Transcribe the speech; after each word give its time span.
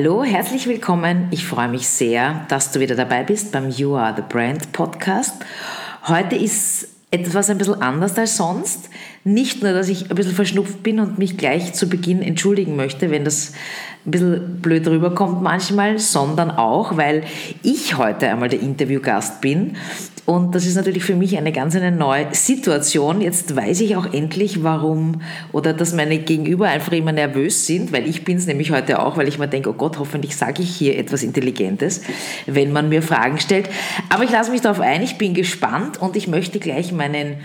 Hallo, 0.00 0.22
herzlich 0.22 0.68
willkommen. 0.68 1.26
Ich 1.32 1.44
freue 1.44 1.66
mich 1.66 1.88
sehr, 1.88 2.46
dass 2.48 2.70
du 2.70 2.78
wieder 2.78 2.94
dabei 2.94 3.24
bist 3.24 3.50
beim 3.50 3.68
You 3.68 3.96
Are 3.96 4.14
the 4.14 4.22
Brand 4.22 4.70
Podcast. 4.70 5.34
Heute 6.06 6.36
ist 6.36 6.86
etwas 7.10 7.50
ein 7.50 7.58
bisschen 7.58 7.82
anders 7.82 8.16
als 8.16 8.36
sonst. 8.36 8.90
Nicht 9.24 9.60
nur, 9.60 9.72
dass 9.72 9.88
ich 9.88 10.08
ein 10.08 10.14
bisschen 10.14 10.36
verschnupft 10.36 10.84
bin 10.84 11.00
und 11.00 11.18
mich 11.18 11.36
gleich 11.36 11.72
zu 11.74 11.88
Beginn 11.88 12.22
entschuldigen 12.22 12.76
möchte, 12.76 13.10
wenn 13.10 13.24
das 13.24 13.54
ein 14.06 14.12
bisschen 14.12 14.60
blöd 14.62 14.86
rüberkommt 14.86 15.42
manchmal, 15.42 15.98
sondern 15.98 16.52
auch, 16.52 16.96
weil 16.96 17.24
ich 17.64 17.98
heute 17.98 18.28
einmal 18.28 18.50
der 18.50 18.60
Interviewgast 18.60 19.40
bin. 19.40 19.76
Und 20.28 20.54
das 20.54 20.66
ist 20.66 20.74
natürlich 20.74 21.04
für 21.04 21.16
mich 21.16 21.38
eine 21.38 21.52
ganz 21.52 21.74
eine 21.74 21.90
neue 21.90 22.26
Situation. 22.34 23.22
Jetzt 23.22 23.56
weiß 23.56 23.80
ich 23.80 23.96
auch 23.96 24.12
endlich, 24.12 24.62
warum 24.62 25.22
oder 25.52 25.72
dass 25.72 25.94
meine 25.94 26.18
Gegenüber 26.18 26.68
einfach 26.68 26.92
immer 26.92 27.12
nervös 27.12 27.64
sind, 27.64 27.94
weil 27.94 28.06
ich 28.06 28.24
bin 28.24 28.36
es 28.36 28.46
nämlich 28.46 28.70
heute 28.70 29.00
auch, 29.00 29.16
weil 29.16 29.26
ich 29.26 29.38
mir 29.38 29.48
denke, 29.48 29.70
oh 29.70 29.72
Gott, 29.72 29.98
hoffentlich 29.98 30.36
sage 30.36 30.62
ich 30.62 30.68
hier 30.68 30.98
etwas 30.98 31.22
Intelligentes, 31.22 32.02
wenn 32.44 32.74
man 32.74 32.90
mir 32.90 33.00
Fragen 33.00 33.40
stellt. 33.40 33.70
Aber 34.10 34.22
ich 34.22 34.30
lasse 34.30 34.50
mich 34.50 34.60
darauf 34.60 34.80
ein, 34.80 35.02
ich 35.02 35.16
bin 35.16 35.32
gespannt 35.32 35.98
und 35.98 36.14
ich 36.14 36.28
möchte 36.28 36.58
gleich 36.58 36.92
meinen 36.92 37.36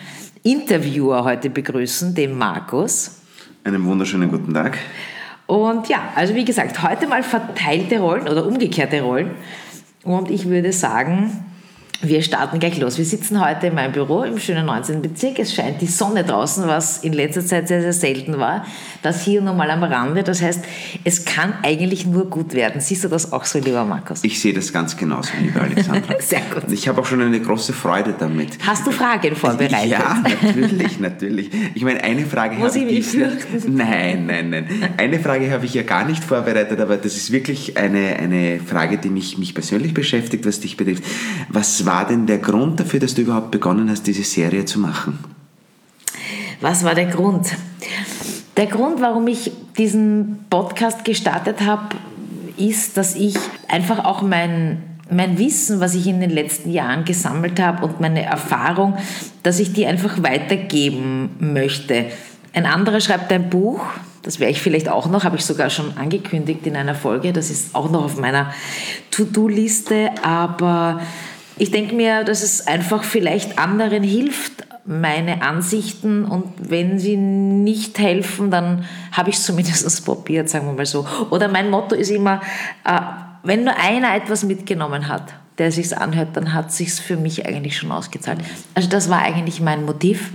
Interviewer 0.43 1.23
heute 1.23 1.49
begrüßen, 1.49 2.13
den 2.15 2.37
Markus. 2.37 3.21
Einen 3.63 3.85
wunderschönen 3.85 4.29
guten 4.29 4.53
Tag. 4.53 4.77
Und 5.47 5.87
ja, 5.87 6.11
also 6.17 6.35
wie 6.35 6.43
gesagt, 6.43 6.83
heute 6.83 7.07
mal 7.07 7.23
verteilte 7.23 7.99
Rollen 7.99 8.27
oder 8.27 8.45
umgekehrte 8.45 9.03
Rollen. 9.03 9.31
Und 10.03 10.29
ich 10.29 10.49
würde 10.49 10.73
sagen, 10.73 11.45
wir 12.03 12.21
starten 12.21 12.59
gleich 12.59 12.77
los. 12.79 12.97
Wir 12.97 13.05
sitzen 13.05 13.43
heute 13.43 13.67
in 13.67 13.75
meinem 13.75 13.93
Büro 13.93 14.23
im 14.23 14.37
schönen 14.37 14.65
19. 14.65 15.01
Bezirk. 15.01 15.39
Es 15.39 15.53
scheint 15.53 15.81
die 15.81 15.87
Sonne 15.87 16.23
draußen, 16.25 16.67
was 16.67 16.97
in 16.97 17.13
letzter 17.13 17.45
Zeit 17.45 17.69
sehr, 17.69 17.81
sehr 17.81 17.93
selten 17.93 18.37
war. 18.39 18.65
Das 19.01 19.23
hier 19.23 19.41
nur 19.41 19.53
mal 19.53 19.71
am 19.71 19.83
Rande. 19.83 20.23
Das 20.23 20.41
heißt, 20.41 20.65
es 21.05 21.23
kann 21.23 21.53
eigentlich 21.63 22.05
nur 22.05 22.29
gut 22.29 22.53
werden. 22.53 22.81
Siehst 22.81 23.05
du 23.05 23.07
das 23.07 23.31
auch 23.31 23.45
so, 23.45 23.59
lieber 23.59 23.85
Markus? 23.85 24.23
Ich 24.23 24.41
sehe 24.41 24.53
das 24.53 24.73
ganz 24.73 24.97
genauso, 24.97 25.31
lieber 25.41 25.61
Alexandra. 25.61 26.15
sehr 26.19 26.41
gut. 26.53 26.71
Ich 26.71 26.87
habe 26.89 26.99
auch 26.99 27.05
schon 27.05 27.21
eine 27.21 27.39
große 27.39 27.71
Freude 27.71 28.13
damit. 28.17 28.57
Hast 28.65 28.85
du 28.85 28.91
Fragen 28.91 29.35
vorbereitet? 29.35 29.89
Ja, 29.89 30.21
natürlich, 30.23 30.99
natürlich. 30.99 31.51
Ich 31.73 31.83
meine, 31.83 32.03
eine 32.03 32.25
Frage 32.25 32.57
Muss 32.57 32.75
habe 32.75 32.85
ich 32.85 32.99
ich... 32.99 33.13
mich 33.13 33.23
fürchten? 33.23 33.75
Nein, 33.75 34.25
nein, 34.25 34.49
nein. 34.49 34.67
Eine 34.97 35.19
Frage 35.19 35.49
habe 35.51 35.65
ich 35.65 35.73
ja 35.73 35.83
gar 35.83 36.05
nicht 36.05 36.23
vorbereitet, 36.23 36.81
aber 36.81 36.97
das 36.97 37.15
ist 37.15 37.31
wirklich 37.31 37.77
eine, 37.77 38.17
eine 38.17 38.59
Frage, 38.59 38.97
die 38.97 39.09
mich, 39.09 39.37
mich 39.37 39.53
persönlich 39.53 39.93
beschäftigt, 39.93 40.45
was 40.45 40.59
dich 40.59 40.75
betrifft. 40.75 41.03
Was 41.47 41.85
war 41.85 41.92
denn 42.01 42.25
der 42.25 42.39
Grund 42.39 42.79
dafür, 42.79 42.99
dass 42.99 43.13
du 43.13 43.21
überhaupt 43.21 43.51
begonnen 43.51 43.89
hast, 43.89 44.07
diese 44.07 44.23
Serie 44.23 44.65
zu 44.65 44.79
machen? 44.79 45.19
Was 46.61 46.83
war 46.83 46.95
der 46.95 47.07
Grund? 47.07 47.47
Der 48.57 48.67
Grund, 48.67 49.01
warum 49.01 49.27
ich 49.27 49.51
diesen 49.77 50.45
Podcast 50.49 51.05
gestartet 51.05 51.61
habe, 51.61 51.95
ist, 52.57 52.97
dass 52.97 53.15
ich 53.15 53.35
einfach 53.67 54.05
auch 54.05 54.21
mein, 54.21 54.81
mein 55.09 55.37
Wissen, 55.37 55.79
was 55.79 55.95
ich 55.95 56.07
in 56.07 56.21
den 56.21 56.29
letzten 56.29 56.71
Jahren 56.71 57.03
gesammelt 57.05 57.59
habe 57.59 57.85
und 57.85 57.99
meine 57.99 58.23
Erfahrung, 58.23 58.97
dass 59.43 59.59
ich 59.59 59.73
die 59.73 59.85
einfach 59.85 60.21
weitergeben 60.23 61.31
möchte. 61.39 62.05
Ein 62.53 62.65
anderer 62.65 63.01
schreibt 63.01 63.31
ein 63.31 63.49
Buch, 63.49 63.83
das 64.21 64.39
werde 64.39 64.51
ich 64.51 64.61
vielleicht 64.61 64.87
auch 64.87 65.09
noch, 65.09 65.25
habe 65.25 65.35
ich 65.35 65.45
sogar 65.45 65.69
schon 65.69 65.97
angekündigt 65.97 66.65
in 66.65 66.75
einer 66.75 66.95
Folge, 66.95 67.33
das 67.33 67.49
ist 67.49 67.75
auch 67.75 67.91
noch 67.91 68.05
auf 68.05 68.17
meiner 68.17 68.53
To-Do-Liste, 69.11 70.11
aber 70.23 71.01
ich 71.57 71.71
denke 71.71 71.95
mir, 71.95 72.23
dass 72.23 72.41
es 72.41 72.67
einfach 72.67 73.03
vielleicht 73.03 73.59
anderen 73.59 74.03
hilft, 74.03 74.65
meine 74.85 75.41
Ansichten 75.41 76.25
und 76.25 76.53
wenn 76.57 76.99
sie 76.99 77.15
nicht 77.15 77.99
helfen, 77.99 78.51
dann 78.51 78.85
habe 79.11 79.29
ich 79.29 79.37
es 79.37 79.45
zumindest 79.45 80.05
probiert, 80.05 80.49
sagen 80.49 80.67
wir 80.67 80.73
mal 80.73 80.85
so. 80.85 81.07
Oder 81.29 81.47
mein 81.47 81.69
Motto 81.69 81.95
ist 81.95 82.09
immer, 82.09 82.41
äh, 82.83 82.99
wenn 83.43 83.63
nur 83.63 83.75
einer 83.77 84.15
etwas 84.15 84.43
mitgenommen 84.43 85.07
hat, 85.07 85.33
der 85.57 85.71
sich's 85.71 85.93
anhört, 85.93 86.29
dann 86.33 86.53
hat 86.53 86.71
sich's 86.71 86.99
für 86.99 87.15
mich 87.15 87.45
eigentlich 87.45 87.77
schon 87.77 87.91
ausgezahlt. 87.91 88.39
Also 88.73 88.89
das 88.89 89.09
war 89.09 89.19
eigentlich 89.19 89.61
mein 89.61 89.85
Motiv 89.85 90.31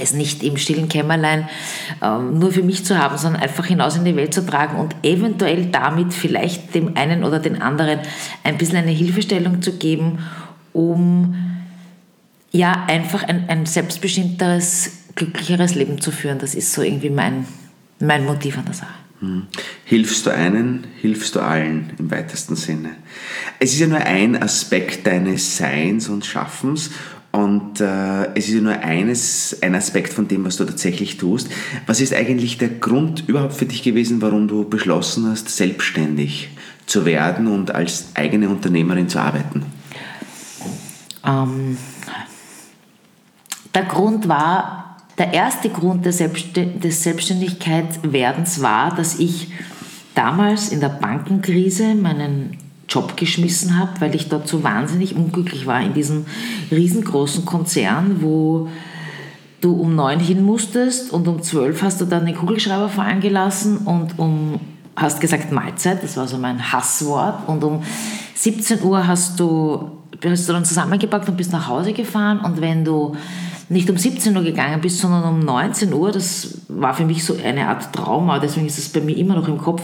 es 0.00 0.12
nicht 0.12 0.42
im 0.42 0.56
stillen 0.56 0.88
Kämmerlein 0.88 1.48
ähm, 2.02 2.38
nur 2.38 2.52
für 2.52 2.62
mich 2.62 2.84
zu 2.84 2.98
haben, 2.98 3.18
sondern 3.18 3.42
einfach 3.42 3.66
hinaus 3.66 3.96
in 3.96 4.04
die 4.04 4.16
Welt 4.16 4.32
zu 4.32 4.44
tragen 4.46 4.78
und 4.78 4.96
eventuell 5.02 5.66
damit 5.66 6.14
vielleicht 6.14 6.74
dem 6.74 6.96
einen 6.96 7.24
oder 7.24 7.38
den 7.38 7.60
anderen 7.60 8.00
ein 8.42 8.58
bisschen 8.58 8.78
eine 8.78 8.90
Hilfestellung 8.90 9.60
zu 9.60 9.72
geben, 9.76 10.20
um 10.72 11.34
ja 12.52 12.84
einfach 12.88 13.22
ein, 13.24 13.48
ein 13.48 13.66
selbstbestimmteres, 13.66 14.90
glücklicheres 15.14 15.74
Leben 15.74 16.00
zu 16.00 16.10
führen. 16.10 16.38
Das 16.38 16.54
ist 16.54 16.72
so 16.72 16.82
irgendwie 16.82 17.10
mein, 17.10 17.46
mein 18.00 18.24
Motiv 18.24 18.58
an 18.58 18.64
der 18.64 18.74
Sache. 18.74 18.94
Hm. 19.20 19.46
Hilfst 19.84 20.26
du 20.26 20.30
einen, 20.30 20.86
hilfst 21.00 21.36
du 21.36 21.40
allen 21.40 21.92
im 21.98 22.10
weitesten 22.10 22.56
Sinne. 22.56 22.90
Es 23.58 23.72
ist 23.72 23.80
ja 23.80 23.86
nur 23.86 23.98
ein 23.98 24.42
Aspekt 24.42 25.06
deines 25.06 25.56
Seins 25.56 26.08
und 26.08 26.26
Schaffens 26.26 26.90
und 27.32 27.80
äh, 27.80 28.26
es 28.34 28.48
ist 28.48 28.54
ja 28.54 28.60
nur 28.60 28.78
eines, 28.78 29.56
ein 29.62 29.74
Aspekt 29.74 30.12
von 30.12 30.28
dem, 30.28 30.44
was 30.44 30.58
du 30.58 30.64
tatsächlich 30.64 31.16
tust. 31.16 31.48
Was 31.86 32.02
ist 32.02 32.12
eigentlich 32.12 32.58
der 32.58 32.68
Grund 32.68 33.26
überhaupt 33.26 33.54
für 33.54 33.64
dich 33.64 33.82
gewesen, 33.82 34.20
warum 34.20 34.48
du 34.48 34.68
beschlossen 34.68 35.26
hast, 35.30 35.48
selbstständig 35.48 36.50
zu 36.84 37.06
werden 37.06 37.46
und 37.46 37.74
als 37.74 38.10
eigene 38.14 38.50
Unternehmerin 38.50 39.08
zu 39.08 39.18
arbeiten? 39.18 39.64
Ähm, 41.24 41.78
der 43.74 43.84
Grund 43.84 44.28
war, 44.28 44.98
der 45.16 45.32
erste 45.32 45.70
Grund 45.70 46.04
des, 46.04 46.18
des 46.18 47.02
Selbstständigkeitswerdens 47.02 48.60
war, 48.60 48.94
dass 48.94 49.18
ich 49.18 49.48
damals 50.14 50.68
in 50.68 50.80
der 50.80 50.90
Bankenkrise 50.90 51.94
meinen 51.94 52.58
Job 52.92 53.16
geschmissen 53.16 53.78
habe, 53.78 54.00
weil 54.00 54.14
ich 54.14 54.28
dort 54.28 54.48
so 54.48 54.62
wahnsinnig 54.62 55.16
unglücklich 55.16 55.66
war 55.66 55.80
in 55.80 55.94
diesem 55.94 56.26
riesengroßen 56.70 57.44
Konzern, 57.44 58.18
wo 58.20 58.68
du 59.60 59.74
um 59.74 59.94
neun 59.94 60.20
hin 60.20 60.44
musstest 60.44 61.12
und 61.12 61.28
um 61.28 61.42
zwölf 61.42 61.82
hast 61.82 62.00
du 62.00 62.04
dann 62.04 62.26
den 62.26 62.34
Kugelschreiber 62.34 62.88
fallen 62.88 63.20
gelassen 63.20 63.78
und 63.78 64.18
um 64.18 64.60
hast 64.96 65.20
gesagt 65.20 65.52
Mahlzeit, 65.52 66.02
das 66.02 66.16
war 66.16 66.28
so 66.28 66.36
mein 66.36 66.72
Hasswort. 66.72 67.48
Und 67.48 67.64
um 67.64 67.82
17 68.34 68.82
Uhr 68.82 69.06
hast 69.06 69.40
du, 69.40 69.92
hast 70.22 70.48
du 70.48 70.52
dann 70.52 70.64
zusammengepackt 70.64 71.28
und 71.28 71.36
bist 71.36 71.52
nach 71.52 71.68
Hause 71.68 71.92
gefahren. 71.92 72.40
Und 72.40 72.60
wenn 72.60 72.84
du 72.84 73.16
nicht 73.68 73.88
um 73.88 73.96
17 73.96 74.36
Uhr 74.36 74.42
gegangen 74.42 74.80
bist, 74.80 74.98
sondern 74.98 75.24
um 75.24 75.40
19 75.40 75.92
Uhr, 75.94 76.12
das 76.12 76.58
war 76.68 76.92
für 76.92 77.04
mich 77.04 77.24
so 77.24 77.36
eine 77.42 77.68
Art 77.68 77.92
Trauma, 77.94 78.38
deswegen 78.38 78.66
ist 78.66 78.78
es 78.78 78.90
bei 78.90 79.00
mir 79.00 79.16
immer 79.16 79.34
noch 79.34 79.48
im 79.48 79.58
Kopf, 79.58 79.82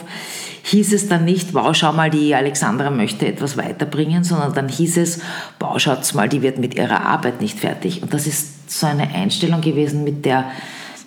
hieß 0.69 0.93
es 0.93 1.09
dann 1.09 1.25
nicht, 1.25 1.55
wow, 1.55 1.75
schau 1.75 1.93
mal, 1.93 2.11
die 2.11 2.35
Alexandra 2.35 2.91
möchte 2.91 3.27
etwas 3.27 3.57
weiterbringen, 3.57 4.25
sondern 4.25 4.55
dann 4.55 4.69
hieß 4.69 4.99
es, 4.99 5.21
wow, 5.61 5.79
schaut 5.79 6.15
mal, 6.15 6.29
die 6.29 6.43
wird 6.43 6.59
mit 6.59 6.75
ihrer 6.75 7.05
Arbeit 7.07 7.41
nicht 7.41 7.59
fertig. 7.59 8.03
Und 8.03 8.13
das 8.13 8.27
ist 8.27 8.71
so 8.71 8.87
eine 8.87 9.15
Einstellung 9.15 9.61
gewesen, 9.61 10.05
mit 10.05 10.25
der, 10.25 10.45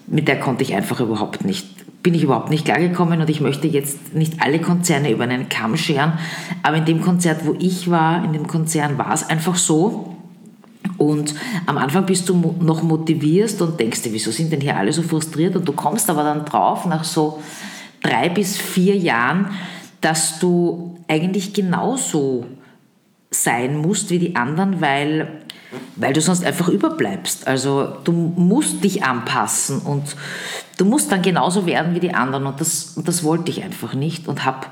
mit 0.08 0.28
der 0.28 0.40
konnte 0.40 0.64
ich 0.64 0.74
einfach 0.74 1.00
überhaupt 1.00 1.46
nicht, 1.46 1.68
bin 2.02 2.14
ich 2.16 2.24
überhaupt 2.24 2.50
nicht 2.50 2.66
klargekommen 2.66 3.22
und 3.22 3.30
ich 3.30 3.42
möchte 3.42 3.68
jetzt 3.68 4.16
nicht 4.16 4.42
alle 4.42 4.60
Konzerne 4.60 5.12
über 5.12 5.24
einen 5.24 5.50
Kamm 5.50 5.78
scheren, 5.78 6.14
aber 6.64 6.78
in 6.78 6.86
dem 6.86 7.02
Konzert, 7.02 7.46
wo 7.46 7.56
ich 7.60 7.90
war, 7.92 8.26
in 8.26 8.34
dem 8.34 8.48
Konzern 8.48 8.98
war 8.98 9.14
es 9.14 9.30
einfach 9.30 9.56
so, 9.56 10.18
und 10.98 11.34
am 11.66 11.78
Anfang 11.80 12.06
bist 12.06 12.30
du 12.30 12.56
noch 12.60 12.84
motivierst 12.84 13.62
und 13.62 13.80
denkst 13.80 14.04
dir, 14.04 14.14
wieso 14.14 14.30
sind 14.30 14.52
denn 14.52 14.62
hier 14.62 14.78
alle 14.78 14.94
so 14.94 15.02
frustriert? 15.02 15.56
Und 15.56 15.68
du 15.68 15.74
kommst 15.74 16.10
aber 16.12 16.24
dann 16.24 16.46
drauf, 16.46 16.86
nach 16.86 17.04
so 17.04 17.40
drei 18.02 18.30
bis 18.30 18.58
vier 18.58 18.96
Jahren, 18.98 19.52
dass 20.02 20.40
du 20.40 20.98
eigentlich 21.08 21.54
genauso 21.54 22.46
sein 23.30 23.78
musst 23.78 24.10
wie 24.10 24.20
die 24.20 24.36
anderen, 24.36 24.82
weil, 24.82 25.42
weil 25.96 26.14
du 26.14 26.22
sonst 26.22 26.44
einfach 26.44 26.68
überbleibst. 26.68 27.48
Also 27.48 27.96
du 28.04 28.12
musst 28.12 28.84
dich 28.84 29.04
anpassen 29.04 29.80
und 29.80 30.16
du 30.78 30.86
musst 30.86 31.12
dann 31.12 31.22
genauso 31.22 31.66
werden 31.66 31.96
wie 31.96 32.00
die 32.00 32.14
anderen 32.14 32.46
und 32.46 32.60
das, 32.60 32.98
und 32.98 33.08
das 33.08 33.24
wollte 33.24 33.52
ich 33.52 33.64
einfach 33.64 33.94
nicht 33.94 34.28
und 34.28 34.44
habe 34.44 34.68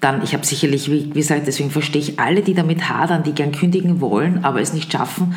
dann, 0.00 0.22
ich 0.24 0.34
habe 0.34 0.44
sicherlich, 0.44 0.90
wie 0.90 1.10
gesagt, 1.10 1.46
deswegen 1.46 1.70
verstehe 1.70 2.02
ich 2.02 2.18
alle, 2.18 2.42
die 2.42 2.54
damit 2.54 2.88
hadern, 2.88 3.22
die 3.22 3.32
gern 3.32 3.52
kündigen 3.52 4.00
wollen, 4.00 4.44
aber 4.44 4.60
es 4.60 4.72
nicht 4.72 4.92
schaffen, 4.92 5.36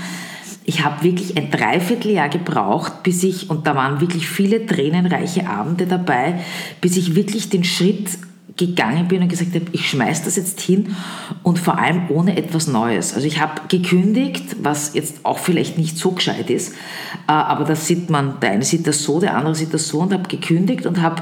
ich 0.65 0.83
habe 0.83 1.03
wirklich 1.03 1.37
ein 1.37 1.51
Dreivierteljahr 1.51 2.29
gebraucht, 2.29 3.03
bis 3.03 3.23
ich, 3.23 3.49
und 3.49 3.67
da 3.67 3.75
waren 3.75 4.01
wirklich 4.01 4.27
viele 4.27 4.65
tränenreiche 4.65 5.47
Abende 5.47 5.85
dabei, 5.85 6.39
bis 6.81 6.97
ich 6.97 7.15
wirklich 7.15 7.49
den 7.49 7.63
Schritt 7.63 8.09
gegangen 8.57 9.07
bin 9.07 9.21
und 9.21 9.27
gesagt 9.27 9.53
habe, 9.53 9.65
ich 9.73 9.87
schmeiß 9.89 10.23
das 10.23 10.37
jetzt 10.37 10.61
hin 10.61 10.95
und 11.43 11.59
vor 11.59 11.77
allem 11.77 12.09
ohne 12.09 12.37
etwas 12.37 12.67
Neues. 12.67 13.13
Also 13.13 13.27
ich 13.27 13.39
habe 13.39 13.61
gekündigt, 13.67 14.55
was 14.61 14.93
jetzt 14.93 15.25
auch 15.25 15.39
vielleicht 15.39 15.77
nicht 15.77 15.97
so 15.97 16.11
gescheit 16.11 16.49
ist, 16.49 16.73
äh, 17.27 17.31
aber 17.31 17.65
das 17.65 17.85
sieht 17.85 18.09
man, 18.09 18.39
der 18.39 18.51
eine 18.51 18.63
sieht 18.63 18.87
das 18.87 19.03
so, 19.03 19.19
der 19.19 19.35
andere 19.35 19.55
sieht 19.55 19.73
das 19.73 19.87
so 19.87 19.99
und 19.99 20.13
habe 20.13 20.27
gekündigt 20.29 20.85
und 20.85 21.01
habe 21.01 21.21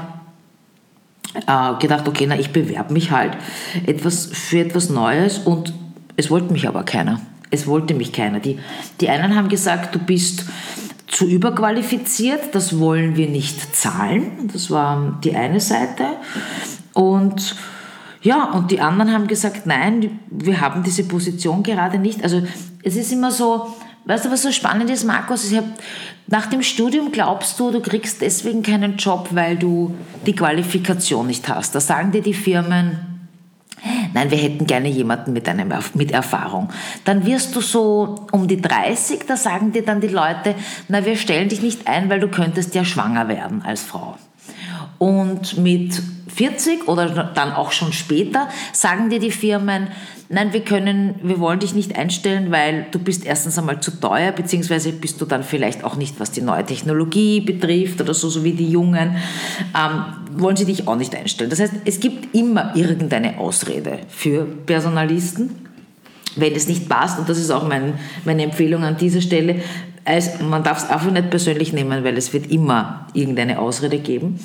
äh, 1.34 1.78
gedacht, 1.80 2.06
okay, 2.06 2.26
na 2.28 2.38
ich 2.38 2.50
bewerbe 2.50 2.92
mich 2.92 3.10
halt 3.10 3.36
etwas 3.84 4.26
für 4.26 4.60
etwas 4.60 4.88
Neues 4.88 5.38
und 5.38 5.74
es 6.16 6.30
wollte 6.30 6.52
mich 6.52 6.68
aber 6.68 6.84
keiner. 6.84 7.20
Es 7.54 7.66
wollte 7.66 7.94
mich 7.94 8.12
keiner. 8.12 8.40
Die, 8.40 8.58
die 9.00 9.08
einen 9.08 9.36
haben 9.36 9.48
gesagt, 9.48 9.94
du 9.94 9.98
bist 9.98 10.44
zu 11.06 11.26
überqualifiziert, 11.26 12.54
das 12.54 12.78
wollen 12.80 13.16
wir 13.16 13.28
nicht 13.28 13.76
zahlen. 13.76 14.50
Das 14.52 14.70
war 14.70 15.20
die 15.22 15.36
eine 15.36 15.60
Seite. 15.60 16.04
Und 16.92 17.54
ja, 18.22 18.50
und 18.50 18.70
die 18.70 18.80
anderen 18.80 19.12
haben 19.12 19.28
gesagt, 19.28 19.66
nein, 19.66 20.18
wir 20.30 20.60
haben 20.60 20.82
diese 20.82 21.04
Position 21.04 21.62
gerade 21.62 21.98
nicht. 21.98 22.24
Also 22.24 22.42
es 22.82 22.96
ist 22.96 23.12
immer 23.12 23.30
so, 23.30 23.72
weißt 24.06 24.24
du, 24.24 24.30
was 24.32 24.42
so 24.42 24.50
spannend 24.50 24.90
ist, 24.90 25.04
Markus? 25.04 25.52
Hab, 25.52 25.64
nach 26.26 26.46
dem 26.46 26.62
Studium 26.62 27.12
glaubst 27.12 27.60
du, 27.60 27.70
du 27.70 27.80
kriegst 27.80 28.20
deswegen 28.20 28.62
keinen 28.62 28.96
Job, 28.96 29.28
weil 29.32 29.56
du 29.56 29.94
die 30.26 30.34
Qualifikation 30.34 31.26
nicht 31.26 31.48
hast. 31.48 31.74
Da 31.74 31.80
sagen 31.80 32.10
dir 32.10 32.22
die 32.22 32.34
Firmen, 32.34 33.13
Nein, 34.12 34.30
wir 34.30 34.38
hätten 34.38 34.66
gerne 34.66 34.88
jemanden 34.88 35.32
mit, 35.32 35.48
einem, 35.48 35.72
mit 35.94 36.10
Erfahrung. 36.10 36.70
Dann 37.04 37.26
wirst 37.26 37.54
du 37.54 37.60
so 37.60 38.26
um 38.32 38.48
die 38.48 38.60
30, 38.60 39.26
da 39.26 39.36
sagen 39.36 39.72
dir 39.72 39.84
dann 39.84 40.00
die 40.00 40.08
Leute, 40.08 40.54
na, 40.88 41.04
wir 41.04 41.16
stellen 41.16 41.48
dich 41.48 41.62
nicht 41.62 41.86
ein, 41.86 42.08
weil 42.08 42.20
du 42.20 42.28
könntest 42.28 42.74
ja 42.74 42.84
schwanger 42.84 43.28
werden 43.28 43.62
als 43.62 43.82
Frau. 43.82 44.16
Und 44.98 45.58
mit 45.58 46.02
40 46.34 46.88
oder 46.88 47.08
dann 47.34 47.52
auch 47.52 47.72
schon 47.72 47.92
später 47.92 48.48
sagen 48.72 49.10
dir 49.10 49.20
die 49.20 49.30
Firmen, 49.30 49.88
nein, 50.28 50.52
wir 50.52 50.60
können, 50.60 51.14
wir 51.22 51.38
wollen 51.38 51.60
dich 51.60 51.74
nicht 51.74 51.96
einstellen, 51.96 52.50
weil 52.50 52.86
du 52.90 52.98
bist 52.98 53.24
erstens 53.24 53.58
einmal 53.58 53.80
zu 53.80 53.92
teuer, 53.92 54.32
beziehungsweise 54.32 54.92
bist 54.92 55.20
du 55.20 55.24
dann 55.24 55.44
vielleicht 55.44 55.84
auch 55.84 55.96
nicht, 55.96 56.18
was 56.18 56.30
die 56.30 56.42
neue 56.42 56.64
Technologie 56.64 57.40
betrifft 57.40 58.00
oder 58.00 58.14
so, 58.14 58.28
so 58.28 58.44
wie 58.44 58.52
die 58.52 58.68
Jungen, 58.68 59.16
ähm, 59.74 60.04
wollen 60.32 60.56
sie 60.56 60.64
dich 60.64 60.88
auch 60.88 60.96
nicht 60.96 61.14
einstellen. 61.14 61.50
Das 61.50 61.60
heißt, 61.60 61.74
es 61.84 62.00
gibt 62.00 62.34
immer 62.34 62.74
irgendeine 62.74 63.38
Ausrede 63.38 64.00
für 64.08 64.44
Personalisten, 64.44 65.50
wenn 66.36 66.52
es 66.54 66.66
nicht 66.66 66.88
passt, 66.88 67.18
und 67.18 67.28
das 67.28 67.38
ist 67.38 67.50
auch 67.50 67.68
mein, 67.68 67.94
meine 68.24 68.42
Empfehlung 68.42 68.82
an 68.82 68.96
dieser 68.96 69.20
Stelle, 69.20 69.60
also 70.04 70.44
man 70.44 70.62
darf 70.62 70.78
es 70.78 70.90
einfach 70.90 71.10
nicht 71.10 71.30
persönlich 71.30 71.72
nehmen, 71.72 72.04
weil 72.04 72.16
es 72.16 72.32
wird 72.32 72.50
immer 72.50 73.06
irgendeine 73.14 73.58
Ausrede 73.58 73.98
geben. 73.98 74.38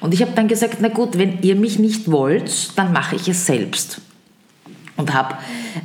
Und 0.00 0.12
ich 0.14 0.22
habe 0.22 0.32
dann 0.34 0.48
gesagt, 0.48 0.76
na 0.80 0.88
gut, 0.88 1.18
wenn 1.18 1.40
ihr 1.42 1.56
mich 1.56 1.78
nicht 1.78 2.10
wollt, 2.10 2.76
dann 2.78 2.92
mache 2.92 3.16
ich 3.16 3.28
es 3.28 3.46
selbst 3.46 4.00
und 4.96 5.12
habe 5.14 5.36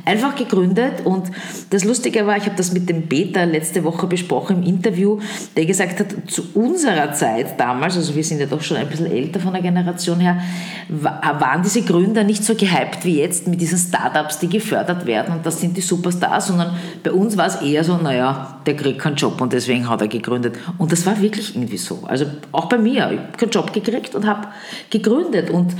einfach 0.04 0.34
gegründet. 0.34 1.04
Und 1.04 1.30
das 1.70 1.84
Lustige 1.84 2.26
war, 2.26 2.36
ich 2.36 2.44
habe 2.44 2.56
das 2.56 2.72
mit 2.72 2.88
dem 2.88 3.08
Peter 3.08 3.46
letzte 3.46 3.84
Woche 3.84 4.06
besprochen 4.06 4.62
im 4.62 4.62
Interview, 4.62 5.20
der 5.56 5.66
gesagt 5.66 6.00
hat, 6.00 6.30
zu 6.30 6.44
unserer 6.54 7.12
Zeit 7.12 7.58
damals, 7.58 7.96
also 7.96 8.14
wir 8.14 8.24
sind 8.24 8.40
ja 8.40 8.46
doch 8.46 8.62
schon 8.62 8.76
ein 8.76 8.88
bisschen 8.88 9.10
älter 9.10 9.40
von 9.40 9.52
der 9.52 9.62
Generation 9.62 10.20
her, 10.20 10.40
waren 10.88 11.62
diese 11.62 11.82
Gründer 11.82 12.24
nicht 12.24 12.44
so 12.44 12.54
gehypt 12.54 13.04
wie 13.04 13.20
jetzt 13.20 13.46
mit 13.46 13.60
diesen 13.60 13.78
Startups, 13.78 14.38
die 14.38 14.48
gefördert 14.48 15.06
werden 15.06 15.34
und 15.34 15.46
das 15.46 15.60
sind 15.60 15.76
die 15.76 15.80
Superstars, 15.80 16.48
sondern 16.48 16.74
bei 17.02 17.12
uns 17.12 17.36
war 17.36 17.46
es 17.46 17.56
eher 17.56 17.84
so, 17.84 17.96
naja, 17.96 18.58
der 18.66 18.76
kriegt 18.76 19.00
keinen 19.00 19.16
Job 19.16 19.40
und 19.40 19.52
deswegen 19.52 19.88
hat 19.88 20.00
er 20.00 20.08
gegründet. 20.08 20.56
Und 20.78 20.92
das 20.92 21.04
war 21.06 21.20
wirklich 21.20 21.54
irgendwie 21.54 21.76
so. 21.76 22.00
Also 22.06 22.26
auch 22.52 22.66
bei 22.66 22.78
mir, 22.78 23.10
ich 23.10 23.18
habe 23.18 23.36
keinen 23.36 23.50
Job 23.50 23.72
gekriegt 23.72 24.14
und 24.14 24.26
habe 24.26 24.48
gegründet. 24.90 25.50
Und 25.50 25.74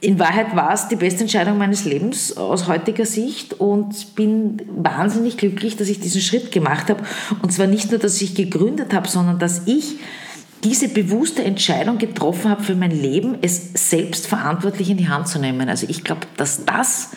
in 0.00 0.18
Wahrheit 0.18 0.54
war 0.54 0.72
es 0.72 0.88
die 0.88 0.96
beste 0.96 1.22
Entscheidung 1.22 1.58
meines 1.58 1.84
Lebens 1.84 2.36
aus 2.36 2.68
heutiger 2.68 3.04
Sicht 3.04 3.54
und 3.54 4.14
bin 4.14 4.62
wahnsinnig 4.76 5.36
glücklich, 5.36 5.76
dass 5.76 5.88
ich 5.88 5.98
diesen 5.98 6.20
Schritt 6.20 6.52
gemacht 6.52 6.88
habe. 6.88 7.02
Und 7.42 7.52
zwar 7.52 7.66
nicht 7.66 7.90
nur, 7.90 7.98
dass 7.98 8.20
ich 8.22 8.34
gegründet 8.34 8.94
habe, 8.94 9.08
sondern 9.08 9.38
dass 9.38 9.62
ich 9.66 9.96
diese 10.62 10.88
bewusste 10.88 11.44
Entscheidung 11.44 11.98
getroffen 11.98 12.50
habe 12.50 12.62
für 12.62 12.74
mein 12.74 12.90
Leben, 12.90 13.38
es 13.42 13.70
selbst 13.74 14.26
verantwortlich 14.26 14.90
in 14.90 14.96
die 14.96 15.08
Hand 15.08 15.28
zu 15.28 15.38
nehmen. 15.38 15.68
Also 15.68 15.86
ich 15.88 16.04
glaube, 16.04 16.22
dass 16.36 16.64
das 16.64 17.10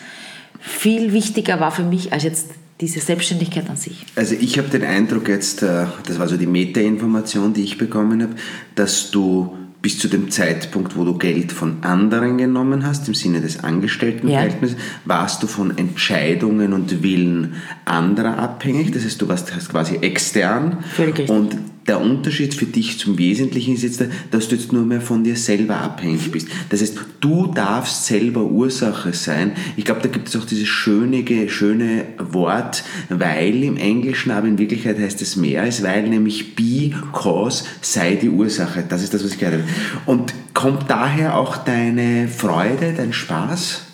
viel 0.58 1.12
wichtiger 1.12 1.60
war 1.60 1.70
für 1.70 1.82
mich 1.82 2.12
als 2.12 2.24
jetzt 2.24 2.50
diese 2.80 2.98
Selbstständigkeit 2.98 3.68
an 3.70 3.76
sich. 3.76 4.04
Also 4.16 4.34
ich 4.34 4.58
habe 4.58 4.68
den 4.68 4.84
Eindruck 4.84 5.28
jetzt, 5.28 5.62
äh, 5.62 5.86
das 6.06 6.18
war 6.18 6.28
so 6.28 6.36
die 6.36 6.46
Meta-Information, 6.46 7.52
die 7.52 7.62
ich 7.62 7.78
bekommen 7.78 8.22
habe, 8.22 8.34
dass 8.74 9.10
du 9.12 9.56
bis 9.82 9.98
zu 9.98 10.06
dem 10.06 10.30
Zeitpunkt, 10.30 10.96
wo 10.96 11.04
du 11.04 11.18
Geld 11.18 11.50
von 11.50 11.82
anderen 11.82 12.38
genommen 12.38 12.86
hast, 12.86 13.08
im 13.08 13.14
Sinne 13.14 13.40
des 13.40 13.64
Angestelltenverhältnisses, 13.64 14.76
ja. 14.78 14.82
warst 15.04 15.42
du 15.42 15.48
von 15.48 15.76
Entscheidungen 15.76 16.72
und 16.72 17.02
Willen 17.02 17.54
anderer 17.84 18.38
abhängig. 18.38 18.92
Das 18.92 19.04
heißt, 19.04 19.20
du 19.20 19.28
warst 19.28 19.50
quasi 19.68 19.96
extern. 19.96 20.78
Völlig 20.94 21.18
richtig. 21.18 21.36
Und 21.36 21.58
der 21.86 22.00
Unterschied 22.00 22.54
für 22.54 22.66
dich 22.66 22.98
zum 22.98 23.18
Wesentlichen 23.18 23.74
ist 23.74 23.82
jetzt, 23.82 24.04
dass 24.30 24.48
du 24.48 24.54
jetzt 24.54 24.72
nur 24.72 24.84
mehr 24.84 25.00
von 25.00 25.24
dir 25.24 25.36
selber 25.36 25.78
abhängig 25.78 26.30
bist. 26.30 26.48
Das 26.68 26.80
heißt, 26.80 26.96
du 27.20 27.48
darfst 27.48 28.06
selber 28.06 28.42
Ursache 28.42 29.12
sein. 29.12 29.52
Ich 29.76 29.84
glaube, 29.84 30.00
da 30.00 30.08
gibt 30.08 30.28
es 30.28 30.36
auch 30.36 30.44
dieses 30.44 30.68
schöne, 30.68 31.24
schöne 31.48 32.04
Wort, 32.18 32.84
weil 33.08 33.64
im 33.64 33.76
Englischen, 33.76 34.30
aber 34.30 34.46
in 34.46 34.58
Wirklichkeit 34.58 34.98
heißt 34.98 35.20
es 35.22 35.36
mehr 35.36 35.62
als 35.62 35.82
weil, 35.82 36.08
nämlich 36.08 36.54
be, 36.54 36.92
cause, 37.12 37.64
sei 37.80 38.14
die 38.14 38.30
Ursache. 38.30 38.84
Das 38.88 39.02
ist 39.02 39.12
das, 39.12 39.24
was 39.24 39.32
ich 39.32 39.38
gehört 39.38 39.60
habe. 39.60 39.68
Und 40.06 40.32
kommt 40.54 40.88
daher 40.88 41.36
auch 41.36 41.56
deine 41.56 42.28
Freude, 42.28 42.94
dein 42.96 43.12
Spaß? 43.12 43.86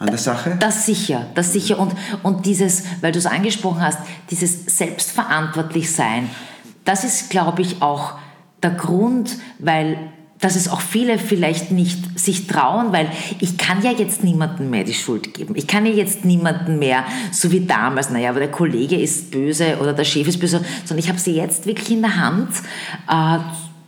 an 0.00 0.06
der 0.06 0.18
Sache? 0.18 0.56
Das 0.60 0.86
sicher, 0.86 1.26
das 1.34 1.52
sicher. 1.52 1.78
Und, 1.78 1.92
und 2.22 2.46
dieses, 2.46 2.84
weil 3.00 3.10
du 3.10 3.18
es 3.18 3.26
angesprochen 3.26 3.80
hast, 3.80 3.98
dieses 4.30 4.64
selbstverantwortlich 4.66 5.90
sein, 5.90 6.30
das 6.88 7.04
ist, 7.04 7.28
glaube 7.28 7.60
ich, 7.60 7.82
auch 7.82 8.14
der 8.62 8.70
Grund, 8.70 9.36
weil 9.58 9.98
dass 10.40 10.54
es 10.54 10.68
auch 10.68 10.80
viele 10.80 11.18
vielleicht 11.18 11.72
nicht 11.72 12.18
sich 12.18 12.46
trauen, 12.46 12.92
weil 12.92 13.10
ich 13.40 13.58
kann 13.58 13.82
ja 13.82 13.90
jetzt 13.90 14.22
niemandem 14.22 14.70
mehr 14.70 14.84
die 14.84 14.94
Schuld 14.94 15.34
geben. 15.34 15.56
Ich 15.56 15.66
kann 15.66 15.84
ja 15.84 15.92
jetzt 15.92 16.24
niemanden 16.24 16.78
mehr, 16.78 17.04
so 17.32 17.50
wie 17.50 17.66
damals, 17.66 18.10
naja, 18.10 18.30
aber 18.30 18.38
der 18.38 18.50
Kollege 18.50 18.94
ist 18.94 19.32
böse 19.32 19.78
oder 19.80 19.92
der 19.92 20.04
Chef 20.04 20.28
ist 20.28 20.38
böse, 20.38 20.64
sondern 20.84 21.04
ich 21.04 21.08
habe 21.08 21.18
sie 21.18 21.34
jetzt 21.34 21.66
wirklich 21.66 21.90
in 21.90 22.02
der 22.02 22.16
Hand, 22.16 22.50
äh, 23.10 23.38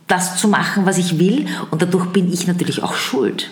das 0.07 0.35
zu 0.35 0.49
machen, 0.49 0.85
was 0.85 0.97
ich 0.97 1.17
will 1.19 1.47
und 1.71 1.81
dadurch 1.81 2.07
bin 2.07 2.31
ich 2.31 2.47
natürlich 2.47 2.83
auch 2.83 2.95
schuld. 2.95 3.49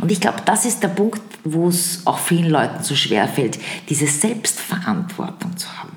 Und 0.00 0.10
ich 0.10 0.20
glaube, 0.20 0.38
das 0.44 0.64
ist 0.64 0.82
der 0.82 0.88
Punkt, 0.88 1.22
wo 1.44 1.68
es 1.68 2.02
auch 2.04 2.18
vielen 2.18 2.50
Leuten 2.50 2.82
so 2.82 2.96
schwer 2.96 3.28
fällt, 3.28 3.60
diese 3.88 4.08
Selbstverantwortung 4.08 5.56
zu 5.56 5.68
haben. 5.78 5.92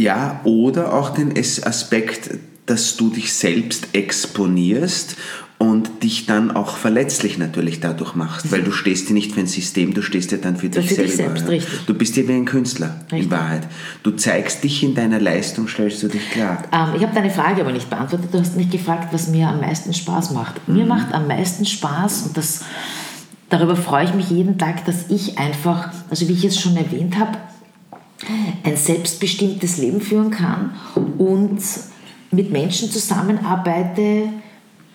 Ja, 0.00 0.40
oder 0.44 0.94
auch 0.94 1.10
den 1.10 1.36
Aspekt, 1.36 2.30
dass 2.64 2.96
du 2.96 3.10
dich 3.10 3.34
selbst 3.34 3.88
exponierst 3.92 5.16
und 5.58 6.02
dich 6.02 6.24
dann 6.24 6.50
auch 6.50 6.78
verletzlich 6.78 7.36
natürlich 7.36 7.80
dadurch 7.80 8.14
machst, 8.14 8.50
weil 8.50 8.62
du 8.62 8.72
stehst 8.72 9.10
dir 9.10 9.12
nicht 9.12 9.32
für 9.32 9.40
ein 9.40 9.46
System, 9.46 9.92
du 9.92 10.00
stehst 10.00 10.30
dir 10.30 10.38
dann 10.38 10.56
für 10.56 10.70
dich 10.70 10.88
für 10.88 10.94
selber. 10.94 11.06
Dich 11.06 11.16
selbst, 11.16 11.42
ja. 11.42 11.48
richtig. 11.50 11.86
Du 11.86 11.92
bist 11.92 12.16
ja 12.16 12.26
wie 12.26 12.32
ein 12.32 12.46
Künstler 12.46 12.94
richtig. 13.12 13.24
in 13.24 13.30
Wahrheit. 13.30 13.68
Du 14.02 14.12
zeigst 14.12 14.64
dich 14.64 14.82
in 14.82 14.94
deiner 14.94 15.20
Leistung, 15.20 15.68
stellst 15.68 16.02
du 16.02 16.08
dich 16.08 16.30
klar. 16.30 16.62
Ähm, 16.72 16.94
ich 16.96 17.02
habe 17.02 17.14
deine 17.14 17.28
Frage 17.28 17.60
aber 17.60 17.72
nicht 17.72 17.90
beantwortet. 17.90 18.32
Du 18.32 18.40
hast 18.40 18.56
mich 18.56 18.70
gefragt, 18.70 19.12
was 19.12 19.28
mir 19.28 19.48
am 19.48 19.60
meisten 19.60 19.92
Spaß 19.92 20.30
macht. 20.30 20.66
Mhm. 20.66 20.76
Mir 20.76 20.86
macht 20.86 21.12
am 21.12 21.28
meisten 21.28 21.66
Spaß 21.66 22.22
und 22.22 22.38
das, 22.38 22.64
darüber 23.50 23.76
freue 23.76 24.06
ich 24.06 24.14
mich 24.14 24.30
jeden 24.30 24.56
Tag, 24.56 24.86
dass 24.86 25.10
ich 25.10 25.36
einfach, 25.36 25.90
also 26.08 26.26
wie 26.26 26.32
ich 26.32 26.44
es 26.46 26.58
schon 26.58 26.74
erwähnt 26.78 27.18
habe, 27.18 27.36
ein 28.64 28.76
selbstbestimmtes 28.76 29.78
Leben 29.78 30.00
führen 30.00 30.30
kann 30.30 30.74
und 31.18 31.60
mit 32.30 32.50
Menschen 32.50 32.90
zusammenarbeite, 32.90 34.28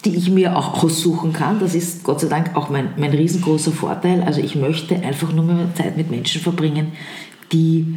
die 0.06 0.16
ich 0.16 0.30
mir 0.30 0.56
auch 0.56 0.84
aussuchen 0.84 1.34
kann. 1.34 1.60
Das 1.60 1.74
ist 1.74 2.04
Gott 2.04 2.22
sei 2.22 2.28
Dank 2.28 2.56
auch 2.56 2.70
mein, 2.70 2.90
mein 2.98 3.12
riesengroßer 3.12 3.72
Vorteil. 3.72 4.22
Also 4.22 4.42
ich 4.42 4.56
möchte 4.56 4.96
einfach 4.96 5.34
nur 5.34 5.44
mehr 5.44 5.74
Zeit 5.74 5.98
mit 5.98 6.12
Menschen 6.12 6.42
verbringen, 6.42 6.92
die, 7.52 7.96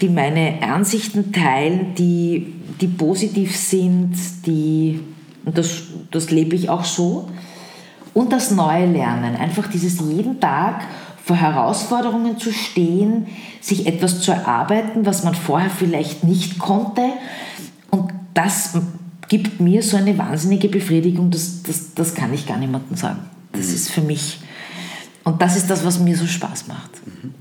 die 0.00 0.08
meine 0.08 0.62
Ansichten 0.62 1.32
teilen, 1.32 1.94
die, 1.94 2.54
die 2.80 2.88
positiv 2.88 3.56
sind, 3.56 4.14
die, 4.44 5.00
und 5.44 5.56
das, 5.56 5.84
das 6.10 6.30
lebe 6.30 6.56
ich 6.56 6.68
auch 6.68 6.84
so. 6.84 7.28
Und 8.12 8.32
das 8.32 8.50
neue 8.50 8.86
Lernen, 8.86 9.36
einfach 9.36 9.68
dieses 9.68 10.00
jeden 10.00 10.40
Tag 10.40 10.82
vor 11.26 11.34
Herausforderungen 11.34 12.38
zu 12.38 12.52
stehen, 12.52 13.26
sich 13.60 13.88
etwas 13.88 14.20
zu 14.20 14.30
erarbeiten, 14.30 15.06
was 15.06 15.24
man 15.24 15.34
vorher 15.34 15.70
vielleicht 15.70 16.22
nicht 16.22 16.60
konnte. 16.60 17.02
Und 17.90 18.12
das 18.32 18.74
gibt 19.26 19.58
mir 19.58 19.82
so 19.82 19.96
eine 19.96 20.16
wahnsinnige 20.18 20.68
Befriedigung, 20.68 21.32
das, 21.32 21.64
das, 21.64 21.94
das 21.94 22.14
kann 22.14 22.32
ich 22.32 22.46
gar 22.46 22.58
niemandem 22.58 22.96
sagen. 22.96 23.18
Das 23.50 23.66
mhm. 23.66 23.74
ist 23.74 23.90
für 23.90 24.02
mich, 24.02 24.38
und 25.24 25.42
das 25.42 25.56
ist 25.56 25.68
das, 25.68 25.84
was 25.84 25.98
mir 25.98 26.16
so 26.16 26.28
Spaß 26.28 26.68
macht. 26.68 26.90
Mhm. 27.04 27.34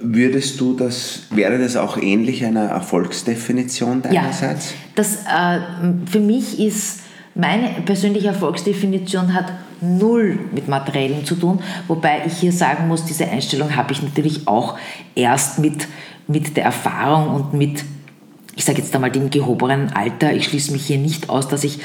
Würdest 0.00 0.60
du 0.60 0.74
das, 0.74 1.20
wäre 1.30 1.58
das 1.58 1.76
auch 1.76 1.96
ähnlich 1.96 2.44
einer 2.44 2.64
Erfolgsdefinition 2.64 4.02
deinerseits? 4.02 4.72
Ja, 4.72 4.76
das, 4.96 5.14
äh, 5.24 5.60
für 6.10 6.20
mich 6.20 6.60
ist 6.60 7.00
meine 7.38 7.68
persönliche 7.82 8.26
Erfolgsdefinition 8.28 9.32
hat 9.32 9.52
null 9.80 10.40
mit 10.52 10.66
Materiellen 10.66 11.24
zu 11.24 11.36
tun, 11.36 11.60
wobei 11.86 12.22
ich 12.26 12.34
hier 12.34 12.52
sagen 12.52 12.88
muss, 12.88 13.04
diese 13.04 13.28
Einstellung 13.28 13.76
habe 13.76 13.92
ich 13.92 14.02
natürlich 14.02 14.48
auch 14.48 14.76
erst 15.14 15.60
mit, 15.60 15.86
mit 16.26 16.56
der 16.56 16.64
Erfahrung 16.64 17.32
und 17.32 17.54
mit, 17.54 17.84
ich 18.56 18.64
sage 18.64 18.78
jetzt 18.78 18.92
einmal, 18.92 19.12
dem 19.12 19.30
gehobenen 19.30 19.92
Alter. 19.92 20.32
Ich 20.32 20.46
schließe 20.46 20.72
mich 20.72 20.84
hier 20.84 20.98
nicht 20.98 21.30
aus, 21.30 21.46
dass 21.46 21.62
ich 21.62 21.78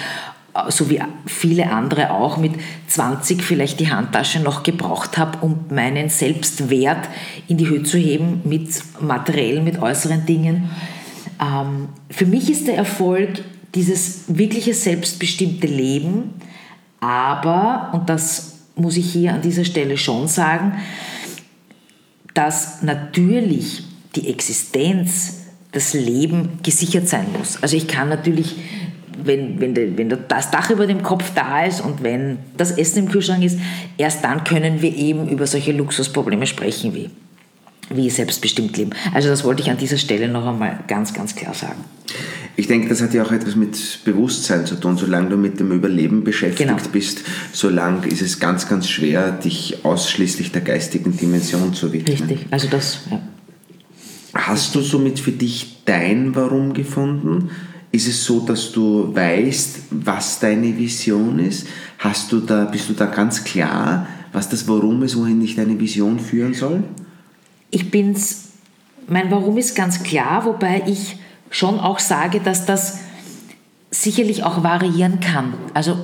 so 0.69 0.89
wie 0.89 1.01
viele 1.27 1.69
andere 1.69 2.11
auch 2.11 2.37
mit 2.37 2.53
20 2.87 3.43
vielleicht 3.43 3.79
die 3.79 3.91
Handtasche 3.91 4.39
noch 4.39 4.63
gebraucht 4.63 5.19
habe, 5.19 5.37
um 5.41 5.65
meinen 5.69 6.09
Selbstwert 6.09 7.09
in 7.47 7.57
die 7.57 7.67
Höhe 7.67 7.83
zu 7.83 7.99
heben 7.99 8.41
mit 8.43 8.69
materiellen, 9.01 9.63
mit 9.63 9.79
äußeren 9.79 10.25
Dingen. 10.25 10.71
Ähm, 11.39 11.89
für 12.09 12.25
mich 12.25 12.49
ist 12.49 12.67
der 12.67 12.75
Erfolg 12.75 13.43
dieses 13.75 14.23
wirkliche 14.27 14.73
selbstbestimmte 14.73 15.67
Leben, 15.67 16.35
aber, 16.99 17.91
und 17.93 18.09
das 18.09 18.59
muss 18.75 18.97
ich 18.97 19.11
hier 19.11 19.33
an 19.33 19.41
dieser 19.41 19.65
Stelle 19.65 19.97
schon 19.97 20.27
sagen, 20.27 20.73
dass 22.33 22.81
natürlich 22.81 23.83
die 24.15 24.29
Existenz, 24.29 25.39
das 25.71 25.93
Leben 25.93 26.59
gesichert 26.61 27.09
sein 27.09 27.25
muss. 27.37 27.61
Also 27.61 27.75
ich 27.75 27.87
kann 27.87 28.07
natürlich, 28.07 28.55
wenn, 29.23 29.59
wenn, 29.59 29.97
wenn 29.97 30.09
das 30.27 30.51
Dach 30.51 30.69
über 30.69 30.85
dem 30.85 31.01
Kopf 31.01 31.31
da 31.33 31.65
ist 31.65 31.81
und 31.81 32.03
wenn 32.03 32.37
das 32.55 32.71
Essen 32.77 32.99
im 32.99 33.09
Kühlschrank 33.09 33.43
ist, 33.43 33.59
erst 33.97 34.23
dann 34.23 34.43
können 34.43 34.83
wir 34.83 34.95
eben 34.95 35.27
über 35.27 35.47
solche 35.47 35.71
Luxusprobleme 35.71 36.45
sprechen 36.45 36.93
wie 36.93 37.09
wie 37.89 38.09
selbstbestimmt 38.09 38.77
leben. 38.77 38.91
Also 39.13 39.29
das 39.29 39.43
wollte 39.43 39.61
ich 39.61 39.69
an 39.69 39.77
dieser 39.77 39.97
Stelle 39.97 40.27
noch 40.27 40.45
einmal 40.45 40.79
ganz, 40.87 41.13
ganz 41.13 41.35
klar 41.35 41.53
sagen. 41.53 41.83
Ich 42.55 42.67
denke, 42.67 42.87
das 42.87 43.01
hat 43.01 43.13
ja 43.13 43.23
auch 43.23 43.31
etwas 43.31 43.55
mit 43.55 43.99
Bewusstsein 44.05 44.65
zu 44.65 44.75
tun. 44.75 44.97
Solange 44.97 45.29
du 45.29 45.37
mit 45.37 45.59
dem 45.59 45.71
Überleben 45.71 46.23
beschäftigt 46.23 46.69
genau. 46.69 46.81
bist, 46.91 47.21
solange 47.51 48.07
ist 48.07 48.21
es 48.21 48.39
ganz, 48.39 48.69
ganz 48.69 48.87
schwer, 48.87 49.31
dich 49.31 49.83
ausschließlich 49.83 50.51
der 50.51 50.61
geistigen 50.61 51.17
Dimension 51.17 51.73
zu 51.73 51.91
widmen. 51.91 52.17
Richtig, 52.17 52.45
also 52.51 52.67
das, 52.67 52.99
ja. 53.09 53.19
Hast 54.33 54.73
du 54.73 54.81
somit 54.81 55.19
für 55.19 55.31
dich 55.31 55.83
dein 55.85 56.35
Warum 56.35 56.73
gefunden? 56.73 57.49
Ist 57.91 58.07
es 58.07 58.25
so, 58.25 58.39
dass 58.39 58.71
du 58.71 59.13
weißt, 59.13 59.79
was 59.91 60.39
deine 60.39 60.75
Vision 60.77 61.37
ist? 61.37 61.67
Hast 61.99 62.31
du 62.31 62.39
da, 62.39 62.65
bist 62.65 62.89
du 62.89 62.93
da 62.93 63.05
ganz 63.05 63.43
klar, 63.43 64.07
was 64.31 64.49
das 64.49 64.67
Warum 64.67 65.03
ist, 65.03 65.15
wohin 65.15 65.39
dich 65.39 65.55
deine 65.55 65.79
Vision 65.79 66.19
führen 66.19 66.55
soll? 66.55 66.83
Ich 67.73 67.89
bin's, 67.89 68.49
mein 69.07 69.31
Warum 69.31 69.57
ist 69.57 69.75
ganz 69.75 70.03
klar, 70.03 70.45
wobei 70.45 70.83
ich 70.85 71.17
schon 71.49 71.79
auch 71.79 71.99
sage, 71.99 72.39
dass 72.39 72.65
das 72.65 72.99
sicherlich 73.91 74.43
auch 74.43 74.63
variieren 74.63 75.19
kann. 75.19 75.53
Also 75.73 75.97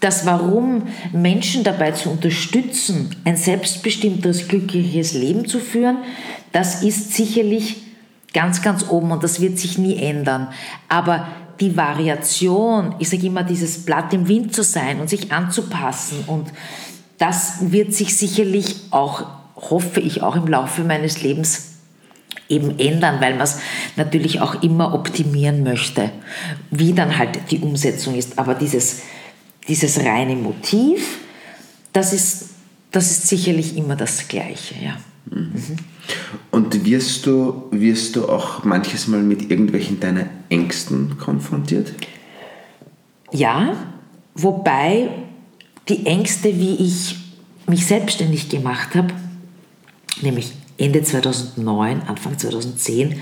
das 0.00 0.26
Warum 0.26 0.82
Menschen 1.12 1.64
dabei 1.64 1.92
zu 1.92 2.10
unterstützen, 2.10 3.14
ein 3.24 3.36
selbstbestimmtes, 3.36 4.48
glückliches 4.48 5.12
Leben 5.14 5.46
zu 5.46 5.58
führen, 5.58 5.98
das 6.52 6.82
ist 6.82 7.14
sicherlich 7.14 7.82
ganz, 8.32 8.62
ganz 8.62 8.88
oben 8.88 9.10
und 9.10 9.22
das 9.22 9.40
wird 9.40 9.58
sich 9.58 9.78
nie 9.78 9.96
ändern. 9.96 10.48
Aber 10.88 11.28
die 11.60 11.76
Variation, 11.76 12.94
ich 12.98 13.08
sage 13.08 13.26
immer, 13.26 13.42
dieses 13.42 13.84
Blatt 13.84 14.12
im 14.12 14.28
Wind 14.28 14.54
zu 14.54 14.62
sein 14.62 15.00
und 15.00 15.08
sich 15.08 15.32
anzupassen 15.32 16.24
und 16.26 16.48
das 17.18 17.72
wird 17.72 17.94
sich 17.94 18.16
sicherlich 18.16 18.76
auch 18.90 19.24
hoffe 19.56 20.00
ich, 20.00 20.22
auch 20.22 20.36
im 20.36 20.46
Laufe 20.46 20.82
meines 20.84 21.22
Lebens 21.22 21.72
eben 22.48 22.78
ändern, 22.78 23.20
weil 23.20 23.32
man 23.32 23.42
es 23.42 23.58
natürlich 23.96 24.40
auch 24.40 24.62
immer 24.62 24.94
optimieren 24.94 25.62
möchte, 25.62 26.10
wie 26.70 26.92
dann 26.92 27.18
halt 27.18 27.50
die 27.50 27.58
Umsetzung 27.58 28.14
ist. 28.14 28.38
Aber 28.38 28.54
dieses, 28.54 29.00
dieses 29.68 29.98
reine 30.04 30.36
Motiv, 30.36 31.18
das 31.92 32.12
ist, 32.12 32.50
das 32.92 33.10
ist 33.10 33.28
sicherlich 33.28 33.76
immer 33.76 33.96
das 33.96 34.28
Gleiche. 34.28 34.74
Ja. 34.82 34.96
Mhm. 35.30 35.76
Und 36.50 36.84
wirst 36.84 37.26
du, 37.26 37.64
wirst 37.72 38.16
du 38.16 38.28
auch 38.28 38.64
manches 38.64 39.08
Mal 39.08 39.22
mit 39.22 39.50
irgendwelchen 39.50 39.98
deiner 39.98 40.26
Ängsten 40.48 41.18
konfrontiert? 41.18 41.92
Ja, 43.32 43.74
wobei 44.34 45.08
die 45.88 46.06
Ängste, 46.06 46.56
wie 46.58 46.76
ich 46.76 47.16
mich 47.66 47.86
selbstständig 47.86 48.48
gemacht 48.48 48.94
habe, 48.94 49.12
nämlich 50.22 50.52
Ende 50.78 51.02
2009, 51.02 52.02
Anfang 52.06 52.38
2010, 52.38 53.20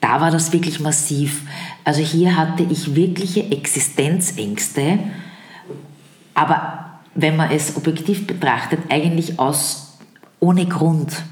da 0.00 0.20
war 0.20 0.30
das 0.30 0.52
wirklich 0.52 0.80
massiv. 0.80 1.42
Also 1.84 2.00
hier 2.00 2.36
hatte 2.36 2.62
ich 2.62 2.94
wirkliche 2.94 3.50
Existenzängste, 3.50 4.98
aber 6.34 7.00
wenn 7.14 7.36
man 7.36 7.50
es 7.50 7.76
objektiv 7.76 8.26
betrachtet, 8.26 8.80
eigentlich 8.90 9.38
aus 9.38 9.96
ohne 10.40 10.66
Grund. 10.66 11.22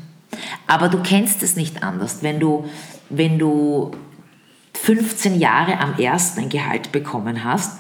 Aber 0.66 0.88
du 0.88 1.02
kennst 1.02 1.42
es 1.42 1.56
nicht 1.56 1.82
anders, 1.82 2.23
wenn 2.23 2.40
du, 2.40 2.64
wenn 3.11 3.38
du 3.38 3.90
15 4.75 5.38
Jahre 5.38 5.78
am 5.78 5.99
ersten 5.99 6.40
ein 6.40 6.49
Gehalt 6.49 6.92
bekommen 6.92 7.44
hast 7.44 7.78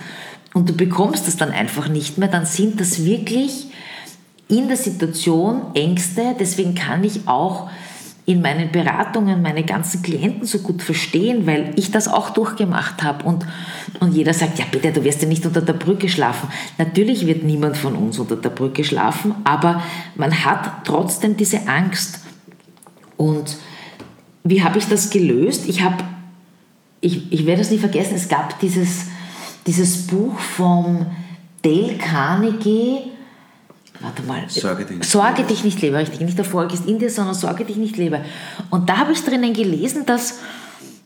und 0.52 0.68
du 0.68 0.74
bekommst 0.74 1.26
es 1.26 1.36
dann 1.36 1.50
einfach 1.50 1.88
nicht 1.88 2.18
mehr, 2.18 2.28
dann 2.28 2.44
sind 2.44 2.80
das 2.80 3.04
wirklich 3.04 3.71
in 4.52 4.68
der 4.68 4.76
Situation 4.76 5.62
Ängste. 5.74 6.36
Deswegen 6.38 6.74
kann 6.74 7.02
ich 7.02 7.26
auch 7.26 7.70
in 8.24 8.40
meinen 8.40 8.70
Beratungen 8.70 9.42
meine 9.42 9.64
ganzen 9.64 10.02
Klienten 10.02 10.46
so 10.46 10.58
gut 10.58 10.82
verstehen, 10.82 11.46
weil 11.46 11.72
ich 11.76 11.90
das 11.90 12.06
auch 12.06 12.30
durchgemacht 12.30 13.02
habe. 13.02 13.24
Und, 13.24 13.46
und 13.98 14.14
jeder 14.14 14.32
sagt, 14.34 14.58
ja 14.58 14.66
bitte, 14.70 14.92
du 14.92 15.02
wirst 15.02 15.22
ja 15.22 15.28
nicht 15.28 15.44
unter 15.46 15.62
der 15.62 15.72
Brücke 15.72 16.08
schlafen. 16.08 16.48
Natürlich 16.78 17.26
wird 17.26 17.42
niemand 17.42 17.76
von 17.76 17.96
uns 17.96 18.18
unter 18.18 18.36
der 18.36 18.50
Brücke 18.50 18.84
schlafen, 18.84 19.34
aber 19.42 19.82
man 20.14 20.44
hat 20.44 20.84
trotzdem 20.84 21.36
diese 21.36 21.66
Angst. 21.66 22.20
Und 23.16 23.56
wie 24.44 24.62
habe 24.62 24.78
ich 24.78 24.86
das 24.86 25.10
gelöst? 25.10 25.68
Ich 25.68 25.82
habe, 25.82 26.04
ich, 27.00 27.32
ich 27.32 27.46
werde 27.46 27.62
das 27.62 27.70
nie 27.70 27.78
vergessen, 27.78 28.14
es 28.14 28.28
gab 28.28 28.60
dieses, 28.60 29.06
dieses 29.66 30.06
Buch 30.06 30.38
vom 30.38 31.06
Dale 31.62 31.96
Carnegie, 31.96 33.11
warte 34.02 34.22
mal, 34.22 34.44
Sorge 34.48 34.84
dich 34.84 34.98
nicht, 34.98 35.10
Sorge 35.10 35.44
dich 35.44 35.64
nicht 35.64 35.80
lebe, 35.80 35.96
richtig, 35.96 36.20
nicht 36.20 36.38
Erfolg 36.38 36.72
ist 36.72 36.86
in 36.86 36.98
dir, 36.98 37.10
sondern 37.10 37.34
Sorge 37.34 37.64
dich 37.64 37.76
nicht 37.76 37.96
lebe. 37.96 38.24
Und 38.70 38.88
da 38.88 38.98
habe 38.98 39.12
ich 39.12 39.24
drinnen 39.24 39.52
gelesen, 39.52 40.06
dass, 40.06 40.40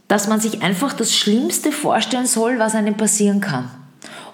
dass 0.09 0.29
man 0.29 0.41
sich 0.41 0.62
einfach 0.62 0.93
das 0.93 1.15
Schlimmste 1.15 1.73
vorstellen 1.73 2.26
soll, 2.26 2.59
was 2.59 2.75
einem 2.75 2.97
passieren 2.97 3.41
kann. 3.41 3.71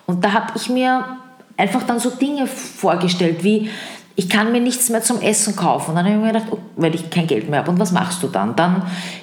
Und 0.06 0.24
da 0.24 0.32
habe 0.32 0.52
ich 0.56 0.68
mir 0.68 1.18
einfach 1.56 1.82
dann 1.84 1.98
so 1.98 2.10
Dinge 2.10 2.46
vorgestellt, 2.46 3.44
wie 3.44 3.70
ich 4.14 4.28
kann 4.28 4.52
mir 4.52 4.60
nichts 4.60 4.90
mehr 4.90 5.02
zum 5.02 5.20
Essen 5.20 5.56
kaufen. 5.56 5.90
Und 5.90 5.96
dann 5.96 6.04
habe 6.04 6.16
ich 6.16 6.20
mir 6.20 6.32
gedacht, 6.32 6.48
oh, 6.50 6.58
weil 6.76 6.94
ich 6.94 7.08
kein 7.10 7.26
Geld 7.26 7.48
mehr 7.48 7.60
habe. 7.60 7.70
Und 7.70 7.78
was 7.78 7.92
machst 7.92 8.22
du 8.22 8.28
dann? 8.28 8.54
Dann 8.56 8.82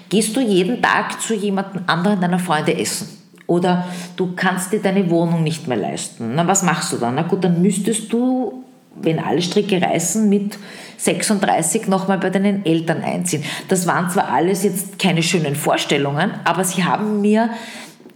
gehst 0.10 0.36
du 0.36 0.42
jeden 0.42 0.82
Tag 0.82 1.22
zu 1.22 1.36
jemandem 1.36 1.84
anderen 1.86 2.20
deiner 2.20 2.40
Freunde 2.40 2.76
essen. 2.76 3.08
Oder 3.46 3.86
du 4.16 4.34
kannst 4.36 4.72
dir 4.72 4.80
deine 4.80 5.10
Wohnung 5.10 5.44
nicht 5.44 5.68
mehr 5.68 5.78
leisten. 5.78 6.36
Na, 6.36 6.46
was 6.46 6.64
machst 6.64 6.94
du 6.94 6.98
dann? 6.98 7.16
Na 7.16 7.24
gut, 7.24 7.44
dann 7.44 7.62
müsstest 7.62 8.12
du 8.14 8.39
wenn 9.02 9.20
alle 9.20 9.42
Stricke 9.42 9.82
reißen, 9.82 10.28
mit 10.30 10.58
36 10.98 11.88
nochmal 11.88 12.18
bei 12.18 12.30
deinen 12.30 12.66
Eltern 12.66 13.04
einziehen. 13.04 13.44
Das 13.68 13.88
waren 13.88 14.10
zwar 14.10 14.30
alles 14.32 14.64
jetzt 14.64 15.00
keine 15.00 15.24
schönen 15.24 15.56
Vorstellungen, 15.56 16.32
aber 16.44 16.64
sie 16.64 16.84
haben 16.84 17.22
mir 17.22 17.50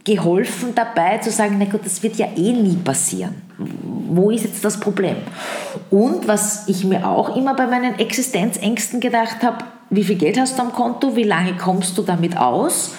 geholfen 0.03 0.75
dabei 0.75 1.19
zu 1.19 1.31
sagen, 1.31 1.55
na 1.59 1.65
gut, 1.65 1.85
das 1.85 2.03
wird 2.03 2.17
ja 2.17 2.27
eh 2.35 2.51
nie 2.51 2.75
passieren. 2.75 3.35
Wo 3.57 4.31
ist 4.31 4.43
jetzt 4.43 4.65
das 4.65 4.79
Problem? 4.79 5.15
Und 5.89 6.27
was 6.27 6.67
ich 6.67 6.83
mir 6.83 7.07
auch 7.07 7.37
immer 7.37 7.55
bei 7.55 7.67
meinen 7.67 7.97
Existenzängsten 7.97 8.99
gedacht 8.99 9.43
habe, 9.43 9.63
wie 9.89 10.03
viel 10.03 10.17
Geld 10.17 10.39
hast 10.39 10.57
du 10.57 10.63
am 10.63 10.73
Konto, 10.73 11.15
wie 11.15 11.23
lange 11.23 11.53
kommst 11.55 11.97
du 11.97 12.01
damit 12.01 12.35
aus? 12.37 12.95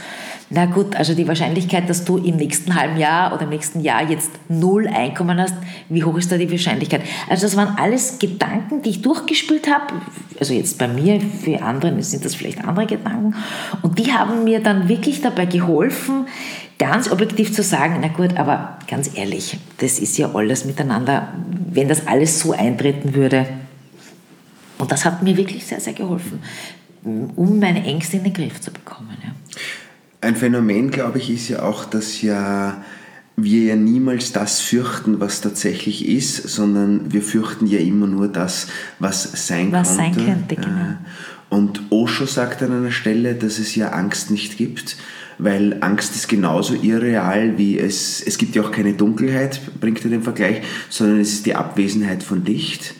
Na 0.54 0.66
gut, 0.66 0.94
also 0.94 1.14
die 1.14 1.26
Wahrscheinlichkeit, 1.26 1.90
dass 1.90 2.04
du 2.04 2.16
im 2.16 2.36
nächsten 2.36 2.76
halben 2.76 2.96
Jahr 2.96 3.32
oder 3.32 3.42
im 3.42 3.48
nächsten 3.48 3.80
Jahr 3.80 4.08
jetzt 4.08 4.30
null 4.48 4.86
Einkommen 4.86 5.40
hast, 5.40 5.54
wie 5.88 6.04
hoch 6.04 6.16
ist 6.16 6.30
da 6.30 6.36
die 6.36 6.48
Wahrscheinlichkeit? 6.48 7.00
Also 7.28 7.46
das 7.46 7.56
waren 7.56 7.76
alles 7.76 8.20
Gedanken, 8.20 8.80
die 8.80 8.90
ich 8.90 9.02
durchgespielt 9.02 9.66
habe. 9.66 9.94
Also 10.38 10.54
jetzt 10.54 10.78
bei 10.78 10.86
mir, 10.86 11.20
für 11.20 11.60
andere 11.60 12.00
sind 12.04 12.24
das 12.24 12.36
vielleicht 12.36 12.64
andere 12.64 12.86
Gedanken. 12.86 13.34
Und 13.82 13.98
die 13.98 14.12
haben 14.12 14.44
mir 14.44 14.60
dann 14.60 14.88
wirklich 14.88 15.22
dabei 15.22 15.46
geholfen, 15.46 16.28
ganz 16.78 17.10
objektiv 17.10 17.52
zu 17.52 17.64
sagen, 17.64 17.98
na 18.00 18.06
gut, 18.06 18.36
aber 18.36 18.78
ganz 18.86 19.10
ehrlich, 19.16 19.58
das 19.78 19.98
ist 19.98 20.16
ja 20.18 20.32
alles 20.34 20.64
miteinander, 20.64 21.34
wenn 21.72 21.88
das 21.88 22.06
alles 22.06 22.38
so 22.38 22.52
eintreten 22.52 23.16
würde. 23.16 23.44
Und 24.78 24.92
das 24.92 25.04
hat 25.04 25.20
mir 25.20 25.36
wirklich 25.36 25.66
sehr, 25.66 25.80
sehr 25.80 25.94
geholfen, 25.94 26.40
um 27.02 27.58
meine 27.58 27.82
Ängste 27.84 28.18
in 28.18 28.22
den 28.22 28.32
Griff 28.32 28.60
zu 28.60 28.70
bekommen. 28.70 29.16
Ja. 29.20 29.32
Ein 30.24 30.36
Phänomen, 30.36 30.90
glaube 30.90 31.18
ich, 31.18 31.28
ist 31.28 31.48
ja 31.50 31.62
auch, 31.62 31.84
dass 31.84 32.22
ja 32.22 32.82
wir 33.36 33.62
ja 33.64 33.76
niemals 33.76 34.32
das 34.32 34.60
fürchten, 34.60 35.20
was 35.20 35.42
tatsächlich 35.42 36.08
ist, 36.08 36.48
sondern 36.48 37.12
wir 37.12 37.20
fürchten 37.20 37.66
ja 37.66 37.78
immer 37.78 38.06
nur 38.06 38.28
das, 38.28 38.68
was 38.98 39.46
sein 39.46 39.70
was 39.70 39.98
könnte. 39.98 40.20
Sein 40.20 40.26
könnte 40.26 40.56
genau. 40.56 40.68
Äh, 40.68 40.96
und 41.50 41.82
Osho 41.90 42.24
sagt 42.24 42.62
an 42.62 42.72
einer 42.72 42.90
Stelle, 42.90 43.34
dass 43.34 43.58
es 43.58 43.74
ja 43.74 43.88
Angst 43.88 44.30
nicht 44.30 44.56
gibt, 44.56 44.96
weil 45.36 45.76
Angst 45.82 46.14
ist 46.14 46.28
genauso 46.28 46.74
irreal 46.74 47.58
wie 47.58 47.78
es, 47.78 48.22
es 48.22 48.38
gibt 48.38 48.56
ja 48.56 48.62
auch 48.62 48.72
keine 48.72 48.94
Dunkelheit, 48.94 49.60
bringt 49.78 50.02
er 50.04 50.10
den 50.10 50.22
Vergleich, 50.22 50.62
sondern 50.88 51.20
es 51.20 51.32
ist 51.32 51.44
die 51.44 51.54
Abwesenheit 51.54 52.22
von 52.22 52.46
Licht. 52.46 52.94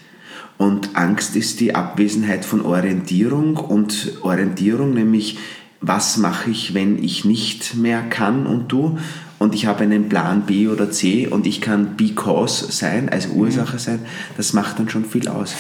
Und 0.59 0.95
Angst 0.95 1.37
ist 1.37 1.59
die 1.61 1.75
Abwesenheit 1.75 2.45
von 2.45 2.61
Orientierung 2.61 3.57
und 3.57 4.19
Orientierung, 4.23 4.93
nämlich 4.95 5.39
was 5.87 6.17
mache 6.17 6.51
ich, 6.51 6.75
wenn 6.75 7.03
ich 7.03 7.25
nicht 7.25 7.75
mehr 7.75 8.03
kann 8.03 8.47
und 8.47 8.69
du 8.69 8.99
und 9.39 9.55
ich 9.55 9.67
habe 9.67 9.85
einen 9.85 10.09
Plan 10.09 10.43
B 10.43 10.69
oder 10.69 10.91
C 10.91 11.27
und 11.27 11.47
ich 11.47 11.61
kann 11.61 11.97
because 11.97 12.73
sein, 12.73 13.09
also 13.09 13.31
Ursache 13.31 13.79
sein, 13.79 14.01
das 14.37 14.53
macht 14.53 14.79
dann 14.79 14.89
schon 14.89 15.05
viel 15.05 15.29
aus. 15.29 15.55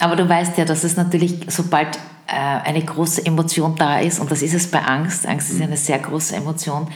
Aber 0.00 0.16
du 0.16 0.28
weißt 0.28 0.56
ja, 0.58 0.64
dass 0.64 0.84
es 0.84 0.96
natürlich, 0.96 1.40
sobald 1.48 1.96
äh, 2.26 2.32
eine 2.32 2.82
große 2.82 3.24
Emotion 3.24 3.74
da 3.76 4.00
ist, 4.00 4.20
und 4.20 4.30
das 4.30 4.42
ist 4.42 4.54
es 4.54 4.66
bei 4.66 4.80
Angst, 4.80 5.26
Angst 5.26 5.50
ist 5.50 5.60
eine 5.60 5.76
sehr 5.76 5.98
große 5.98 6.36
Emotion, 6.36 6.88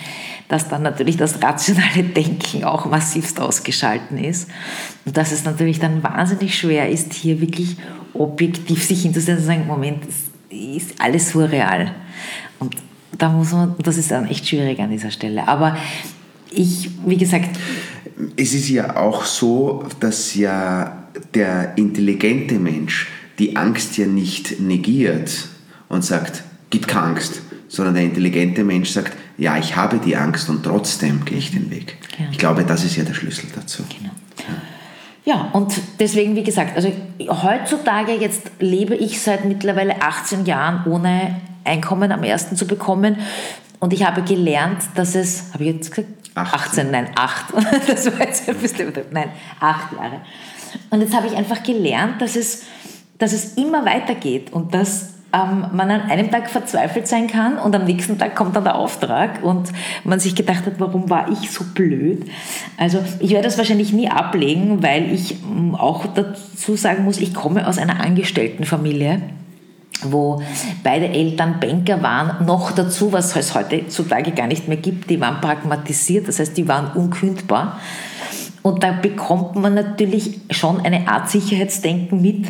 dass 0.48 0.68
dann 0.68 0.82
natürlich 0.82 1.16
das 1.16 1.42
rationale 1.42 2.02
Denken 2.16 2.64
auch 2.64 2.86
massivst 2.86 3.40
ausgeschalten 3.40 4.18
ist. 4.18 4.48
Und 5.04 5.16
dass 5.16 5.32
es 5.32 5.44
natürlich 5.44 5.78
dann 5.78 6.02
wahnsinnig 6.02 6.58
schwer 6.58 6.88
ist, 6.88 7.12
hier 7.12 7.40
wirklich 7.40 7.76
objektiv 8.14 8.84
sich 8.84 9.02
hinzusetzen 9.02 9.34
und 9.34 9.40
zu 9.40 9.46
sagen, 9.46 9.66
Moment, 9.66 10.04
ist 10.50 11.00
alles 11.00 11.30
surreal. 11.30 11.94
Und 12.60 12.76
da 13.18 13.28
muss 13.30 13.52
man, 13.52 13.74
das 13.82 13.96
ist 13.96 14.10
dann 14.10 14.28
echt 14.28 14.48
schwierig 14.48 14.78
an 14.80 14.90
dieser 14.90 15.10
Stelle. 15.10 15.48
Aber 15.48 15.76
ich, 16.50 16.90
wie 17.04 17.16
gesagt. 17.16 17.58
Es 18.36 18.54
ist 18.54 18.68
ja 18.68 18.96
auch 18.96 19.24
so, 19.24 19.84
dass 19.98 20.34
ja 20.34 21.08
der 21.34 21.76
intelligente 21.76 22.58
Mensch 22.58 23.08
die 23.38 23.56
Angst 23.56 23.96
ja 23.98 24.06
nicht 24.06 24.60
negiert 24.60 25.48
und 25.88 26.04
sagt, 26.04 26.44
gib 26.68 26.86
keine 26.86 27.06
Angst, 27.06 27.42
sondern 27.68 27.94
der 27.94 28.04
intelligente 28.04 28.64
Mensch 28.64 28.90
sagt, 28.90 29.16
ja, 29.38 29.56
ich 29.56 29.76
habe 29.76 29.98
die 29.98 30.16
Angst 30.16 30.48
und 30.50 30.62
trotzdem 30.62 31.24
gehe 31.24 31.38
ich 31.38 31.50
den 31.50 31.70
Weg. 31.70 31.96
Genau. 32.16 32.30
Ich 32.30 32.38
glaube, 32.38 32.64
das 32.64 32.84
ist 32.84 32.96
ja 32.96 33.04
der 33.04 33.14
Schlüssel 33.14 33.46
dazu. 33.54 33.82
Genau. 33.98 34.12
Ja, 35.24 35.50
und 35.52 35.72
deswegen, 35.98 36.34
wie 36.34 36.42
gesagt, 36.42 36.76
also 36.76 36.92
heutzutage 37.28 38.12
jetzt 38.12 38.50
lebe 38.58 38.94
ich 38.94 39.20
seit 39.20 39.44
mittlerweile 39.44 40.02
18 40.02 40.44
Jahren 40.44 40.90
ohne 40.90 41.40
Einkommen 41.64 42.12
am 42.12 42.24
ersten 42.24 42.56
zu 42.56 42.66
bekommen. 42.66 43.16
Und 43.78 43.92
ich 43.92 44.04
habe 44.04 44.22
gelernt, 44.22 44.82
dass 44.94 45.14
es, 45.14 45.52
habe 45.54 45.64
ich 45.64 45.74
jetzt 45.74 45.90
gesagt? 45.90 46.08
18, 46.34 46.60
18 46.60 46.90
nein, 46.90 47.08
8. 47.14 47.46
Das 47.86 48.06
war 48.06 48.26
jetzt 48.26 48.48
ein 48.48 48.56
bisschen, 48.56 48.92
nein, 49.10 49.30
8 49.58 49.92
Jahre. 49.92 50.20
Und 50.90 51.00
jetzt 51.00 51.14
habe 51.14 51.26
ich 51.26 51.36
einfach 51.36 51.62
gelernt, 51.62 52.20
dass 52.20 52.36
es, 52.36 52.64
dass 53.18 53.32
es 53.32 53.54
immer 53.54 53.84
weitergeht 53.84 54.52
und 54.52 54.74
dass 54.74 55.14
ähm, 55.32 55.66
man 55.72 55.90
an 55.90 56.02
einem 56.02 56.30
Tag 56.30 56.50
verzweifelt 56.50 57.06
sein 57.06 57.26
kann 57.26 57.58
und 57.58 57.74
am 57.74 57.84
nächsten 57.84 58.18
Tag 58.18 58.34
kommt 58.34 58.56
dann 58.56 58.64
der 58.64 58.74
Auftrag 58.76 59.42
und 59.42 59.72
man 60.04 60.18
sich 60.20 60.34
gedacht 60.34 60.66
hat, 60.66 60.74
warum 60.78 61.08
war 61.08 61.30
ich 61.30 61.50
so 61.50 61.64
blöd? 61.64 62.28
Also 62.76 62.98
ich 63.20 63.30
werde 63.30 63.44
das 63.44 63.58
wahrscheinlich 63.58 63.92
nie 63.92 64.08
ablegen, 64.08 64.82
weil 64.82 65.12
ich 65.12 65.36
ähm, 65.42 65.74
auch 65.74 66.06
dazu 66.06 66.76
sagen 66.76 67.04
muss, 67.04 67.18
ich 67.18 67.34
komme 67.34 67.66
aus 67.66 67.78
einer 67.78 68.00
Angestelltenfamilie 68.00 69.22
wo 70.02 70.42
beide 70.82 71.08
Eltern 71.08 71.60
Banker 71.60 72.02
waren, 72.02 72.46
noch 72.46 72.72
dazu, 72.72 73.12
was 73.12 73.36
es 73.36 73.54
heutzutage 73.54 74.32
gar 74.32 74.46
nicht 74.46 74.68
mehr 74.68 74.76
gibt, 74.76 75.10
die 75.10 75.20
waren 75.20 75.40
pragmatisiert, 75.40 76.28
das 76.28 76.38
heißt, 76.38 76.56
die 76.56 76.68
waren 76.68 76.92
unkündbar. 76.92 77.80
Und 78.62 78.82
da 78.82 78.92
bekommt 78.92 79.56
man 79.56 79.72
natürlich 79.72 80.40
schon 80.50 80.80
eine 80.80 81.08
Art 81.08 81.30
Sicherheitsdenken 81.30 82.20
mit, 82.20 82.46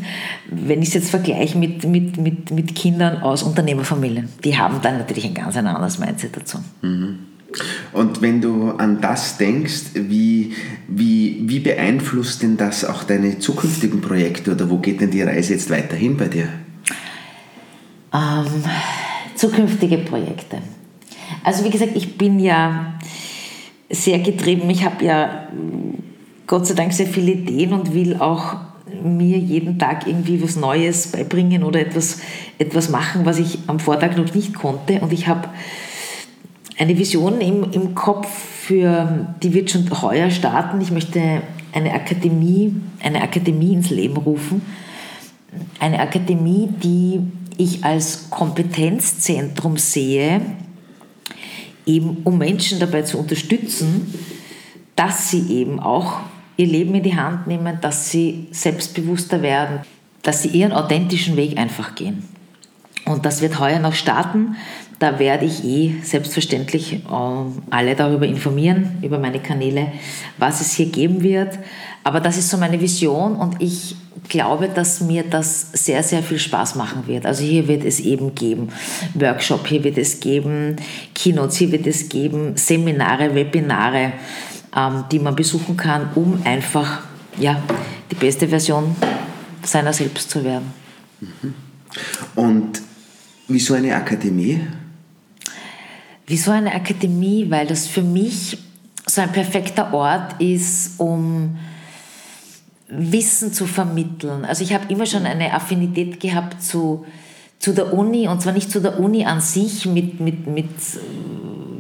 wenn 0.51 0.83
ich 0.83 0.89
es 0.89 0.95
jetzt 0.95 1.11
vergleiche 1.11 1.57
mit, 1.57 1.85
mit, 1.85 2.17
mit, 2.17 2.51
mit 2.51 2.75
Kindern 2.75 3.23
aus 3.23 3.45
Unternehmerfamilien. 3.45 4.29
Die 4.43 4.59
haben 4.59 4.81
dann 4.83 4.99
natürlich 4.99 5.25
ein 5.25 5.35
ganz 5.35 5.57
anderes 5.57 5.99
Mindset 6.01 6.37
dazu. 6.37 6.59
Mhm. 6.83 7.21
Und 7.93 8.23
wenn 8.23 8.41
du 8.41 8.71
an 8.71 9.01
das 9.01 9.37
denkst, 9.37 9.95
wie, 9.95 10.53
wie, 10.89 11.43
wie 11.47 11.61
beeinflusst 11.61 12.43
denn 12.43 12.57
das 12.57 12.85
auch 12.85 13.05
deine 13.05 13.39
zukünftigen 13.39 14.01
Projekte 14.01 14.53
oder 14.53 14.71
wo 14.71 14.79
geht 14.79 15.01
denn 15.01 15.11
die 15.11 15.23
Reise 15.23 15.55
jetzt 15.55 15.71
weiterhin 15.71 16.17
bei 16.17 16.29
dir? 16.29 16.49
Ähm, 18.13 18.65
zukünftige 19.35 19.99
Projekte. 19.99 20.59
Also 21.45 21.65
wie 21.65 21.71
gesagt, 21.71 21.93
ich 21.95 22.19
bin 22.19 22.41
ja 22.41 22.95
sehr 23.89 24.19
getrieben. 24.19 24.69
Ich 24.71 24.85
habe 24.85 25.05
ja 25.05 25.49
Gott 26.47 26.67
sei 26.67 26.75
Dank 26.75 26.93
sehr 26.93 27.07
viele 27.07 27.33
Ideen 27.33 27.73
und 27.73 27.95
will 27.95 28.17
auch 28.17 28.57
mir 29.03 29.39
jeden 29.39 29.79
Tag 29.79 30.07
irgendwie 30.07 30.43
was 30.43 30.57
Neues 30.57 31.09
beibringen 31.13 31.63
oder 31.63 31.81
etwas, 31.81 32.21
etwas 32.59 32.89
machen, 32.89 33.25
was 33.25 33.39
ich 33.39 33.59
am 33.67 33.79
Vortag 33.79 34.17
noch 34.17 34.35
nicht 34.35 34.55
konnte. 34.55 35.01
Und 35.01 35.13
ich 35.13 35.29
habe 35.29 35.49
eine 36.79 36.99
Vision 36.99 37.41
im, 37.41 37.71
im 37.73 37.95
Kopf 37.95 38.29
für, 38.29 39.27
die 39.43 39.55
wird 39.55 39.71
schon 39.71 39.89
heuer 40.03 40.31
starten. 40.31 40.81
Ich 40.81 40.91
möchte 40.91 41.43
eine 41.73 41.93
Akademie, 41.95 42.75
eine 43.03 43.23
Akademie 43.23 43.75
ins 43.75 43.91
Leben 43.91 44.17
rufen. 44.17 44.63
Eine 45.79 46.01
Akademie, 46.01 46.69
die 46.83 47.21
ich 47.61 47.85
als 47.85 48.31
Kompetenzzentrum 48.31 49.77
sehe, 49.77 50.41
eben 51.87 52.19
um 52.25 52.39
Menschen 52.39 52.81
dabei 52.81 53.03
zu 53.03 53.19
unterstützen, 53.19 54.15
dass 54.97 55.31
sie 55.31 55.47
eben 55.51 55.79
auch 55.79 56.21
ihr 56.57 56.67
Leben 56.67 56.95
in 56.95 57.03
die 57.03 57.17
Hand 57.17 57.47
nehmen, 57.47 57.79
dass 57.81 58.11
sie 58.11 58.49
selbstbewusster 58.51 59.43
werden, 59.43 59.81
dass 60.23 60.43
sie 60.43 60.49
ihren 60.49 60.73
authentischen 60.73 61.37
Weg 61.37 61.59
einfach 61.59 61.95
gehen. 61.95 62.25
Und 63.07 63.27
das 63.27 63.41
wird 63.43 63.59
heuer 63.59 63.79
noch 63.79 63.95
starten. 63.95 64.57
Da 64.99 65.19
werde 65.19 65.47
ich 65.47 65.65
eh 65.65 65.95
selbstverständlich 66.03 66.93
äh, 66.93 67.01
alle 67.71 67.95
darüber 67.97 68.27
informieren, 68.27 68.99
über 69.03 69.19
meine 69.19 69.41
Kanäle, 69.41 69.93
was 70.37 70.61
es 70.61 70.73
hier 70.73 70.87
geben 70.87 71.23
wird. 71.23 71.59
Aber 72.03 72.21
das 72.21 72.39
ist 72.39 72.49
so 72.49 72.57
meine 72.57 72.81
Vision 72.81 73.37
und 73.37 73.61
ich 73.61 73.95
glaube, 74.29 74.69
dass 74.69 75.01
mir 75.01 75.23
das 75.23 75.73
sehr, 75.73 76.03
sehr 76.03 76.23
viel 76.23 76.39
Spaß 76.39 76.75
machen 76.77 77.07
wird. 77.07 77.27
Also 77.27 77.43
hier 77.43 77.69
wird 77.69 77.85
es 77.85 78.01
eben 78.01 78.35
geben 78.35 78.71
Workshop, 79.15 79.67
hier 79.67 79.85
wird 79.85 79.99
es 79.99 80.21
geben 80.21 80.77
Keynotes, 81.15 81.57
hier 81.57 81.73
wird 81.73 81.87
es 81.87 82.09
geben 82.09 82.57
Seminare, 82.57 83.35
Webinare, 83.35 84.13
ähm, 84.75 85.05
die 85.11 85.19
man 85.19 85.37
besuchen 85.37 85.77
kann, 85.77 86.11
um 86.15 86.41
einfach 86.45 87.01
ja, 87.39 87.63
die 88.11 88.15
beste 88.15 88.49
Version 88.49 88.95
seiner 89.63 89.93
selbst 89.93 90.31
zu 90.31 90.43
werden. 90.45 90.73
Mhm. 91.21 91.55
Und 92.35 92.83
wieso 93.49 93.75
eine 93.75 93.95
Akademie? 93.95 94.61
Wieso 96.27 96.53
eine 96.53 96.73
Akademie? 96.73 97.47
Weil 97.51 97.67
das 97.67 97.87
für 97.87 98.03
mich 98.03 98.57
so 99.07 99.21
ein 99.21 99.33
perfekter 99.33 99.93
Ort 99.93 100.41
ist, 100.41 100.99
um 100.99 101.59
Wissen 102.91 103.53
zu 103.53 103.67
vermitteln. 103.67 104.45
Also 104.45 104.65
ich 104.65 104.75
habe 104.75 104.93
immer 104.93 105.07
schon 105.07 105.27
eine 105.27 105.55
Affinität 105.55 106.21
gehabt 106.21 106.63
zu, 106.63 107.05
zu 107.59 107.73
der 107.73 107.93
Uni 107.93 108.29
und 108.29 108.43
zwar 108.43 108.53
nicht 108.53 108.71
zu 108.71 108.81
der 108.81 108.99
Uni 108.99 109.25
an 109.25 109.41
sich 109.41 109.87
mit, 109.87 110.21
mit, 110.21 110.47
mit, 110.47 110.69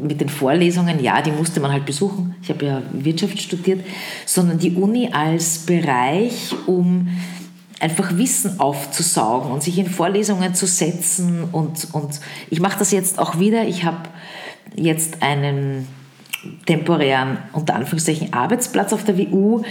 mit 0.00 0.20
den 0.20 0.28
Vorlesungen, 0.28 1.02
ja, 1.02 1.20
die 1.20 1.32
musste 1.32 1.60
man 1.60 1.72
halt 1.72 1.86
besuchen. 1.86 2.34
Ich 2.42 2.48
habe 2.48 2.64
ja 2.64 2.82
Wirtschaft 2.92 3.40
studiert, 3.40 3.84
sondern 4.24 4.58
die 4.58 4.72
Uni 4.72 5.10
als 5.12 5.58
Bereich, 5.58 6.54
um 6.66 7.08
einfach 7.80 8.16
Wissen 8.16 8.60
aufzusaugen 8.60 9.50
und 9.50 9.62
sich 9.62 9.78
in 9.78 9.88
Vorlesungen 9.88 10.54
zu 10.54 10.66
setzen. 10.66 11.44
Und, 11.50 11.88
und 11.92 12.20
ich 12.50 12.60
mache 12.60 12.78
das 12.78 12.92
jetzt 12.92 13.18
auch 13.18 13.38
wieder. 13.38 13.66
Ich 13.66 13.84
habe 13.84 14.08
jetzt 14.76 15.22
einen 15.22 15.88
temporären, 16.66 17.38
unter 17.52 17.74
Anführungszeichen, 17.74 18.32
Arbeitsplatz 18.32 18.92
auf 18.92 19.04
der 19.04 19.18
WU. 19.18 19.62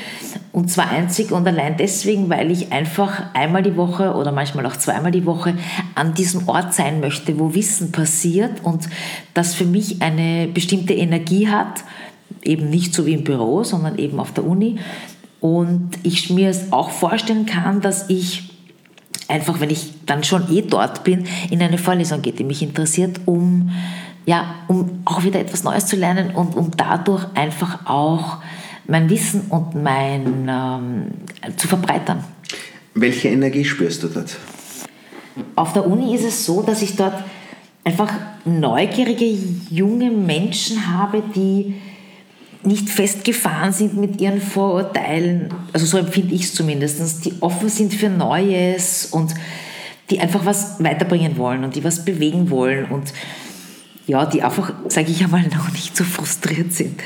Und 0.52 0.70
zwar 0.70 0.90
einzig 0.90 1.32
und 1.32 1.48
allein 1.48 1.78
deswegen, 1.78 2.30
weil 2.30 2.52
ich 2.52 2.72
einfach 2.72 3.34
einmal 3.34 3.64
die 3.64 3.76
Woche 3.76 4.14
oder 4.14 4.32
manchmal 4.32 4.66
auch 4.66 4.76
zweimal 4.76 5.12
die 5.12 5.26
Woche 5.26 5.56
an 5.96 6.14
diesem 6.14 6.48
Ort 6.48 6.74
sein 6.74 7.00
möchte, 7.00 7.40
wo 7.40 7.54
Wissen 7.54 7.92
passiert 7.92 8.64
und 8.64 8.90
das 9.34 9.56
für 9.56 9.66
mich 9.66 10.02
eine 10.02 10.48
bestimmte 10.48 10.94
Energie 10.94 11.48
hat. 11.48 11.84
Eben 12.44 12.70
nicht 12.70 12.94
so 12.94 13.06
wie 13.06 13.14
im 13.14 13.24
Büro, 13.24 13.64
sondern 13.64 13.98
eben 13.98 14.20
auf 14.20 14.32
der 14.34 14.46
Uni. 14.46 14.78
Und 15.42 15.92
ich 16.04 16.30
mir 16.30 16.50
es 16.50 16.72
auch 16.72 16.90
vorstellen 16.90 17.46
kann, 17.46 17.82
dass 17.82 18.10
ich 18.10 18.50
einfach, 19.28 19.60
wenn 19.60 19.70
ich 19.70 19.94
dann 20.06 20.24
schon 20.24 20.52
eh 20.52 20.62
dort 20.62 21.04
bin, 21.04 21.26
in 21.50 21.62
eine 21.62 21.78
Vorlesung 21.78 22.22
gehe, 22.22 22.34
die 22.34 22.44
mich 22.44 22.62
interessiert, 22.62 23.22
um 23.26 23.72
ja, 24.30 24.54
um 24.68 25.02
auch 25.06 25.24
wieder 25.24 25.40
etwas 25.40 25.64
Neues 25.64 25.88
zu 25.88 25.96
lernen 25.96 26.36
und 26.36 26.56
um 26.56 26.70
dadurch 26.78 27.26
einfach 27.34 27.88
auch 27.88 28.38
mein 28.86 29.10
Wissen 29.10 29.48
und 29.50 29.74
mein 29.74 30.48
ähm, 30.48 31.56
zu 31.58 31.68
verbreitern. 31.68 32.24
Welche 32.94 33.30
Energie 33.30 33.66
spürst 33.66 34.04
du 34.04 34.08
dort? 34.08 34.38
Auf 35.56 35.74
der 35.74 35.88
Uni 35.88 36.14
ist 36.14 36.26
es 36.26 36.46
so, 36.46 36.62
dass 36.62 36.84
ich 36.84 36.96
dort 36.96 37.24
einfach 37.84 38.14
neugierige 38.46 39.26
junge 39.72 40.12
Menschen 40.12 40.96
habe, 40.96 41.24
die 41.36 41.74
nicht 42.62 42.88
festgefahren 42.88 43.74
sind 43.74 43.98
mit 43.98 44.22
ihren 44.22 44.42
Vorurteilen, 44.42 45.52
also 45.74 45.88
so 45.88 45.98
empfinde 45.98 46.36
ich 46.36 46.44
es 46.44 46.54
zumindest, 46.54 47.26
die 47.26 47.34
offen 47.40 47.70
sind 47.70 47.96
für 47.96 48.10
Neues 48.10 49.08
und 49.08 49.34
die 50.12 50.20
einfach 50.20 50.46
was 50.46 50.84
weiterbringen 50.84 51.36
wollen 51.38 51.64
und 51.64 51.76
die 51.76 51.84
was 51.84 52.06
bewegen 52.06 52.52
wollen 52.52 52.86
und 52.86 53.12
ja, 54.10 54.26
die 54.26 54.42
einfach, 54.42 54.74
sage 54.88 55.12
ich 55.12 55.24
einmal, 55.24 55.44
noch 55.56 55.72
nicht 55.72 55.96
so 55.96 56.04
frustriert 56.04 56.74
sind. 56.74 57.00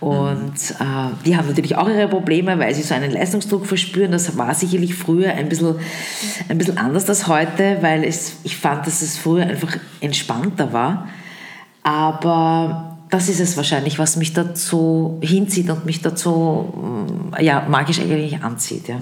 Und 0.00 0.54
äh, 0.80 1.24
die 1.24 1.36
haben 1.36 1.46
natürlich 1.46 1.76
auch 1.76 1.88
ihre 1.88 2.08
Probleme, 2.08 2.58
weil 2.58 2.74
sie 2.74 2.82
so 2.82 2.94
einen 2.94 3.12
Leistungsdruck 3.12 3.64
verspüren. 3.64 4.10
Das 4.10 4.36
war 4.36 4.52
sicherlich 4.54 4.96
früher 4.96 5.32
ein 5.32 5.48
bisschen, 5.48 5.76
ein 6.48 6.58
bisschen 6.58 6.76
anders 6.76 7.08
als 7.08 7.28
heute, 7.28 7.78
weil 7.80 8.02
es, 8.02 8.38
ich 8.42 8.56
fand, 8.56 8.86
dass 8.88 9.02
es 9.02 9.16
früher 9.16 9.44
einfach 9.46 9.76
entspannter 10.00 10.72
war. 10.72 11.08
Aber 11.84 12.96
das 13.08 13.28
ist 13.28 13.38
es 13.38 13.56
wahrscheinlich, 13.56 14.00
was 14.00 14.16
mich 14.16 14.32
dazu 14.32 15.18
hinzieht 15.22 15.70
und 15.70 15.86
mich 15.86 16.02
dazu 16.02 16.74
mm, 16.74 17.40
ja, 17.40 17.66
magisch 17.68 18.00
eigentlich 18.00 18.42
anzieht. 18.42 18.88
Ja. 18.88 18.96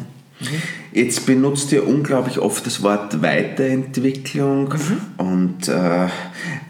Jetzt 0.93 1.27
benutzt 1.27 1.73
ihr 1.73 1.87
unglaublich 1.87 2.39
oft 2.39 2.67
das 2.67 2.83
Wort 2.83 3.23
Weiterentwicklung 3.23 4.69
mhm. 4.69 5.01
und 5.17 5.69
äh, 5.69 6.09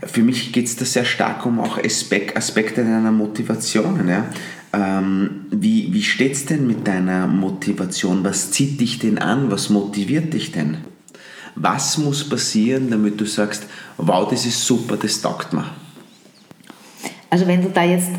für 0.04 0.22
mich 0.22 0.52
geht 0.52 0.66
es 0.66 0.76
da 0.76 0.84
sehr 0.84 1.04
stark 1.04 1.44
um 1.46 1.58
auch 1.60 1.82
Aspekt, 1.82 2.36
Aspekte 2.36 2.84
deiner 2.84 3.12
Motivation. 3.12 4.08
Ja? 4.08 4.26
Ähm, 4.72 5.46
wie 5.50 5.92
wie 5.92 6.02
steht 6.02 6.34
es 6.34 6.46
denn 6.46 6.66
mit 6.66 6.86
deiner 6.86 7.26
Motivation? 7.26 8.24
Was 8.24 8.52
zieht 8.52 8.80
dich 8.80 9.00
denn 9.00 9.18
an? 9.18 9.50
Was 9.50 9.68
motiviert 9.68 10.32
dich 10.32 10.52
denn? 10.52 10.78
Was 11.56 11.98
muss 11.98 12.28
passieren, 12.28 12.90
damit 12.90 13.20
du 13.20 13.24
sagst, 13.24 13.64
wow, 13.96 14.28
das 14.28 14.46
ist 14.46 14.64
super, 14.64 14.96
das 14.96 15.20
taugt 15.20 15.52
mir? 15.52 15.64
Also 17.30 17.46
wenn 17.46 17.62
du 17.62 17.70
da 17.70 17.82
jetzt 17.82 18.10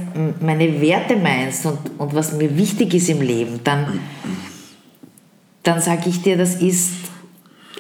meine 0.41 0.81
Werte 0.81 1.15
meinst 1.15 1.65
und, 1.65 1.77
und 1.97 2.13
was 2.13 2.33
mir 2.33 2.57
wichtig 2.57 2.93
ist 2.93 3.07
im 3.07 3.21
Leben, 3.21 3.61
dann... 3.63 3.93
Mhm 3.93 4.46
dann 5.67 5.81
sage 5.81 6.09
ich 6.09 6.21
dir, 6.21 6.37
das 6.37 6.55
ist 6.55 6.91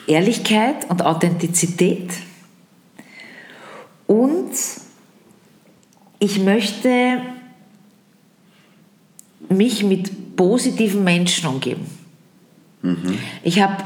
Ehrlichkeit 0.07 0.89
und 0.89 1.05
Authentizität. 1.05 2.11
Und 4.07 4.51
ich 6.19 6.39
möchte 6.39 7.21
mich 9.47 9.85
mit 9.85 10.35
positiven 10.35 11.05
Menschen 11.05 11.47
umgeben. 11.47 11.85
Mhm. 12.81 13.17
Ich 13.43 13.61
habe 13.61 13.83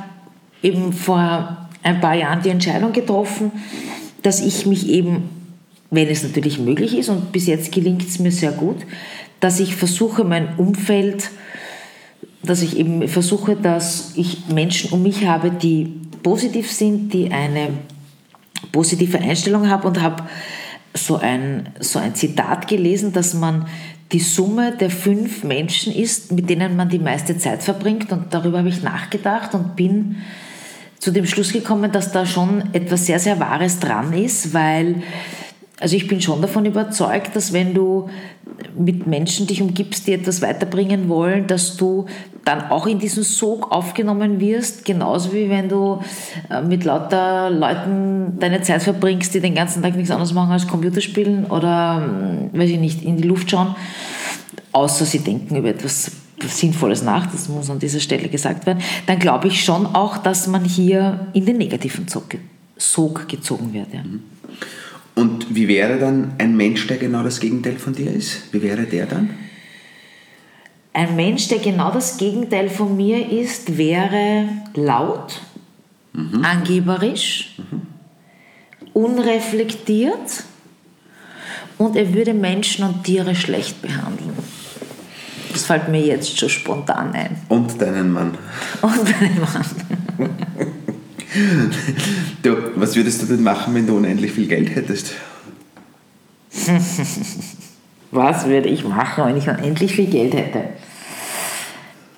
eben 0.63 0.93
vor 0.93 1.69
ein 1.83 2.01
paar 2.01 2.15
Jahren 2.15 2.41
die 2.41 2.49
Entscheidung 2.49 2.93
getroffen, 2.93 3.51
dass 4.23 4.41
ich 4.41 4.65
mich 4.65 4.87
eben, 4.89 5.29
wenn 5.91 6.07
es 6.07 6.23
natürlich 6.23 6.57
möglich 6.57 6.97
ist, 6.97 7.09
und 7.09 7.31
bis 7.31 7.45
jetzt 7.45 7.71
gelingt 7.71 8.01
es 8.01 8.17
mir 8.17 8.31
sehr 8.31 8.51
gut, 8.51 8.77
dass 9.39 9.59
ich 9.59 9.75
versuche, 9.75 10.23
mein 10.23 10.55
Umfeld 10.57 11.29
dass 12.43 12.61
ich 12.61 12.77
eben 12.77 13.07
versuche, 13.07 13.55
dass 13.55 14.13
ich 14.15 14.47
Menschen 14.47 14.91
um 14.91 15.03
mich 15.03 15.25
habe, 15.25 15.51
die 15.51 15.99
positiv 16.23 16.71
sind, 16.71 17.13
die 17.13 17.31
eine 17.31 17.69
positive 18.71 19.19
Einstellung 19.19 19.69
haben 19.69 19.87
und 19.87 20.01
habe 20.01 20.23
so 20.93 21.17
ein, 21.17 21.69
so 21.79 21.99
ein 21.99 22.15
Zitat 22.15 22.67
gelesen, 22.67 23.13
dass 23.13 23.33
man 23.33 23.67
die 24.11 24.19
Summe 24.19 24.73
der 24.75 24.89
fünf 24.89 25.43
Menschen 25.43 25.93
ist, 25.93 26.31
mit 26.31 26.49
denen 26.49 26.75
man 26.75 26.89
die 26.89 26.99
meiste 26.99 27.37
Zeit 27.37 27.63
verbringt. 27.63 28.11
Und 28.11 28.33
darüber 28.33 28.59
habe 28.59 28.69
ich 28.69 28.83
nachgedacht 28.83 29.53
und 29.53 29.75
bin 29.75 30.17
zu 30.99 31.11
dem 31.11 31.25
Schluss 31.25 31.53
gekommen, 31.53 31.91
dass 31.91 32.11
da 32.11 32.25
schon 32.25 32.73
etwas 32.73 33.05
sehr, 33.05 33.19
sehr 33.19 33.39
Wahres 33.39 33.79
dran 33.79 34.13
ist, 34.13 34.53
weil 34.53 35.01
also 35.81 35.95
ich 35.95 36.07
bin 36.07 36.21
schon 36.21 36.41
davon 36.41 36.65
überzeugt, 36.65 37.35
dass 37.35 37.53
wenn 37.53 37.73
du 37.73 38.07
mit 38.77 39.07
Menschen 39.07 39.47
dich 39.47 39.63
umgibst, 39.63 40.05
die 40.05 40.13
etwas 40.13 40.41
weiterbringen 40.41 41.09
wollen, 41.09 41.47
dass 41.47 41.75
du 41.75 42.05
dann 42.45 42.69
auch 42.69 42.85
in 42.85 42.99
diesen 42.99 43.23
Sog 43.23 43.71
aufgenommen 43.71 44.39
wirst, 44.39 44.85
genauso 44.85 45.33
wie 45.33 45.49
wenn 45.49 45.69
du 45.69 45.99
äh, 46.51 46.61
mit 46.61 46.83
lauter 46.83 47.49
Leuten 47.49 48.37
deine 48.39 48.61
Zeit 48.61 48.83
verbringst, 48.83 49.33
die 49.33 49.39
den 49.39 49.55
ganzen 49.55 49.81
Tag 49.81 49.95
nichts 49.95 50.11
anderes 50.11 50.33
machen 50.33 50.51
als 50.51 50.67
Computer 50.67 51.01
spielen 51.01 51.45
oder, 51.45 52.03
hm, 52.03 52.49
weiß 52.53 52.69
ich 52.69 52.79
nicht, 52.79 53.01
in 53.01 53.17
die 53.17 53.27
Luft 53.27 53.49
schauen, 53.49 53.75
außer 54.73 55.05
sie 55.05 55.19
denken 55.19 55.55
über 55.55 55.69
etwas 55.69 56.11
Sinnvolles 56.39 57.01
nach, 57.01 57.25
das 57.25 57.49
muss 57.49 57.71
an 57.71 57.79
dieser 57.79 57.99
Stelle 57.99 58.29
gesagt 58.29 58.67
werden, 58.67 58.83
dann 59.07 59.17
glaube 59.17 59.47
ich 59.47 59.63
schon 59.63 59.87
auch, 59.87 60.17
dass 60.17 60.45
man 60.45 60.63
hier 60.63 61.27
in 61.33 61.45
den 61.45 61.57
negativen 61.57 62.07
Sog, 62.07 63.27
gezogen 63.27 63.73
wird. 63.73 63.93
Ja. 63.93 64.03
Mhm. 64.03 64.21
Und 65.21 65.53
wie 65.55 65.67
wäre 65.67 65.99
dann 65.99 66.33
ein 66.39 66.57
Mensch, 66.57 66.87
der 66.87 66.97
genau 66.97 67.21
das 67.21 67.39
Gegenteil 67.39 67.77
von 67.77 67.93
dir 67.93 68.11
ist? 68.11 68.51
Wie 68.51 68.61
wäre 68.63 68.85
der 68.85 69.05
dann? 69.05 69.29
Ein 70.93 71.15
Mensch, 71.15 71.47
der 71.47 71.59
genau 71.59 71.91
das 71.91 72.17
Gegenteil 72.17 72.69
von 72.69 72.97
mir 72.97 73.31
ist, 73.31 73.77
wäre 73.77 74.49
laut, 74.73 75.39
mhm. 76.13 76.43
angeberisch, 76.43 77.55
mhm. 77.57 77.81
unreflektiert 78.93 80.43
und 81.77 81.95
er 81.95 82.11
würde 82.15 82.33
Menschen 82.33 82.83
und 82.83 83.03
Tiere 83.03 83.35
schlecht 83.35 83.79
behandeln. 83.81 84.33
Das 85.53 85.65
fällt 85.65 85.87
mir 85.87 86.01
jetzt 86.01 86.39
schon 86.39 86.49
spontan 86.49 87.13
ein. 87.13 87.37
Und 87.47 87.79
deinen 87.79 88.11
Mann. 88.11 88.37
Und 88.81 89.07
deinen 89.07 89.39
Mann. 89.39 89.65
du, 92.43 92.57
was 92.75 92.95
würdest 92.95 93.21
du 93.21 93.25
denn 93.25 93.43
machen, 93.43 93.73
wenn 93.73 93.87
du 93.87 93.95
unendlich 93.95 94.31
viel 94.31 94.47
Geld 94.47 94.75
hättest? 94.75 95.13
was 98.11 98.45
würde 98.45 98.69
ich 98.69 98.83
machen, 98.83 99.25
wenn 99.25 99.37
ich 99.37 99.47
unendlich 99.47 99.95
viel 99.95 100.07
Geld 100.07 100.33
hätte? 100.33 100.63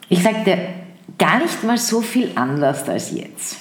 Ich 0.09 0.23
dir, 0.23 0.57
gar 1.17 1.39
nicht 1.39 1.63
mal 1.63 1.77
so 1.77 2.01
viel 2.01 2.31
anders 2.35 2.87
als 2.89 3.11
jetzt. 3.11 3.57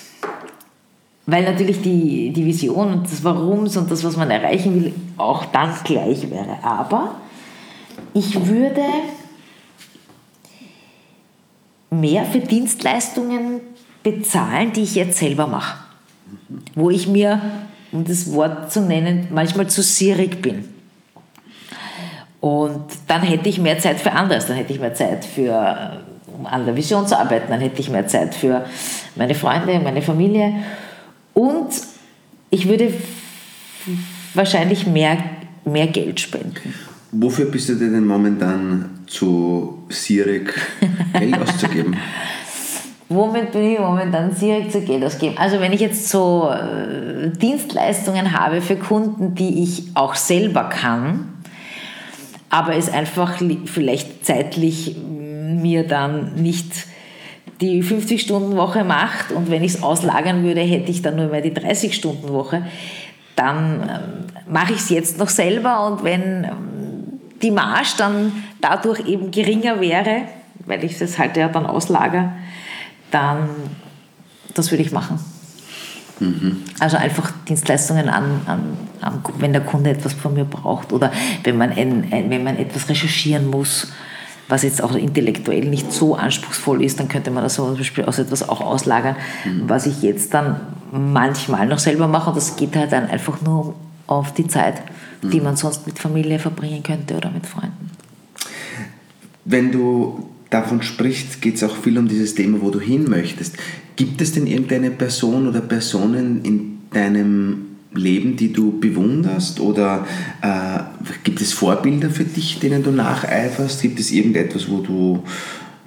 Weil 1.27 1.45
natürlich 1.45 1.81
die, 1.83 2.33
die 2.33 2.45
Vision 2.45 2.93
und 2.93 3.05
das 3.05 3.23
Warums 3.23 3.77
und 3.77 3.91
das, 3.91 4.03
was 4.03 4.17
man 4.17 4.31
erreichen 4.31 4.83
will, 4.83 4.93
auch 5.19 5.45
dann 5.47 5.73
gleich 5.85 6.29
wäre. 6.31 6.59
Aber 6.63 7.17
ich 8.13 8.47
würde 8.47 8.83
mehr 11.91 12.25
für 12.25 12.41
Dienstleistungen 12.41 13.61
bezahlen, 14.03 14.73
die 14.73 14.83
ich 14.83 14.95
jetzt 14.95 15.19
selber 15.19 15.47
mache. 15.47 15.79
Wo 16.75 16.91
ich 16.91 17.07
mir, 17.07 17.41
um 17.93 18.05
das 18.05 18.33
Wort 18.33 18.73
zu 18.73 18.81
nennen, 18.81 19.29
manchmal 19.33 19.69
zu 19.69 19.83
sierig 19.83 20.43
bin. 20.43 20.65
Und 22.41 22.87
dann 23.07 23.23
hätte 23.23 23.49
ich 23.49 23.61
mehr 23.61 23.79
Zeit 23.79 24.01
für 24.01 24.13
anderes, 24.13 24.47
dann 24.47 24.57
hätte 24.57 24.73
ich 24.73 24.81
mehr 24.81 24.95
Zeit 24.95 25.25
für, 25.25 26.03
um 26.27 26.45
an 26.45 26.67
der 26.67 26.75
Vision 26.75 27.07
zu 27.07 27.17
arbeiten, 27.17 27.47
dann 27.51 27.61
hätte 27.61 27.81
ich 27.81 27.89
mehr 27.89 28.09
Zeit 28.09 28.35
für 28.35 28.65
meine 29.15 29.35
Freunde, 29.35 29.79
meine 29.79 30.03
Familie. 30.03 30.53
Und 31.35 31.69
ich 32.51 32.69
würde 32.69 32.93
wahrscheinlich 34.35 34.87
mehr, 34.87 35.19
mehr 35.65 35.87
Geld 35.87 36.19
spenden. 36.19 36.75
Wofür 37.13 37.45
bist 37.45 37.69
du 37.69 37.75
denn 37.75 38.05
momentan 38.05 38.91
zu 39.07 39.85
sierig, 39.91 40.53
Geld 41.13 41.39
auszugeben? 41.39 41.97
Womit 43.15 43.53
bin 43.53 43.73
ich 43.73 43.79
momentan 43.79 44.35
direkt 44.35 44.73
zu 44.73 44.81
Geld 44.81 45.05
ausgeben? 45.05 45.37
Also 45.39 45.61
wenn 45.61 45.73
ich 45.73 45.81
jetzt 45.81 46.09
so 46.09 46.51
äh, 46.51 47.31
Dienstleistungen 47.31 48.39
habe 48.39 48.61
für 48.61 48.77
Kunden, 48.77 49.35
die 49.35 49.63
ich 49.63 49.85
auch 49.95 50.15
selber 50.15 50.65
kann, 50.65 51.29
aber 52.51 52.77
es 52.77 52.93
einfach 52.93 53.41
vielleicht 53.65 54.27
zeitlich 54.27 54.97
mir 54.99 55.87
dann 55.87 56.35
nicht 56.35 56.87
die 57.61 57.83
50-Stunden-Woche 57.83 58.85
macht 58.85 59.33
und 59.33 59.51
wenn 59.51 59.63
ich 59.63 59.75
es 59.75 59.83
auslagern 59.83 60.43
würde, 60.43 60.61
hätte 60.61 60.91
ich 60.91 61.01
dann 61.01 61.17
nur 61.17 61.29
mehr 61.29 61.41
die 61.41 61.53
30-Stunden-Woche, 61.53 62.67
dann 63.37 63.83
ähm, 63.83 64.53
mache 64.53 64.73
ich 64.73 64.81
es 64.81 64.91
jetzt 64.91 65.19
noch 65.19 65.29
selber 65.29 65.87
und 65.87 66.05
wenn 66.05 66.45
ähm, 66.45 67.21
die 67.41 67.51
Marge 67.51 67.89
dann 67.97 68.33
dadurch 68.61 69.07
eben 69.07 69.31
geringer 69.31 69.81
wäre, 69.81 70.23
weil 70.67 70.85
ich 70.85 71.01
es 71.01 71.19
halt 71.19 71.37
ja 71.37 71.49
dann 71.49 71.67
auslagere, 71.67 72.33
dann 73.13 73.49
das 74.55 74.71
würde 74.71 74.83
ich 74.83 74.93
machen. 74.93 75.19
Mhm. 76.21 76.59
Also 76.79 76.97
einfach 76.97 77.33
Dienstleistungen 77.49 78.09
an, 78.09 78.41
an, 78.47 78.77
an, 79.01 79.25
wenn 79.39 79.53
der 79.53 79.63
Kunde 79.63 79.91
etwas 79.91 80.13
von 80.13 80.35
mir 80.35 80.45
braucht 80.45 80.93
oder 80.93 81.13
wenn 81.45 81.57
man, 81.57 81.71
ein, 81.73 82.09
ein, 82.11 82.31
wenn 82.31 82.45
man 82.45 82.57
etwas 82.57 82.89
recherchieren 82.89 83.49
muss, 83.49 83.93
was 84.49 84.63
jetzt 84.63 84.83
auch 84.83 84.95
intellektuell 84.95 85.65
nicht 85.65 85.93
so 85.93 86.15
anspruchsvoll 86.15 86.85
ist, 86.85 87.01
dann 87.01 87.09
könnte 87.09 87.31
man 87.31 87.43
das 87.43 87.55
zum 87.55 87.77
Beispiel 87.77 88.05
aus 88.05 88.19
etwas 88.19 88.49
auch 88.49 88.61
auslagern, 88.61 89.17
mhm. 89.45 89.69
was 89.69 89.87
ich 89.87 90.03
jetzt 90.03 90.35
dann 90.35 90.61
manchmal 90.93 91.67
noch 91.67 91.79
selber 91.79 92.07
mache 92.07 92.31
und 92.31 92.37
das 92.37 92.57
geht 92.57 92.77
halt 92.77 92.93
dann 92.93 93.09
einfach 93.09 93.41
nur 93.41 93.75
auf 94.07 94.35
die 94.35 94.47
Zeit, 94.47 94.83
mhm. 95.23 95.31
die 95.31 95.41
man 95.41 95.57
sonst 95.57 95.87
mit 95.87 95.99
Familie 95.99 96.39
verbringen 96.39 96.83
könnte 96.83 97.17
oder 97.17 97.31
mit 97.31 97.47
Freunden. 97.47 97.91
Wenn 99.45 99.73
du 99.73 100.29
davon 100.53 100.83
sprichst, 100.83 101.41
geht 101.41 101.57
es 101.57 101.65
auch 101.65 101.77
viel 101.77 101.99
um 101.99 102.09
dieses 102.09 102.35
Thema, 102.35 102.61
wo 102.61 102.71
du 102.71 102.81
hin 102.81 103.09
möchtest. 103.09 103.57
Gibt 103.97 104.21
es 104.21 104.33
denn 104.33 104.47
irgendeine 104.47 104.91
Person 104.91 105.49
oder 105.49 105.61
Personen 105.61 106.45
in 106.45 106.79
deinem 106.91 107.67
Leben, 107.95 108.37
die 108.37 108.53
du 108.53 108.79
bewunderst? 108.79 109.61
Oder 109.61 110.07
äh, 110.43 110.81
gibt 111.25 111.41
es 111.41 111.53
Vorbilder 111.53 112.11
für 112.11 112.25
dich, 112.25 112.59
denen 112.59 112.83
du 112.83 112.91
nacheiferst? 112.91 113.83
Gibt 113.83 114.01
es 114.01 114.11
irgendetwas, 114.11 114.69
wo 114.69 114.79
du, 114.79 115.23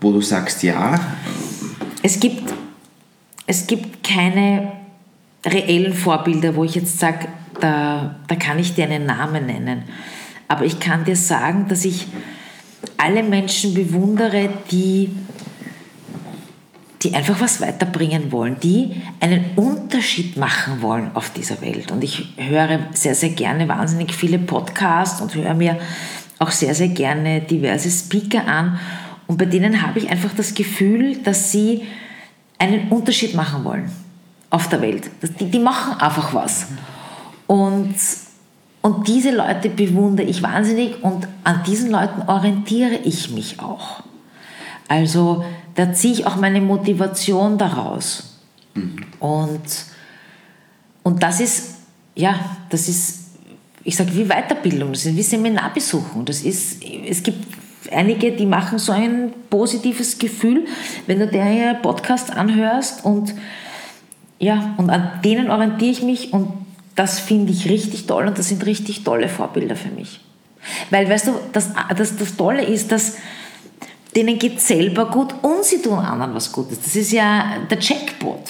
wo 0.01 0.11
du 0.11 0.21
sagst, 0.21 0.63
ja? 0.63 0.99
Es 2.01 2.19
gibt, 2.19 2.53
es 3.47 3.67
gibt 3.67 4.03
keine 4.03 4.71
reellen 5.45 5.93
Vorbilder, 5.93 6.55
wo 6.55 6.63
ich 6.63 6.75
jetzt 6.75 6.99
sage, 6.99 7.27
da, 7.59 8.15
da 8.27 8.35
kann 8.35 8.59
ich 8.59 8.73
dir 8.73 8.85
einen 8.85 9.05
Namen 9.05 9.45
nennen. 9.45 9.83
Aber 10.47 10.65
ich 10.65 10.79
kann 10.79 11.05
dir 11.05 11.15
sagen, 11.15 11.67
dass 11.69 11.85
ich 11.85 12.07
alle 13.05 13.21
Menschen 13.21 13.75
bewundere, 13.75 14.49
die, 14.71 15.11
die 17.03 17.13
einfach 17.13 17.39
was 17.39 17.61
weiterbringen 17.61 18.31
wollen, 18.31 18.59
die 18.59 18.99
einen 19.19 19.51
Unterschied 19.55 20.37
machen 20.37 20.81
wollen 20.81 21.11
auf 21.13 21.29
dieser 21.29 21.61
Welt. 21.61 21.91
Und 21.91 22.03
ich 22.03 22.33
höre 22.37 22.79
sehr, 22.93 23.13
sehr 23.13 23.29
gerne 23.29 23.67
wahnsinnig 23.67 24.15
viele 24.15 24.39
Podcasts 24.39 25.21
und 25.21 25.35
höre 25.35 25.53
mir 25.53 25.77
auch 26.39 26.49
sehr, 26.49 26.73
sehr 26.73 26.87
gerne 26.87 27.41
diverse 27.41 27.91
Speaker 27.91 28.47
an. 28.47 28.79
Und 29.27 29.37
bei 29.37 29.45
denen 29.45 29.83
habe 29.83 29.99
ich 29.99 30.09
einfach 30.09 30.33
das 30.35 30.55
Gefühl, 30.55 31.17
dass 31.17 31.51
sie 31.51 31.83
einen 32.57 32.89
Unterschied 32.89 33.35
machen 33.35 33.63
wollen 33.63 33.91
auf 34.49 34.67
der 34.69 34.81
Welt. 34.81 35.11
Die, 35.39 35.45
die 35.45 35.59
machen 35.59 35.99
einfach 35.99 36.33
was. 36.33 36.67
Und, 37.45 37.93
und 38.85 39.07
diese 39.07 39.31
Leute 39.31 39.69
bewundere 39.69 40.27
ich 40.27 40.43
wahnsinnig 40.43 41.03
und 41.03 41.27
an 41.43 41.63
diesen 41.65 41.89
Leuten 41.89 42.21
orientiere 42.29 42.93
ich 43.03 43.31
mich 43.31 43.59
auch. 43.59 44.03
Also 44.87 45.43
da 45.73 45.91
ziehe 45.91 46.13
ich 46.13 46.27
auch 46.27 46.35
meine 46.35 46.61
Motivation 46.61 47.57
daraus. 47.57 48.37
Mhm. 48.75 48.97
Und, 49.19 49.63
und 51.01 51.23
das 51.23 51.39
ist, 51.39 51.77
ja, 52.13 52.39
das 52.69 52.87
ist, 52.87 53.31
ich 53.83 53.95
sage, 53.95 54.13
wie 54.13 54.25
Weiterbildung, 54.25 54.91
das 54.91 55.07
ist 55.07 55.15
wie 55.15 55.23
Seminarbesuchen. 55.23 56.23
Das 56.23 56.43
ist, 56.43 56.83
es 56.83 57.23
gibt 57.23 57.43
einige, 57.91 58.33
die 58.33 58.45
machen 58.45 58.77
so 58.77 58.91
ein 58.91 59.33
positives 59.49 60.19
Gefühl, 60.19 60.67
wenn 61.07 61.17
du 61.17 61.27
der 61.27 61.73
Podcast 61.73 62.31
anhörst 62.31 63.03
und 63.03 63.33
ja, 64.37 64.75
und 64.77 64.91
an 64.91 65.21
denen 65.23 65.49
orientiere 65.49 65.91
ich 65.91 66.03
mich 66.03 66.33
und 66.33 66.64
das 66.95 67.19
finde 67.19 67.51
ich 67.51 67.69
richtig 67.69 68.07
toll 68.07 68.27
und 68.27 68.37
das 68.37 68.49
sind 68.49 68.65
richtig 68.65 69.03
tolle 69.03 69.29
Vorbilder 69.29 69.75
für 69.75 69.89
mich. 69.89 70.21
Weil, 70.89 71.09
weißt 71.09 71.27
du, 71.27 71.33
das, 71.53 71.71
das, 71.95 72.15
das 72.17 72.35
Tolle 72.35 72.63
ist, 72.63 72.91
dass 72.91 73.17
denen 74.15 74.39
geht 74.39 74.61
selber 74.61 75.09
gut 75.09 75.35
und 75.41 75.63
sie 75.63 75.81
tun 75.81 75.99
anderen 75.99 76.33
was 76.33 76.51
Gutes. 76.51 76.79
Das 76.81 76.95
ist 76.95 77.11
ja 77.11 77.57
der 77.69 77.79
Jackpot. 77.79 78.41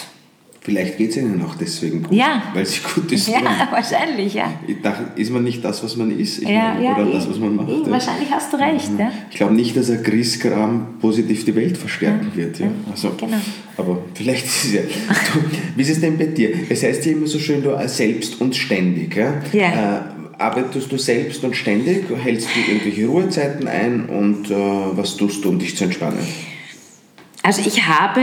Vielleicht 0.65 0.97
geht 0.97 1.12
es 1.12 1.17
ihnen 1.17 1.39
auch 1.43 1.54
deswegen 1.54 2.01
gut, 2.01 2.12
ja. 2.12 2.41
weil 2.56 2.65
sie 2.65 2.80
gut 2.82 3.12
ist. 3.12 3.28
Ja, 3.36 3.67
wahrscheinlich, 3.69 4.34
ja. 4.34 4.51
Ich 4.67 4.82
dachte, 4.82 5.21
ist 5.21 5.30
man 5.30 5.43
nicht 5.43 5.63
das, 5.63 5.84
was 5.84 5.95
man 5.95 6.17
ist? 6.17 6.41
Ja, 6.41 6.73
meine, 6.73 6.86
ja, 6.86 6.95
oder 6.95 7.06
ich, 7.06 7.13
das, 7.13 7.30
was 7.30 7.38
man 7.38 7.56
macht. 7.56 7.69
Ich, 7.69 7.88
wahrscheinlich 7.88 8.32
hast 8.32 8.51
du 8.51 8.58
recht. 8.58 8.91
Mhm. 8.91 8.99
Ja. 8.99 9.12
Ich 9.30 9.38
glaube 9.38 9.54
nicht, 9.54 9.78
dass 9.78 9.91
ein 9.91 10.01
Grießkram 10.01 10.97
positiv 10.99 11.45
die 11.45 11.56
Welt 11.56 11.78
verstärken 11.78 12.32
wird. 12.34 12.58
Ja? 12.58 12.71
Also, 12.89 13.12
genau. 13.15 13.38
Aber 13.78 13.99
vielleicht 14.15 14.45
ist 14.47 14.65
es 14.65 14.73
ja. 14.73 14.82
Du, 14.82 15.39
wie 15.75 15.82
ist 15.84 15.91
es 15.91 16.01
denn 16.01 16.17
bei 16.17 16.25
dir? 16.25 16.49
Es 16.67 16.82
heißt 16.82 17.06
ja 17.06 17.12
immer 17.12 17.28
so 17.28 17.38
schön, 17.38 17.62
du 17.62 17.78
selbst 17.88 18.41
und 18.41 18.56
ständig. 18.56 19.15
Ja? 19.15 19.36
ja. 19.54 19.97
Äh, 19.97 20.01
arbeitest 20.39 20.91
du 20.91 20.97
selbst 20.97 21.43
und 21.43 21.56
ständig? 21.56 22.06
Hältst 22.23 22.47
du 22.56 22.71
irgendwelche 22.71 23.06
Ruhezeiten 23.06 23.67
ein 23.67 24.08
und 24.08 24.49
äh, 24.49 24.56
was 24.56 25.15
tust 25.15 25.45
du, 25.45 25.49
um 25.49 25.60
dich 25.60 25.78
zu 25.78 25.84
entspannen? 25.84 26.25
Also 27.43 27.62
ich 27.63 27.86
habe 27.88 28.21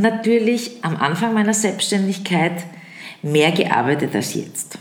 natürlich 0.00 0.82
am 0.82 0.96
Anfang 0.96 1.34
meiner 1.34 1.54
Selbstständigkeit 1.54 2.64
mehr 3.22 3.52
gearbeitet 3.52 4.14
als 4.14 4.34
jetzt. 4.34 4.78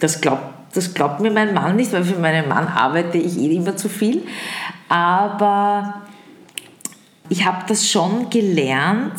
Das 0.00 0.20
glaubt, 0.20 0.42
das 0.74 0.94
glaubt 0.94 1.20
mir 1.20 1.30
mein 1.30 1.54
Mann 1.54 1.76
nicht, 1.76 1.92
weil 1.92 2.04
für 2.04 2.18
meinen 2.18 2.48
Mann 2.48 2.68
arbeite 2.68 3.18
ich 3.18 3.38
eh 3.38 3.56
immer 3.56 3.76
zu 3.76 3.88
viel. 3.88 4.22
Aber 4.88 6.02
ich 7.28 7.44
habe 7.44 7.64
das 7.68 7.88
schon 7.88 8.30
gelernt, 8.30 9.14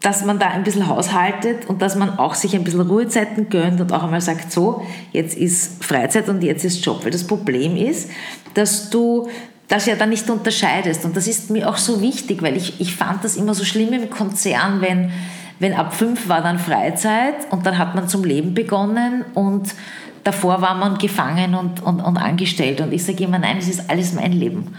dass 0.00 0.24
man 0.24 0.38
da 0.38 0.48
ein 0.48 0.62
bisschen 0.62 0.88
haushaltet 0.88 1.66
und 1.66 1.80
dass 1.82 1.96
man 1.96 2.18
auch 2.18 2.34
sich 2.34 2.54
ein 2.54 2.64
bisschen 2.64 2.82
Ruhezeiten 2.82 3.48
gönnt 3.48 3.80
und 3.80 3.92
auch 3.92 4.04
einmal 4.04 4.20
sagt, 4.20 4.52
so, 4.52 4.86
jetzt 5.12 5.36
ist 5.36 5.84
Freizeit 5.84 6.28
und 6.28 6.42
jetzt 6.42 6.64
ist 6.64 6.84
Job. 6.84 7.04
Weil 7.04 7.10
das 7.10 7.26
Problem 7.26 7.76
ist, 7.76 8.10
dass 8.54 8.90
du 8.90 9.28
das 9.68 9.86
ja 9.86 9.96
dann 9.96 10.10
nicht 10.10 10.28
unterscheidest. 10.30 11.04
Und 11.04 11.16
das 11.16 11.26
ist 11.26 11.50
mir 11.50 11.68
auch 11.68 11.76
so 11.76 12.00
wichtig, 12.00 12.42
weil 12.42 12.56
ich, 12.56 12.80
ich 12.80 12.94
fand 12.94 13.24
das 13.24 13.36
immer 13.36 13.54
so 13.54 13.64
schlimm 13.64 13.92
im 13.92 14.10
Konzern, 14.10 14.80
wenn, 14.80 15.10
wenn 15.58 15.74
ab 15.74 15.94
fünf 15.94 16.28
war 16.28 16.42
dann 16.42 16.58
Freizeit 16.58 17.34
und 17.50 17.66
dann 17.66 17.78
hat 17.78 17.94
man 17.94 18.08
zum 18.08 18.24
Leben 18.24 18.54
begonnen 18.54 19.24
und 19.34 19.74
davor 20.22 20.60
war 20.60 20.74
man 20.74 20.98
gefangen 20.98 21.54
und, 21.54 21.82
und, 21.82 22.00
und 22.00 22.16
angestellt. 22.16 22.80
Und 22.80 22.92
ich 22.92 23.04
sage 23.04 23.24
immer, 23.24 23.38
nein, 23.38 23.58
es 23.58 23.68
ist 23.68 23.90
alles 23.90 24.12
mein 24.12 24.32
Leben. 24.32 24.74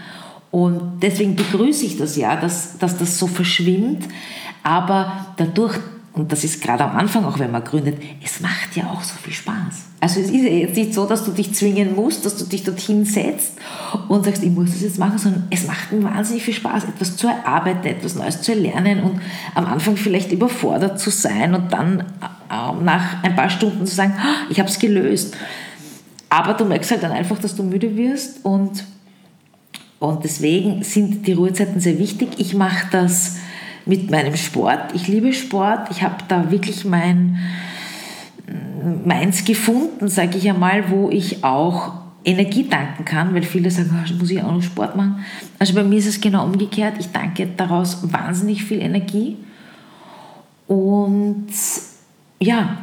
Und 0.50 1.00
deswegen 1.02 1.36
begrüße 1.36 1.84
ich 1.84 1.98
das 1.98 2.16
ja, 2.16 2.36
dass, 2.36 2.78
dass 2.78 2.96
das 2.96 3.18
so 3.18 3.26
verschwimmt. 3.26 4.08
Aber 4.62 5.26
dadurch, 5.36 5.78
und 6.14 6.32
das 6.32 6.44
ist 6.44 6.62
gerade 6.62 6.84
am 6.84 6.96
Anfang 6.96 7.24
auch, 7.24 7.38
wenn 7.38 7.50
man 7.50 7.64
gründet, 7.64 8.02
es 8.24 8.40
macht 8.40 8.74
ja 8.74 8.86
auch 8.90 9.02
so 9.02 9.14
viel 9.22 9.34
Spaß. 9.34 9.87
Also 10.00 10.20
es 10.20 10.30
ist 10.30 10.42
ja 10.44 10.50
jetzt 10.50 10.76
nicht 10.76 10.94
so, 10.94 11.06
dass 11.06 11.24
du 11.24 11.32
dich 11.32 11.54
zwingen 11.54 11.96
musst, 11.96 12.24
dass 12.24 12.36
du 12.36 12.44
dich 12.44 12.62
dorthin 12.62 13.04
setzt 13.04 13.52
und 14.08 14.24
sagst, 14.24 14.44
ich 14.44 14.50
muss 14.50 14.70
das 14.70 14.82
jetzt 14.82 14.98
machen, 14.98 15.18
sondern 15.18 15.48
es 15.50 15.66
macht 15.66 15.90
mir 15.90 16.04
wahnsinnig 16.04 16.44
viel 16.44 16.54
Spaß, 16.54 16.84
etwas 16.84 17.16
zu 17.16 17.26
erarbeiten, 17.26 17.84
etwas 17.84 18.14
Neues 18.14 18.40
zu 18.40 18.52
erlernen 18.52 19.02
und 19.02 19.20
am 19.56 19.66
Anfang 19.66 19.96
vielleicht 19.96 20.30
überfordert 20.30 21.00
zu 21.00 21.10
sein 21.10 21.52
und 21.54 21.72
dann 21.72 22.00
äh, 22.00 22.84
nach 22.84 23.24
ein 23.24 23.34
paar 23.34 23.50
Stunden 23.50 23.86
zu 23.86 23.94
sagen, 23.94 24.14
ah, 24.18 24.46
ich 24.50 24.60
habe 24.60 24.68
es 24.68 24.78
gelöst. 24.78 25.36
Aber 26.30 26.54
du 26.54 26.64
merkst 26.64 26.92
halt 26.92 27.02
dann 27.02 27.12
einfach, 27.12 27.38
dass 27.38 27.56
du 27.56 27.64
müde 27.64 27.96
wirst 27.96 28.44
und, 28.44 28.84
und 29.98 30.22
deswegen 30.22 30.84
sind 30.84 31.26
die 31.26 31.32
Ruhezeiten 31.32 31.80
sehr 31.80 31.98
wichtig. 31.98 32.28
Ich 32.38 32.54
mache 32.54 32.86
das 32.92 33.36
mit 33.84 34.10
meinem 34.10 34.36
Sport. 34.36 34.94
Ich 34.94 35.08
liebe 35.08 35.32
Sport. 35.32 35.90
Ich 35.90 36.02
habe 36.02 36.16
da 36.28 36.50
wirklich 36.50 36.84
mein, 36.84 37.38
meins 39.04 39.44
gefunden, 39.44 40.08
sage 40.08 40.38
ich 40.38 40.48
einmal, 40.48 40.90
wo 40.90 41.10
ich 41.10 41.44
auch 41.44 41.92
Energie 42.24 42.68
danken 42.68 43.04
kann, 43.04 43.34
weil 43.34 43.42
viele 43.42 43.70
sagen, 43.70 43.90
oh, 43.92 44.14
muss 44.14 44.30
ich 44.30 44.42
auch 44.42 44.52
noch 44.52 44.62
Sport 44.62 44.96
machen. 44.96 45.24
Also 45.58 45.74
bei 45.74 45.82
mir 45.82 45.98
ist 45.98 46.06
es 46.06 46.20
genau 46.20 46.44
umgekehrt. 46.44 46.94
Ich 46.98 47.10
danke 47.10 47.48
daraus 47.56 48.12
wahnsinnig 48.12 48.64
viel 48.64 48.80
Energie. 48.80 49.36
Und 50.66 51.48
ja, 52.40 52.76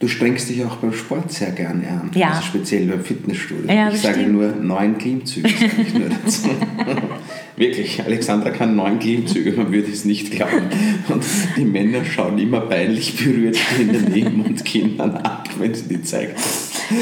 Du 0.00 0.08
strengst 0.08 0.48
dich 0.48 0.64
auch 0.64 0.76
beim 0.76 0.94
Sport 0.94 1.30
sehr 1.30 1.50
gerne 1.50 1.86
an, 1.86 2.10
ja. 2.14 2.30
also 2.30 2.40
speziell 2.40 2.86
beim 2.86 3.04
Fitnessstudio. 3.04 3.70
Ja, 3.70 3.90
ich 3.90 4.00
sage 4.00 4.20
stimmt. 4.20 4.32
nur 4.32 4.48
neun 4.52 4.96
Klimmzüge, 4.96 5.46
sage 5.50 5.82
ich 5.82 5.92
nur 5.92 6.08
dazu. 6.08 6.48
Wirklich, 7.60 8.02
Alexandra 8.02 8.48
kann 8.48 8.74
neun 8.74 8.98
Klimmzüge, 8.98 9.52
man 9.52 9.70
würde 9.70 9.92
es 9.92 10.06
nicht 10.06 10.30
glauben. 10.30 10.70
Und 11.10 11.22
die 11.58 11.66
Männer 11.66 12.06
schauen 12.06 12.38
immer 12.38 12.62
peinlich 12.62 13.18
berührt 13.18 13.58
daneben 13.76 14.40
und 14.40 14.64
gehen 14.64 14.96
dann 14.96 15.14
ab, 15.18 15.46
wenn 15.58 15.74
sie 15.74 15.86
die 15.86 16.00
zeigt. 16.00 16.40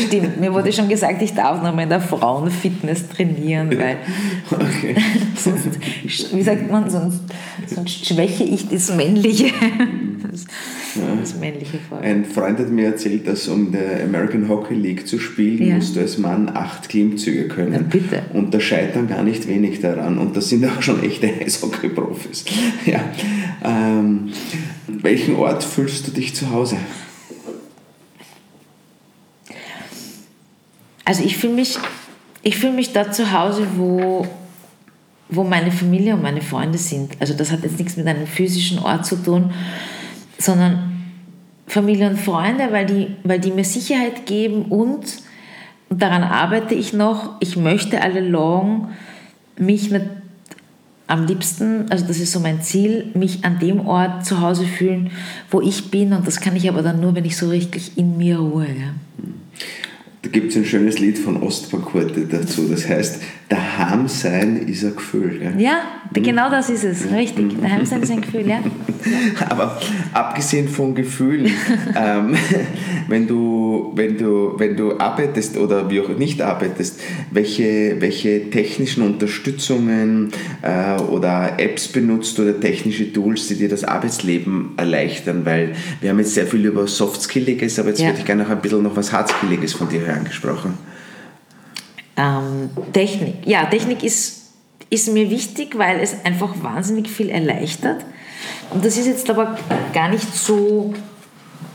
Stimmt, 0.06 0.40
mir 0.40 0.52
wurde 0.52 0.72
schon 0.72 0.88
gesagt, 0.88 1.22
ich 1.22 1.34
darf 1.34 1.62
noch 1.62 1.74
mal 1.74 1.82
in 1.82 1.88
der 1.88 2.00
Frauenfitness 2.00 3.08
trainieren, 3.08 3.70
weil 3.70 3.96
okay. 4.50 4.94
sonst, 5.36 6.34
wie 6.34 6.42
sagt 6.42 6.70
man, 6.70 6.88
sonst, 6.90 7.20
sonst 7.66 8.06
schwäche 8.06 8.44
ich 8.44 8.68
das 8.68 8.94
Männliche. 8.94 9.46
Das, 10.30 10.44
das 11.20 11.38
männliche 11.38 11.78
Volk. 11.88 12.02
Ein 12.02 12.24
Freund 12.24 12.58
hat 12.58 12.70
mir 12.70 12.86
erzählt, 12.86 13.26
dass 13.26 13.48
um 13.48 13.66
in 13.66 13.72
der 13.72 14.02
American 14.04 14.48
Hockey 14.48 14.74
League 14.74 15.06
zu 15.06 15.18
spielen, 15.18 15.66
Ja. 15.68 15.74
musst 15.76 15.96
du 15.96 16.00
als 16.00 16.18
Mann 16.18 16.50
acht 16.54 16.88
Klimmzüge 16.88 17.48
können. 17.48 17.70
Na, 17.72 17.78
bitte. 17.78 18.22
Und 18.34 18.52
da 18.52 18.60
scheitern 18.60 19.08
gar 19.08 19.22
nicht 19.22 19.48
wenig 19.48 19.80
daran. 19.80 20.18
Und 20.18 20.36
das 20.36 20.48
sind 20.48 20.64
auch 20.66 20.82
schon 20.82 21.02
echte 21.02 21.28
Eishockey-Profis. 21.28 22.44
Ja. 22.86 23.00
Ähm, 23.64 24.32
welchen 24.86 25.36
Ort 25.36 25.62
fühlst 25.64 26.06
du 26.08 26.10
dich 26.12 26.34
zu 26.34 26.50
Hause? 26.50 26.76
Also 31.08 31.24
ich 31.24 31.38
fühle 31.38 31.54
mich, 31.54 31.78
ich 32.42 32.58
fühle 32.58 32.74
mich 32.74 32.92
da 32.92 33.10
zu 33.10 33.32
Hause, 33.32 33.66
wo, 33.76 34.26
wo 35.30 35.42
meine 35.42 35.72
Familie 35.72 36.12
und 36.12 36.22
meine 36.22 36.42
Freunde 36.42 36.76
sind. 36.76 37.12
Also 37.18 37.32
das 37.32 37.50
hat 37.50 37.62
jetzt 37.62 37.78
nichts 37.78 37.96
mit 37.96 38.06
einem 38.06 38.26
physischen 38.26 38.78
Ort 38.78 39.06
zu 39.06 39.16
tun, 39.16 39.50
sondern 40.36 41.00
Familie 41.66 42.10
und 42.10 42.18
Freunde, 42.18 42.68
weil 42.72 42.84
die, 42.84 43.06
weil 43.24 43.40
die 43.40 43.52
mir 43.52 43.64
Sicherheit 43.64 44.26
geben 44.26 44.66
und, 44.66 45.06
daran 45.88 46.22
arbeite 46.22 46.74
ich 46.74 46.92
noch, 46.92 47.40
ich 47.40 47.56
möchte 47.56 48.02
all 48.02 48.18
along 48.18 48.90
mich 49.56 49.90
nicht, 49.90 50.04
am 51.06 51.24
liebsten, 51.24 51.90
also 51.90 52.06
das 52.06 52.18
ist 52.18 52.32
so 52.32 52.40
mein 52.40 52.60
Ziel, 52.60 53.12
mich 53.14 53.46
an 53.46 53.58
dem 53.60 53.86
Ort 53.86 54.26
zu 54.26 54.42
Hause 54.42 54.66
fühlen, 54.66 55.10
wo 55.50 55.62
ich 55.62 55.90
bin 55.90 56.12
und 56.12 56.26
das 56.26 56.38
kann 56.38 56.54
ich 56.54 56.68
aber 56.68 56.82
dann 56.82 57.00
nur, 57.00 57.14
wenn 57.14 57.24
ich 57.24 57.38
so 57.38 57.48
richtig 57.48 57.96
in 57.96 58.18
mir 58.18 58.40
ruhe. 58.40 58.66
Ja. 58.66 58.92
Da 60.22 60.30
gibt 60.30 60.50
es 60.50 60.56
ein 60.56 60.64
schönes 60.64 60.98
Lied 60.98 61.16
von 61.16 61.40
Ostbankurte 61.40 62.22
dazu, 62.22 62.66
das 62.68 62.88
heißt, 62.88 63.22
daheim 63.48 64.08
sein 64.08 64.56
ist 64.66 64.84
ein 64.84 64.96
Gefühl. 64.96 65.40
Ja, 65.40 65.50
ja 65.56 65.78
genau 66.12 66.50
das 66.50 66.70
ist 66.70 66.82
es, 66.82 67.10
richtig. 67.12 67.60
Daheim 67.60 67.86
sein 67.86 68.02
ist 68.02 68.10
ein 68.10 68.20
Gefühl, 68.20 68.48
ja. 68.48 68.58
Aber 69.48 69.80
abgesehen 70.12 70.68
von 70.68 70.96
Gefühlen, 70.96 71.52
ähm, 71.96 72.34
wenn, 73.08 73.28
du, 73.28 73.92
wenn, 73.94 74.18
du, 74.18 74.54
wenn 74.58 74.76
du 74.76 74.98
arbeitest 74.98 75.56
oder 75.56 75.88
wie 75.88 76.00
auch 76.00 76.08
nicht 76.08 76.42
arbeitest, 76.42 77.00
welche, 77.30 77.96
welche 78.00 78.50
technischen 78.50 79.04
Unterstützungen 79.04 80.30
äh, 80.62 81.00
oder 81.00 81.54
Apps 81.58 81.86
benutzt 81.88 82.40
oder 82.40 82.58
technische 82.58 83.12
Tools, 83.12 83.46
die 83.46 83.54
dir 83.54 83.68
das 83.68 83.84
Arbeitsleben 83.84 84.72
erleichtern? 84.76 85.42
Weil 85.44 85.76
wir 86.00 86.10
haben 86.10 86.18
jetzt 86.18 86.34
sehr 86.34 86.46
viel 86.46 86.66
über 86.66 86.88
Softskilliges, 86.88 87.78
aber 87.78 87.90
jetzt 87.90 88.00
ja. 88.00 88.08
würde 88.08 88.18
ich 88.18 88.24
gerne 88.24 88.42
noch 88.42 88.50
ein 88.50 88.60
bisschen 88.60 88.82
noch 88.82 88.96
was 88.96 89.12
Hardskilliges 89.12 89.74
von 89.74 89.88
dir 89.88 90.07
vorher 90.08 90.16
angesprochen? 90.16 90.78
Ähm, 92.16 92.70
Technik. 92.92 93.46
Ja, 93.46 93.66
Technik 93.66 94.02
ist, 94.02 94.52
ist 94.90 95.12
mir 95.12 95.30
wichtig, 95.30 95.78
weil 95.78 96.00
es 96.00 96.24
einfach 96.24 96.62
wahnsinnig 96.62 97.08
viel 97.08 97.28
erleichtert. 97.28 98.04
Und 98.70 98.84
das 98.84 98.96
ist 98.96 99.06
jetzt 99.06 99.30
aber 99.30 99.56
gar 99.92 100.08
nicht 100.08 100.34
so, 100.34 100.94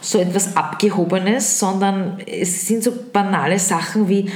so 0.01 0.19
etwas 0.19 0.55
Abgehobenes, 0.57 1.59
sondern 1.59 2.19
es 2.25 2.67
sind 2.67 2.83
so 2.83 2.91
banale 3.11 3.57
Sachen 3.59 4.09
wie, 4.09 4.29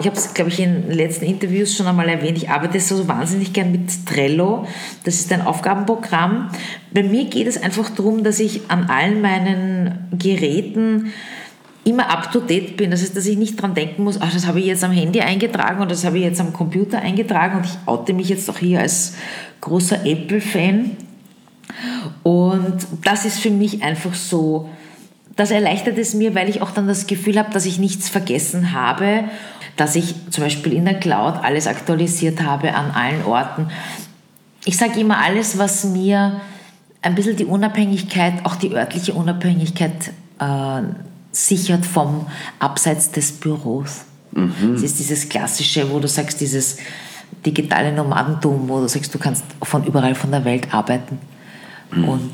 ich 0.00 0.06
habe 0.06 0.16
es, 0.16 0.34
glaube 0.34 0.50
ich, 0.50 0.60
in 0.60 0.90
letzten 0.90 1.26
Interviews 1.26 1.76
schon 1.76 1.86
einmal 1.86 2.08
erwähnt, 2.08 2.38
ich 2.38 2.50
arbeite 2.50 2.80
so 2.80 3.06
wahnsinnig 3.06 3.52
gern 3.52 3.70
mit 3.72 4.06
Trello. 4.06 4.66
Das 5.04 5.16
ist 5.16 5.32
ein 5.32 5.42
Aufgabenprogramm. 5.42 6.50
Bei 6.92 7.02
mir 7.02 7.26
geht 7.26 7.46
es 7.46 7.62
einfach 7.62 7.90
darum, 7.90 8.24
dass 8.24 8.40
ich 8.40 8.62
an 8.68 8.84
allen 8.84 9.20
meinen 9.20 10.08
Geräten 10.18 11.12
immer 11.84 12.10
up 12.10 12.30
to 12.30 12.40
date 12.40 12.76
bin. 12.76 12.90
Das 12.90 13.02
heißt, 13.02 13.16
dass 13.16 13.26
ich 13.26 13.36
nicht 13.36 13.60
dran 13.60 13.74
denken 13.74 14.04
muss, 14.04 14.20
ach, 14.20 14.32
das 14.32 14.46
habe 14.46 14.60
ich 14.60 14.66
jetzt 14.66 14.84
am 14.84 14.92
Handy 14.92 15.20
eingetragen 15.20 15.80
und 15.80 15.90
das 15.90 16.04
habe 16.04 16.18
ich 16.18 16.24
jetzt 16.24 16.40
am 16.40 16.52
Computer 16.52 17.00
eingetragen 17.00 17.58
und 17.58 17.66
ich 17.66 17.72
oute 17.86 18.12
mich 18.12 18.28
jetzt 18.28 18.48
auch 18.48 18.58
hier 18.58 18.80
als 18.80 19.14
großer 19.60 20.06
Apple-Fan. 20.06 20.92
Und 22.22 22.86
das 23.04 23.24
ist 23.24 23.40
für 23.40 23.50
mich 23.50 23.82
einfach 23.82 24.14
so, 24.14 24.68
das 25.34 25.50
erleichtert 25.50 25.98
es 25.98 26.14
mir, 26.14 26.34
weil 26.34 26.48
ich 26.48 26.62
auch 26.62 26.70
dann 26.70 26.86
das 26.86 27.06
Gefühl 27.06 27.38
habe, 27.38 27.50
dass 27.52 27.66
ich 27.66 27.78
nichts 27.78 28.08
vergessen 28.08 28.72
habe, 28.72 29.24
dass 29.76 29.96
ich 29.96 30.14
zum 30.30 30.44
Beispiel 30.44 30.74
in 30.74 30.84
der 30.84 31.00
Cloud 31.00 31.42
alles 31.42 31.66
aktualisiert 31.66 32.42
habe 32.42 32.74
an 32.74 32.90
allen 32.90 33.24
Orten. 33.24 33.68
Ich 34.64 34.76
sage 34.76 35.00
immer, 35.00 35.18
alles, 35.18 35.58
was 35.58 35.84
mir 35.84 36.40
ein 37.00 37.14
bisschen 37.14 37.36
die 37.36 37.46
Unabhängigkeit, 37.46 38.44
auch 38.44 38.54
die 38.54 38.72
örtliche 38.72 39.14
Unabhängigkeit 39.14 40.12
äh, 40.38 40.82
sichert 41.32 41.84
vom 41.84 42.26
Abseits 42.58 43.10
des 43.10 43.32
Büros. 43.32 44.02
Mhm. 44.32 44.74
Es 44.74 44.82
ist 44.82 44.98
dieses 44.98 45.28
klassische, 45.28 45.90
wo 45.90 45.98
du 45.98 46.08
sagst, 46.08 46.40
dieses 46.40 46.76
digitale 47.44 47.92
Nomadentum, 47.92 48.68
wo 48.68 48.80
du 48.80 48.88
sagst, 48.88 49.12
du 49.14 49.18
kannst 49.18 49.44
von 49.62 49.84
überall 49.84 50.14
von 50.14 50.30
der 50.30 50.44
Welt 50.44 50.72
arbeiten. 50.72 51.18
Mhm. 51.90 52.08
Und 52.08 52.32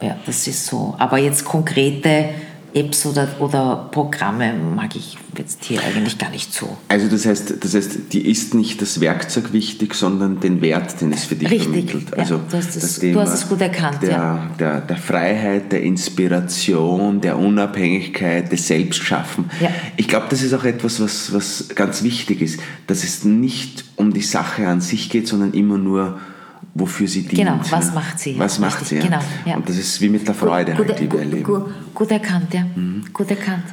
ja, 0.00 0.16
das 0.24 0.46
ist 0.46 0.66
so. 0.66 0.94
Aber 0.98 1.18
jetzt 1.18 1.44
konkrete 1.44 2.30
Apps 2.74 3.06
oder, 3.06 3.28
oder 3.40 3.88
Programme 3.90 4.52
mag 4.54 4.94
ich 4.96 5.16
jetzt 5.36 5.64
hier 5.64 5.82
eigentlich 5.82 6.18
gar 6.18 6.30
nicht 6.30 6.52
so. 6.52 6.76
Also 6.88 7.08
das 7.08 7.26
heißt, 7.26 7.54
das 7.62 7.74
heißt, 7.74 8.12
die 8.12 8.28
ist 8.28 8.54
nicht 8.54 8.80
das 8.82 9.00
Werkzeug 9.00 9.52
wichtig, 9.52 9.94
sondern 9.94 10.40
den 10.40 10.60
Wert, 10.60 11.00
den 11.00 11.12
es 11.12 11.24
für 11.24 11.34
dich 11.34 11.50
Richtig, 11.50 11.68
vermittelt. 11.68 12.18
Also 12.18 12.34
ja, 12.36 12.40
du, 12.48 12.56
hast 12.56 12.76
das, 12.76 12.82
das 12.82 12.98
Thema 12.98 13.12
du 13.12 13.20
hast 13.20 13.34
es 13.34 13.48
gut 13.48 13.60
erkannt. 13.60 14.02
Der, 14.02 14.10
ja. 14.10 14.50
der, 14.58 14.80
der 14.80 14.96
Freiheit, 14.96 15.72
der 15.72 15.82
Inspiration, 15.82 17.20
der 17.20 17.38
Unabhängigkeit, 17.38 18.50
des 18.50 18.66
Selbstschaffen. 18.66 19.50
Ja. 19.60 19.70
Ich 19.96 20.08
glaube, 20.08 20.26
das 20.30 20.42
ist 20.42 20.54
auch 20.54 20.64
etwas, 20.64 21.00
was, 21.00 21.32
was 21.32 21.68
ganz 21.74 22.02
wichtig 22.02 22.42
ist, 22.42 22.60
dass 22.86 23.04
es 23.04 23.24
nicht 23.24 23.84
um 23.96 24.12
die 24.12 24.22
Sache 24.22 24.66
an 24.66 24.80
sich 24.80 25.10
geht, 25.10 25.28
sondern 25.28 25.52
immer 25.52 25.78
nur 25.78 26.18
wofür 26.74 27.08
sie 27.08 27.22
dient. 27.22 27.46
Genau, 27.46 27.60
was 27.70 27.94
macht 27.94 28.18
sie? 28.18 28.38
Was 28.38 28.56
ja, 28.56 28.60
macht 28.62 28.80
richtig, 28.80 28.88
sie? 28.88 28.96
Ja. 28.96 29.02
Genau, 29.02 29.22
ja. 29.44 29.56
Und 29.56 29.68
das 29.68 29.76
ist 29.76 30.00
wie 30.00 30.08
mit 30.08 30.26
der 30.26 30.34
Freude, 30.34 30.74
gut, 30.74 30.88
halt, 30.88 31.00
die 31.00 31.10
wir 31.10 31.20
erleben. 31.20 31.44
Gut, 31.44 31.94
gut 31.94 32.10
erkannt, 32.10 32.52
ja. 32.54 32.64
Mhm. 32.74 33.04
Gut 33.12 33.30
erkannt. 33.30 33.64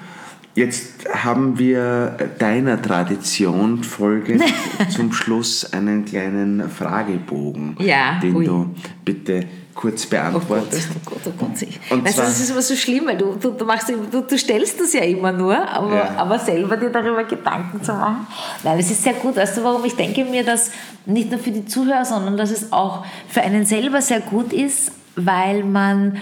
Jetzt 0.55 1.07
haben 1.13 1.60
wir 1.60 2.17
deiner 2.39 2.81
Tradition 2.81 3.83
folgend 3.83 4.43
zum 4.89 5.13
Schluss 5.13 5.71
einen 5.71 6.05
kleinen 6.05 6.67
Fragebogen, 6.67 7.75
ja, 7.79 8.19
den 8.19 8.36
ui. 8.36 8.45
du 8.45 8.73
bitte 9.05 9.45
kurz 9.77 10.05
beantwortest. 10.07 10.89
Oh 10.93 10.99
Gott, 11.05 11.21
oh 11.25 11.29
Gott, 11.29 11.33
oh 11.39 11.45
Gott. 11.45 11.91
Und 11.91 12.05
weißt 12.05 12.19
das 12.19 12.39
ist 12.41 12.49
immer 12.49 12.61
so 12.61 12.75
schlimm, 12.75 13.05
weil 13.05 13.17
du, 13.17 13.35
du, 13.35 13.51
du, 13.51 13.63
machst, 13.63 13.87
du, 13.87 14.21
du 14.21 14.37
stellst 14.37 14.79
das 14.81 14.91
ja 14.91 15.01
immer 15.01 15.31
nur, 15.31 15.55
aber, 15.55 15.95
ja. 15.95 16.15
aber 16.17 16.39
selber 16.39 16.75
dir 16.75 16.89
darüber 16.89 17.23
Gedanken 17.23 17.81
zu 17.81 17.93
machen. 17.93 18.27
Weil 18.63 18.79
es 18.79 18.91
ist 18.91 19.03
sehr 19.03 19.13
gut. 19.13 19.37
Weißt 19.37 19.55
du, 19.57 19.63
warum 19.63 19.85
ich 19.85 19.95
denke 19.95 20.25
mir, 20.25 20.43
dass 20.43 20.71
nicht 21.05 21.31
nur 21.31 21.39
für 21.39 21.51
die 21.51 21.65
Zuhörer, 21.65 22.03
sondern 22.03 22.35
dass 22.35 22.51
es 22.51 22.73
auch 22.73 23.05
für 23.29 23.41
einen 23.41 23.65
selber 23.65 24.01
sehr 24.01 24.19
gut 24.19 24.51
ist, 24.51 24.91
weil 25.15 25.63
man 25.63 26.17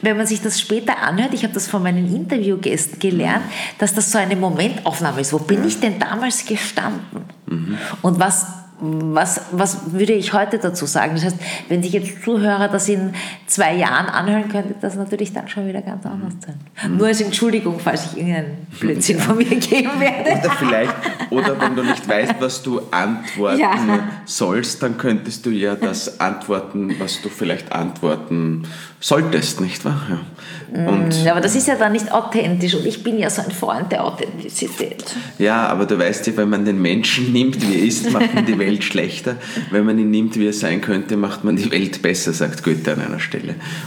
wenn 0.00 0.18
man 0.18 0.26
sich 0.26 0.42
das 0.42 0.60
später 0.60 0.98
anhört, 0.98 1.32
ich 1.32 1.44
habe 1.44 1.54
das 1.54 1.66
von 1.66 1.82
meinen 1.82 2.14
Interviewgästen 2.14 2.98
gelernt, 2.98 3.42
dass 3.78 3.94
das 3.94 4.12
so 4.12 4.18
eine 4.18 4.36
Momentaufnahme 4.36 5.22
ist. 5.22 5.32
Wo 5.32 5.38
bin 5.38 5.66
ich 5.66 5.80
denn 5.80 5.98
damals 5.98 6.44
gestanden? 6.44 7.24
Mhm. 7.46 7.78
Und 8.02 8.20
was 8.20 8.44
was, 8.80 9.40
was 9.52 9.92
würde 9.92 10.12
ich 10.14 10.32
heute 10.32 10.58
dazu 10.58 10.86
sagen? 10.86 11.14
Das 11.14 11.24
heißt, 11.24 11.36
wenn 11.68 11.82
sich 11.82 11.92
jetzt 11.92 12.22
Zuhörer 12.22 12.68
das 12.68 12.88
in 12.88 13.14
zwei 13.54 13.76
Jahren 13.76 14.06
anhören, 14.06 14.48
könnte 14.48 14.74
das 14.80 14.96
natürlich 14.96 15.32
dann 15.32 15.46
schon 15.48 15.68
wieder 15.68 15.80
ganz 15.80 16.04
anders 16.04 16.34
sein. 16.44 16.56
Mhm. 16.90 16.96
Nur 16.96 17.06
als 17.06 17.20
Entschuldigung, 17.20 17.78
falls 17.78 18.06
ich 18.06 18.18
irgendeinen 18.18 18.66
Blödsinn 18.80 19.20
von 19.20 19.36
mir 19.36 19.44
geben 19.44 20.00
werde. 20.00 20.40
Oder 20.40 20.50
vielleicht, 20.58 20.94
oder 21.30 21.60
wenn 21.60 21.76
du 21.76 21.84
nicht 21.84 22.08
weißt, 22.08 22.34
was 22.40 22.62
du 22.64 22.80
antworten 22.90 23.60
ja. 23.60 24.08
sollst, 24.24 24.82
dann 24.82 24.98
könntest 24.98 25.46
du 25.46 25.50
ja 25.50 25.76
das 25.76 26.18
antworten, 26.18 26.96
was 26.98 27.22
du 27.22 27.28
vielleicht 27.28 27.70
antworten 27.70 28.64
solltest, 29.04 29.60
nicht 29.60 29.84
wahr? 29.84 30.00
Ja. 30.08 30.88
Und, 30.88 31.24
mm, 31.24 31.28
aber 31.28 31.42
das 31.42 31.54
ist 31.54 31.68
ja 31.68 31.76
dann 31.76 31.92
nicht 31.92 32.10
authentisch 32.10 32.74
und 32.74 32.86
ich 32.86 33.04
bin 33.04 33.18
ja 33.18 33.28
so 33.28 33.42
ein 33.42 33.50
Freund 33.50 33.92
der 33.92 34.02
Authentizität. 34.02 35.04
Ja, 35.38 35.68
aber 35.68 35.84
du 35.84 35.98
weißt 35.98 36.26
ja, 36.26 36.36
wenn 36.38 36.48
man 36.48 36.64
den 36.64 36.80
Menschen 36.80 37.30
nimmt, 37.30 37.60
wie 37.60 37.74
er 37.74 37.84
ist, 37.84 38.10
macht 38.10 38.34
man 38.34 38.46
die 38.46 38.58
Welt 38.58 38.82
schlechter. 38.82 39.36
Wenn 39.70 39.84
man 39.84 39.98
ihn 39.98 40.10
nimmt, 40.10 40.36
wie 40.38 40.46
er 40.46 40.54
sein 40.54 40.80
könnte, 40.80 41.18
macht 41.18 41.44
man 41.44 41.56
die 41.56 41.70
Welt 41.70 42.00
besser, 42.00 42.32
sagt 42.32 42.64
Goethe 42.64 42.94
an 42.94 43.02
einer 43.02 43.20
Stelle. 43.20 43.43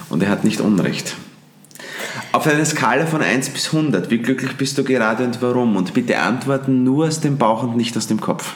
Und 0.09 0.23
er 0.23 0.29
hat 0.29 0.43
nicht 0.43 0.61
Unrecht. 0.61 1.15
Auf 2.31 2.45
einer 2.47 2.65
Skala 2.65 3.05
von 3.05 3.21
1 3.21 3.49
bis 3.49 3.73
100, 3.73 4.09
wie 4.09 4.17
glücklich 4.19 4.57
bist 4.57 4.77
du 4.77 4.83
gerade 4.83 5.23
und 5.23 5.41
warum? 5.41 5.75
Und 5.75 5.93
bitte 5.93 6.19
antworten 6.19 6.83
nur 6.83 7.07
aus 7.07 7.19
dem 7.19 7.37
Bauch 7.37 7.63
und 7.63 7.77
nicht 7.77 7.95
aus 7.97 8.07
dem 8.07 8.19
Kopf. 8.19 8.53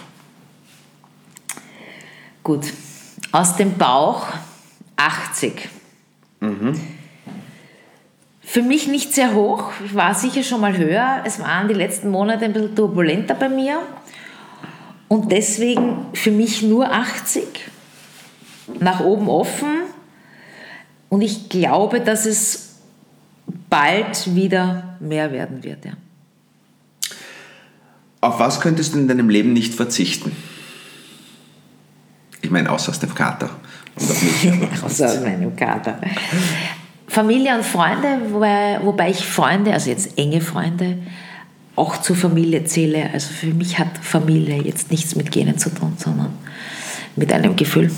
Gut. 2.44 2.66
Aus 3.32 3.56
dem 3.56 3.78
Bauch 3.78 4.28
80. 4.98 5.70
Mhm. 6.42 6.80
Für 8.42 8.62
mich 8.62 8.88
nicht 8.88 9.14
sehr 9.14 9.34
hoch. 9.34 9.72
Ich 9.86 9.96
war 9.96 10.14
sicher 10.14 10.44
schon 10.44 10.60
mal 10.62 10.76
höher. 10.76 11.22
Es 11.24 11.40
waren 11.40 11.68
die 11.68 11.74
letzten 11.74 12.10
Monate 12.10 12.46
ein 12.46 12.54
bisschen 12.54 12.76
turbulenter 12.76 13.36
bei 13.36 13.48
mir. 13.48 13.80
Und 15.08 15.32
deswegen 15.32 16.08
für 16.14 16.32
mich 16.32 16.62
nur 16.62 16.92
80. 16.92 17.44
Nach 18.80 19.00
oben 19.00 19.30
offen. 19.30 19.70
Und 21.12 21.20
ich 21.20 21.50
glaube, 21.50 22.00
dass 22.00 22.26
es 22.26 22.76
bald 23.70 24.34
wieder 24.34 24.96
mehr 25.02 25.34
werden 25.34 25.62
wird. 25.62 25.84
Ja. 25.84 25.92
Auf 28.22 28.40
was 28.40 28.62
könntest 28.62 28.94
du 28.94 29.00
in 29.00 29.10
deinem 29.10 29.28
Leben 29.28 29.52
nicht 29.52 29.74
verzichten? 29.74 30.32
Ich 32.42 32.50
meine, 32.50 32.72
außer 32.72 32.92
aus 32.92 33.00
dem 33.00 33.14
Kater. 33.14 33.50
Außer 34.86 35.06
aus 35.06 35.20
meinem 35.20 35.54
Kater. 35.54 36.00
Familie 37.08 37.56
und 37.56 37.66
Freunde, 37.66 38.22
wobei, 38.32 38.80
wobei 38.82 39.10
ich 39.10 39.26
Freunde, 39.26 39.74
also 39.74 39.90
jetzt 39.90 40.18
enge 40.18 40.40
Freunde, 40.40 40.98
auch 41.76 41.98
zur 41.98 42.16
Familie 42.16 42.64
zähle. 42.64 43.10
Also 43.12 43.34
für 43.34 43.54
mich 43.54 43.78
hat 43.80 43.98
Familie 44.02 44.62
jetzt 44.62 44.92
nichts 44.92 45.16
mit 45.18 45.30
Genen 45.30 45.58
zu 45.58 45.72
tun, 45.72 45.94
sondern 45.98 46.32
mit 47.18 47.34
einem 47.34 47.58
Gefühl. 47.58 47.92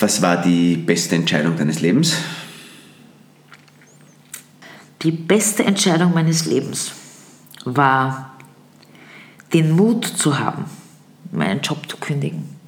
Was 0.00 0.22
war 0.22 0.40
die 0.40 0.76
beste 0.76 1.16
Entscheidung 1.16 1.56
deines 1.56 1.80
Lebens? 1.80 2.16
Die 5.02 5.10
beste 5.10 5.64
Entscheidung 5.64 6.14
meines 6.14 6.46
Lebens 6.46 6.92
war, 7.64 8.36
den 9.52 9.70
Mut 9.70 10.04
zu 10.04 10.38
haben, 10.38 10.64
meinen 11.30 11.60
Job 11.60 11.88
zu 11.88 11.96
kündigen 11.96 12.58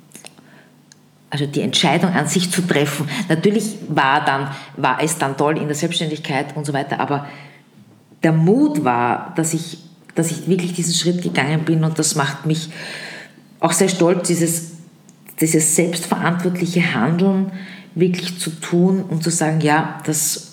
also 1.30 1.46
die 1.46 1.60
Entscheidung 1.60 2.12
an 2.12 2.26
sich 2.26 2.50
zu 2.50 2.60
treffen. 2.62 3.08
Natürlich 3.28 3.76
war, 3.88 4.24
dann, 4.24 4.50
war 4.76 5.00
es 5.00 5.16
dann 5.16 5.36
toll 5.36 5.56
in 5.56 5.68
der 5.68 5.76
Selbstständigkeit 5.76 6.56
und 6.56 6.66
so 6.66 6.72
weiter, 6.72 6.98
aber 6.98 7.26
der 8.24 8.32
Mut 8.32 8.84
war, 8.84 9.32
dass 9.36 9.54
ich, 9.54 9.78
dass 10.16 10.32
ich 10.32 10.48
wirklich 10.48 10.74
diesen 10.74 10.92
Schritt 10.92 11.22
gegangen 11.22 11.64
bin 11.64 11.84
und 11.84 11.98
das 11.98 12.16
macht 12.16 12.46
mich 12.46 12.70
auch 13.60 13.72
sehr 13.72 13.88
stolz, 13.88 14.26
dieses, 14.26 14.72
dieses 15.40 15.74
selbstverantwortliche 15.74 16.94
Handeln 16.94 17.52
wirklich 17.94 18.38
zu 18.38 18.50
tun 18.50 19.02
und 19.02 19.22
zu 19.22 19.30
sagen, 19.30 19.60
ja, 19.60 19.98
das, 20.04 20.52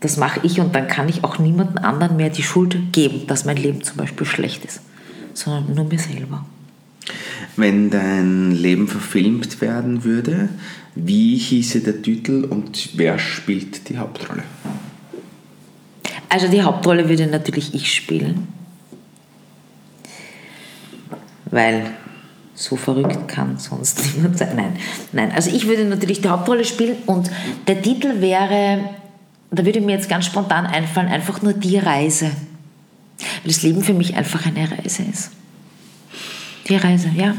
das 0.00 0.16
mache 0.16 0.40
ich 0.42 0.60
und 0.60 0.74
dann 0.74 0.88
kann 0.88 1.08
ich 1.08 1.24
auch 1.24 1.38
niemandem 1.38 1.84
anderen 1.84 2.16
mehr 2.16 2.30
die 2.30 2.42
Schuld 2.42 2.92
geben, 2.92 3.26
dass 3.26 3.44
mein 3.44 3.56
Leben 3.56 3.82
zum 3.82 3.96
Beispiel 3.96 4.26
schlecht 4.26 4.64
ist, 4.64 4.80
sondern 5.34 5.74
nur 5.74 5.84
mir 5.84 5.98
selber. 5.98 6.44
Wenn 7.56 7.90
dein 7.90 8.52
Leben 8.52 8.88
verfilmt 8.88 9.60
werden 9.60 10.04
würde, 10.04 10.48
wie 10.94 11.36
hieße 11.36 11.80
der 11.80 12.00
Titel 12.00 12.44
und 12.48 12.90
wer 12.94 13.18
spielt 13.18 13.88
die 13.88 13.98
Hauptrolle? 13.98 14.42
Also 16.28 16.48
die 16.48 16.62
Hauptrolle 16.62 17.08
würde 17.08 17.26
natürlich 17.26 17.74
ich 17.74 17.92
spielen, 17.92 18.48
weil 21.50 21.90
so 22.54 22.76
verrückt 22.76 23.28
kann 23.28 23.58
sonst 23.58 24.00
niemand 24.16 24.38
sein. 24.38 24.56
Nein, 24.56 24.76
nein. 25.12 25.32
Also 25.32 25.50
ich 25.50 25.66
würde 25.66 25.84
natürlich 25.84 26.20
die 26.20 26.28
Hauptrolle 26.28 26.64
spielen 26.64 26.96
und 27.06 27.30
der 27.66 27.80
Titel 27.80 28.20
wäre, 28.20 28.90
da 29.50 29.64
würde 29.64 29.80
mir 29.80 29.92
jetzt 29.96 30.08
ganz 30.08 30.26
spontan 30.26 30.66
einfallen, 30.66 31.08
einfach 31.08 31.42
nur 31.42 31.54
die 31.54 31.78
Reise. 31.78 32.26
Weil 32.26 33.52
das 33.52 33.62
Leben 33.62 33.82
für 33.82 33.94
mich 33.94 34.16
einfach 34.16 34.46
eine 34.46 34.70
Reise 34.70 35.02
ist. 35.04 35.30
Die 36.68 36.76
Reise, 36.76 37.10
ja. 37.16 37.34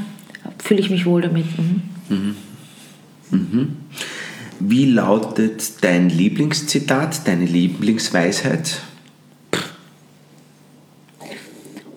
Fühle 0.60 0.80
ich 0.80 0.90
mich 0.90 1.06
wohl 1.06 1.22
damit. 1.22 1.46
Mhm. 1.58 1.82
Mhm. 2.10 2.36
Mhm. 3.32 3.78
Wie 4.60 4.86
lautet 4.86 5.84
dein 5.84 6.10
Lieblingszitat, 6.10 7.28
deine 7.28 7.46
Lieblingsweisheit? 7.46 8.82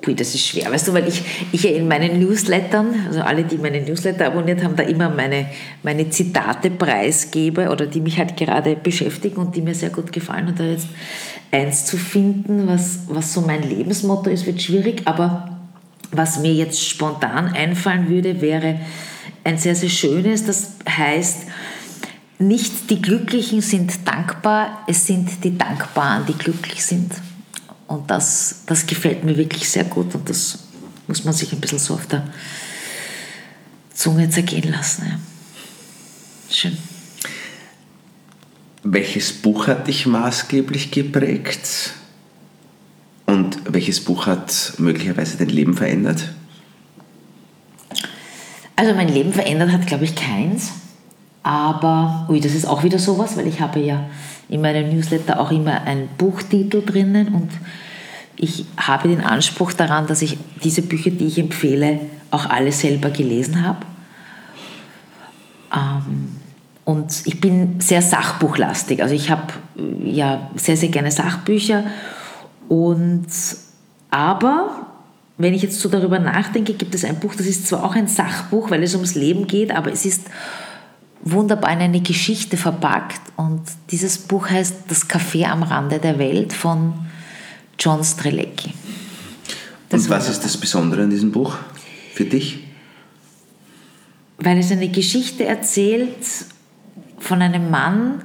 Pui, 0.06 0.14
das 0.14 0.36
ist 0.36 0.46
schwer, 0.46 0.70
weißt 0.70 0.86
du, 0.86 0.92
weil 0.92 1.08
ich, 1.08 1.20
ich 1.50 1.64
ja 1.64 1.70
in 1.70 1.88
meinen 1.88 2.20
Newslettern, 2.20 2.94
also 3.08 3.22
alle, 3.22 3.42
die 3.42 3.58
meine 3.58 3.80
Newsletter 3.80 4.28
abonniert 4.28 4.62
haben, 4.62 4.76
da 4.76 4.84
immer 4.84 5.10
meine, 5.10 5.46
meine 5.82 6.08
Zitate 6.10 6.70
preisgebe 6.70 7.70
oder 7.70 7.86
die 7.86 8.00
mich 8.00 8.16
halt 8.16 8.36
gerade 8.36 8.76
beschäftigen 8.76 9.38
und 9.38 9.56
die 9.56 9.62
mir 9.62 9.74
sehr 9.74 9.90
gut 9.90 10.12
gefallen. 10.12 10.46
Und 10.46 10.60
da 10.60 10.64
jetzt 10.64 10.86
eins 11.50 11.86
zu 11.86 11.96
finden, 11.96 12.68
was, 12.68 13.00
was 13.08 13.34
so 13.34 13.40
mein 13.40 13.68
Lebensmotto 13.68 14.30
ist, 14.30 14.46
wird 14.46 14.62
schwierig, 14.62 15.02
aber 15.06 15.58
was 16.12 16.38
mir 16.38 16.54
jetzt 16.54 16.88
spontan 16.88 17.48
einfallen 17.48 18.08
würde, 18.08 18.40
wäre 18.40 18.78
ein 19.42 19.58
sehr, 19.58 19.74
sehr 19.74 19.88
schönes, 19.88 20.44
das 20.44 20.74
heißt, 20.88 21.48
nicht 22.38 22.90
die 22.90 23.02
Glücklichen 23.02 23.60
sind 23.60 24.06
dankbar, 24.06 24.84
es 24.86 25.04
sind 25.04 25.42
die 25.42 25.58
Dankbaren, 25.58 26.26
die 26.26 26.34
glücklich 26.34 26.84
sind. 26.84 27.10
Und 27.86 28.10
das, 28.10 28.62
das 28.66 28.86
gefällt 28.86 29.24
mir 29.24 29.36
wirklich 29.36 29.68
sehr 29.68 29.84
gut 29.84 30.14
und 30.14 30.28
das 30.28 30.58
muss 31.06 31.24
man 31.24 31.34
sich 31.34 31.52
ein 31.52 31.60
bisschen 31.60 31.78
so 31.78 31.94
auf 31.94 32.06
der 32.06 32.26
Zunge 33.94 34.28
zergehen 34.28 34.70
lassen. 34.70 35.06
Ja. 35.08 35.18
Schön. 36.50 36.76
Welches 38.82 39.32
Buch 39.32 39.66
hat 39.68 39.88
dich 39.88 40.06
maßgeblich 40.06 40.90
geprägt? 40.90 41.92
Und 43.26 43.58
welches 43.68 44.00
Buch 44.04 44.26
hat 44.26 44.74
möglicherweise 44.78 45.36
dein 45.36 45.48
Leben 45.48 45.74
verändert? 45.74 46.32
Also 48.76 48.94
mein 48.94 49.08
Leben 49.08 49.32
verändert 49.32 49.72
hat, 49.72 49.86
glaube 49.86 50.04
ich, 50.04 50.14
keins. 50.14 50.72
Aber, 51.42 52.26
ui, 52.28 52.40
das 52.40 52.54
ist 52.54 52.66
auch 52.66 52.84
wieder 52.84 52.98
sowas, 52.98 53.36
weil 53.36 53.46
ich 53.46 53.60
habe 53.60 53.80
ja 53.80 54.08
in 54.48 54.60
meinem 54.60 54.94
Newsletter 54.94 55.40
auch 55.40 55.50
immer 55.50 55.82
einen 55.82 56.08
Buchtitel 56.18 56.84
drinnen 56.84 57.28
und 57.28 57.50
ich 58.36 58.66
habe 58.76 59.08
den 59.08 59.22
Anspruch 59.22 59.72
daran, 59.72 60.06
dass 60.06 60.22
ich 60.22 60.36
diese 60.62 60.82
Bücher, 60.82 61.10
die 61.10 61.26
ich 61.26 61.38
empfehle, 61.38 62.00
auch 62.30 62.48
alle 62.50 62.70
selber 62.70 63.10
gelesen 63.10 63.66
habe. 63.66 63.78
Ähm, 65.74 66.36
und 66.84 67.26
ich 67.26 67.40
bin 67.40 67.80
sehr 67.80 68.02
sachbuchlastig. 68.02 69.02
Also 69.02 69.14
ich 69.14 69.30
habe 69.30 69.54
ja 70.04 70.50
sehr, 70.54 70.76
sehr 70.76 70.90
gerne 70.90 71.10
Sachbücher. 71.10 71.84
Und 72.68 73.26
aber 74.10 74.86
wenn 75.38 75.52
ich 75.52 75.62
jetzt 75.62 75.80
so 75.80 75.88
darüber 75.88 76.18
nachdenke, 76.18 76.74
gibt 76.74 76.94
es 76.94 77.04
ein 77.04 77.18
Buch, 77.18 77.34
das 77.34 77.46
ist 77.46 77.66
zwar 77.66 77.84
auch 77.84 77.94
ein 77.94 78.06
Sachbuch, 78.06 78.70
weil 78.70 78.82
es 78.82 78.94
ums 78.94 79.14
Leben 79.14 79.46
geht, 79.46 79.74
aber 79.74 79.92
es 79.92 80.04
ist 80.04 80.28
wunderbar 81.26 81.72
in 81.72 81.80
eine 81.80 82.00
Geschichte 82.00 82.56
verpackt. 82.56 83.20
Und 83.36 83.62
dieses 83.90 84.18
Buch 84.18 84.48
heißt 84.48 84.74
Das 84.88 85.08
Café 85.08 85.44
am 85.46 85.62
Rande 85.62 85.98
der 85.98 86.18
Welt 86.18 86.52
von 86.52 86.94
John 87.78 88.02
Strelecki. 88.02 88.72
Das 89.88 90.04
Und 90.04 90.10
was 90.10 90.28
ist 90.28 90.44
das 90.44 90.56
Besondere 90.56 91.02
an 91.02 91.10
diesem 91.10 91.32
Buch 91.32 91.56
für 92.14 92.24
dich? 92.24 92.64
Weil 94.38 94.58
es 94.58 94.70
eine 94.70 94.88
Geschichte 94.88 95.44
erzählt 95.44 96.16
von 97.18 97.42
einem 97.42 97.70
Mann 97.70 98.22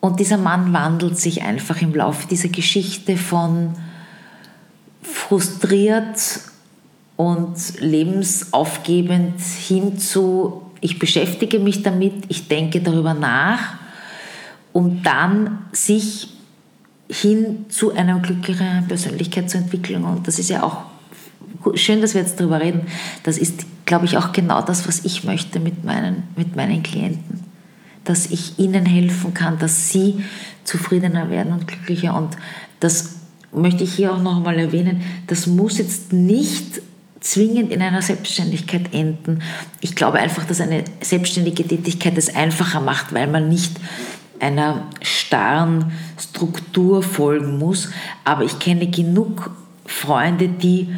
und 0.00 0.20
dieser 0.20 0.38
Mann 0.38 0.72
wandelt 0.72 1.18
sich 1.18 1.42
einfach 1.42 1.80
im 1.82 1.94
Laufe 1.94 2.28
dieser 2.28 2.48
Geschichte 2.48 3.16
von 3.16 3.74
frustriert 5.02 6.40
und 7.16 7.80
lebensaufgebend 7.80 9.40
hin 9.40 9.98
zu, 9.98 10.67
ich 10.80 10.98
beschäftige 10.98 11.58
mich 11.58 11.82
damit, 11.82 12.24
ich 12.28 12.48
denke 12.48 12.80
darüber 12.80 13.14
nach, 13.14 13.74
um 14.72 15.02
dann 15.02 15.58
sich 15.72 16.28
hin 17.10 17.66
zu 17.68 17.94
einer 17.94 18.18
glücklicheren 18.20 18.86
Persönlichkeit 18.86 19.50
zu 19.50 19.58
entwickeln. 19.58 20.04
Und 20.04 20.28
das 20.28 20.38
ist 20.38 20.50
ja 20.50 20.62
auch 20.62 20.84
schön, 21.74 22.00
dass 22.00 22.14
wir 22.14 22.20
jetzt 22.20 22.38
darüber 22.38 22.60
reden. 22.60 22.82
Das 23.22 23.38
ist, 23.38 23.64
glaube 23.86 24.04
ich, 24.04 24.16
auch 24.18 24.32
genau 24.32 24.60
das, 24.62 24.86
was 24.86 25.04
ich 25.04 25.24
möchte 25.24 25.58
mit 25.58 25.84
meinen, 25.84 26.24
mit 26.36 26.54
meinen 26.54 26.82
Klienten. 26.82 27.44
Dass 28.04 28.26
ich 28.26 28.58
ihnen 28.58 28.86
helfen 28.86 29.34
kann, 29.34 29.58
dass 29.58 29.90
sie 29.90 30.22
zufriedener 30.64 31.30
werden 31.30 31.52
und 31.52 31.66
glücklicher. 31.66 32.16
Und 32.16 32.36
das 32.80 33.16
möchte 33.52 33.84
ich 33.84 33.94
hier 33.94 34.12
auch 34.12 34.22
noch 34.22 34.36
einmal 34.36 34.58
erwähnen, 34.58 35.02
das 35.26 35.46
muss 35.46 35.78
jetzt 35.78 36.12
nicht 36.12 36.82
zwingend 37.20 37.72
in 37.72 37.82
einer 37.82 38.02
Selbstständigkeit 38.02 38.94
enden. 38.94 39.42
Ich 39.80 39.94
glaube 39.94 40.18
einfach, 40.18 40.44
dass 40.44 40.60
eine 40.60 40.84
selbstständige 41.00 41.66
Tätigkeit 41.66 42.16
es 42.16 42.34
einfacher 42.34 42.80
macht, 42.80 43.12
weil 43.12 43.26
man 43.26 43.48
nicht 43.48 43.72
einer 44.40 44.86
starren 45.02 45.92
Struktur 46.18 47.02
folgen 47.02 47.58
muss. 47.58 47.90
Aber 48.24 48.44
ich 48.44 48.58
kenne 48.58 48.86
genug 48.88 49.50
Freunde, 49.84 50.48
die 50.48 50.88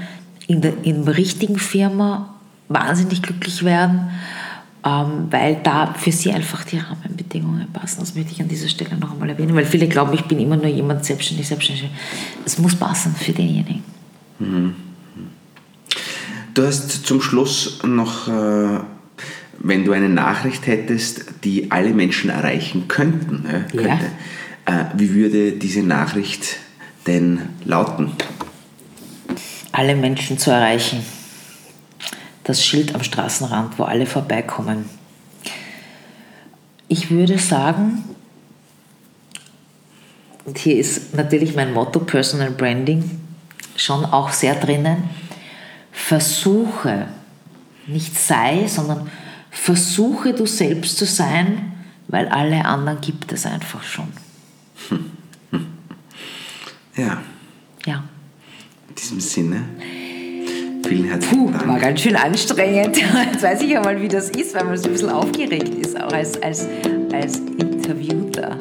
in 0.46 0.60
der, 0.60 0.84
in 0.84 1.06
richtigen 1.08 1.58
Firma 1.58 2.34
wahnsinnig 2.68 3.22
glücklich 3.22 3.64
werden, 3.64 4.10
ähm, 4.84 5.28
weil 5.30 5.56
da 5.62 5.94
für 5.94 6.12
sie 6.12 6.32
einfach 6.32 6.64
die 6.64 6.78
Rahmenbedingungen 6.78 7.68
passen. 7.72 8.00
Das 8.00 8.14
möchte 8.14 8.32
ich 8.32 8.40
an 8.40 8.48
dieser 8.48 8.68
Stelle 8.68 8.96
noch 8.96 9.12
einmal 9.12 9.30
erwähnen, 9.30 9.54
weil 9.54 9.66
viele 9.66 9.88
glauben, 9.88 10.12
ich 10.12 10.24
bin 10.24 10.38
immer 10.38 10.56
nur 10.56 10.66
jemand 10.66 11.04
selbstständig, 11.04 11.48
selbstständig. 11.48 11.90
Es 12.44 12.58
muss 12.58 12.74
passen 12.74 13.14
für 13.14 13.32
denjenigen. 13.32 13.82
Mhm. 14.38 14.74
Du 16.54 16.66
hast 16.66 17.06
zum 17.06 17.20
Schluss 17.20 17.80
noch 17.84 18.28
äh 18.28 18.80
wenn 19.60 19.84
du 19.84 19.92
eine 19.92 20.08
Nachricht 20.08 20.66
hättest, 20.66 21.44
die 21.44 21.70
alle 21.70 21.90
Menschen 21.90 22.30
erreichen 22.30 22.88
könnten, 22.88 23.44
könnte, 23.70 24.10
ja. 24.66 24.80
äh, 24.80 24.84
wie 24.94 25.14
würde 25.14 25.52
diese 25.52 25.82
Nachricht 25.82 26.56
denn 27.06 27.42
lauten? 27.64 28.12
Alle 29.72 29.94
Menschen 29.94 30.38
zu 30.38 30.50
erreichen. 30.50 31.04
Das 32.44 32.64
Schild 32.64 32.94
am 32.94 33.02
Straßenrand, 33.02 33.78
wo 33.78 33.84
alle 33.84 34.06
vorbeikommen. 34.06 34.86
Ich 36.88 37.10
würde 37.10 37.38
sagen, 37.38 38.02
und 40.46 40.58
hier 40.58 40.78
ist 40.78 41.14
natürlich 41.14 41.54
mein 41.54 41.72
Motto 41.72 42.00
Personal 42.00 42.50
Branding 42.50 43.20
schon 43.76 44.04
auch 44.04 44.30
sehr 44.30 44.54
drinnen, 44.54 45.04
versuche, 45.92 47.06
nicht 47.86 48.18
sei, 48.18 48.66
sondern 48.66 49.10
versuche 49.50 50.32
du 50.32 50.46
selbst 50.46 50.96
zu 50.96 51.06
sein, 51.06 51.72
weil 52.08 52.28
alle 52.28 52.64
anderen 52.64 53.00
gibt 53.00 53.32
es 53.32 53.46
einfach 53.46 53.82
schon. 53.82 54.08
Ja. 56.96 57.22
Ja. 57.86 58.04
In 58.88 58.94
diesem 58.94 59.20
Sinne. 59.20 59.64
Vielen 60.86 61.04
herzlichen 61.04 61.46
Puh, 61.46 61.50
Dank. 61.52 61.68
War 61.68 61.78
ganz 61.78 62.00
schön 62.00 62.16
anstrengend. 62.16 62.96
Jetzt 63.32 63.42
weiß 63.42 63.62
ich 63.62 63.70
ja 63.70 63.80
mal, 63.80 64.00
wie 64.02 64.08
das 64.08 64.30
ist, 64.30 64.54
weil 64.54 64.64
man 64.64 64.76
so 64.76 64.88
ein 64.88 64.92
bisschen 64.92 65.10
aufgeregt 65.10 65.74
ist, 65.76 65.98
auch 65.98 66.12
als, 66.12 66.42
als, 66.42 66.66
als 67.12 67.38
Interviewter. 67.38 68.56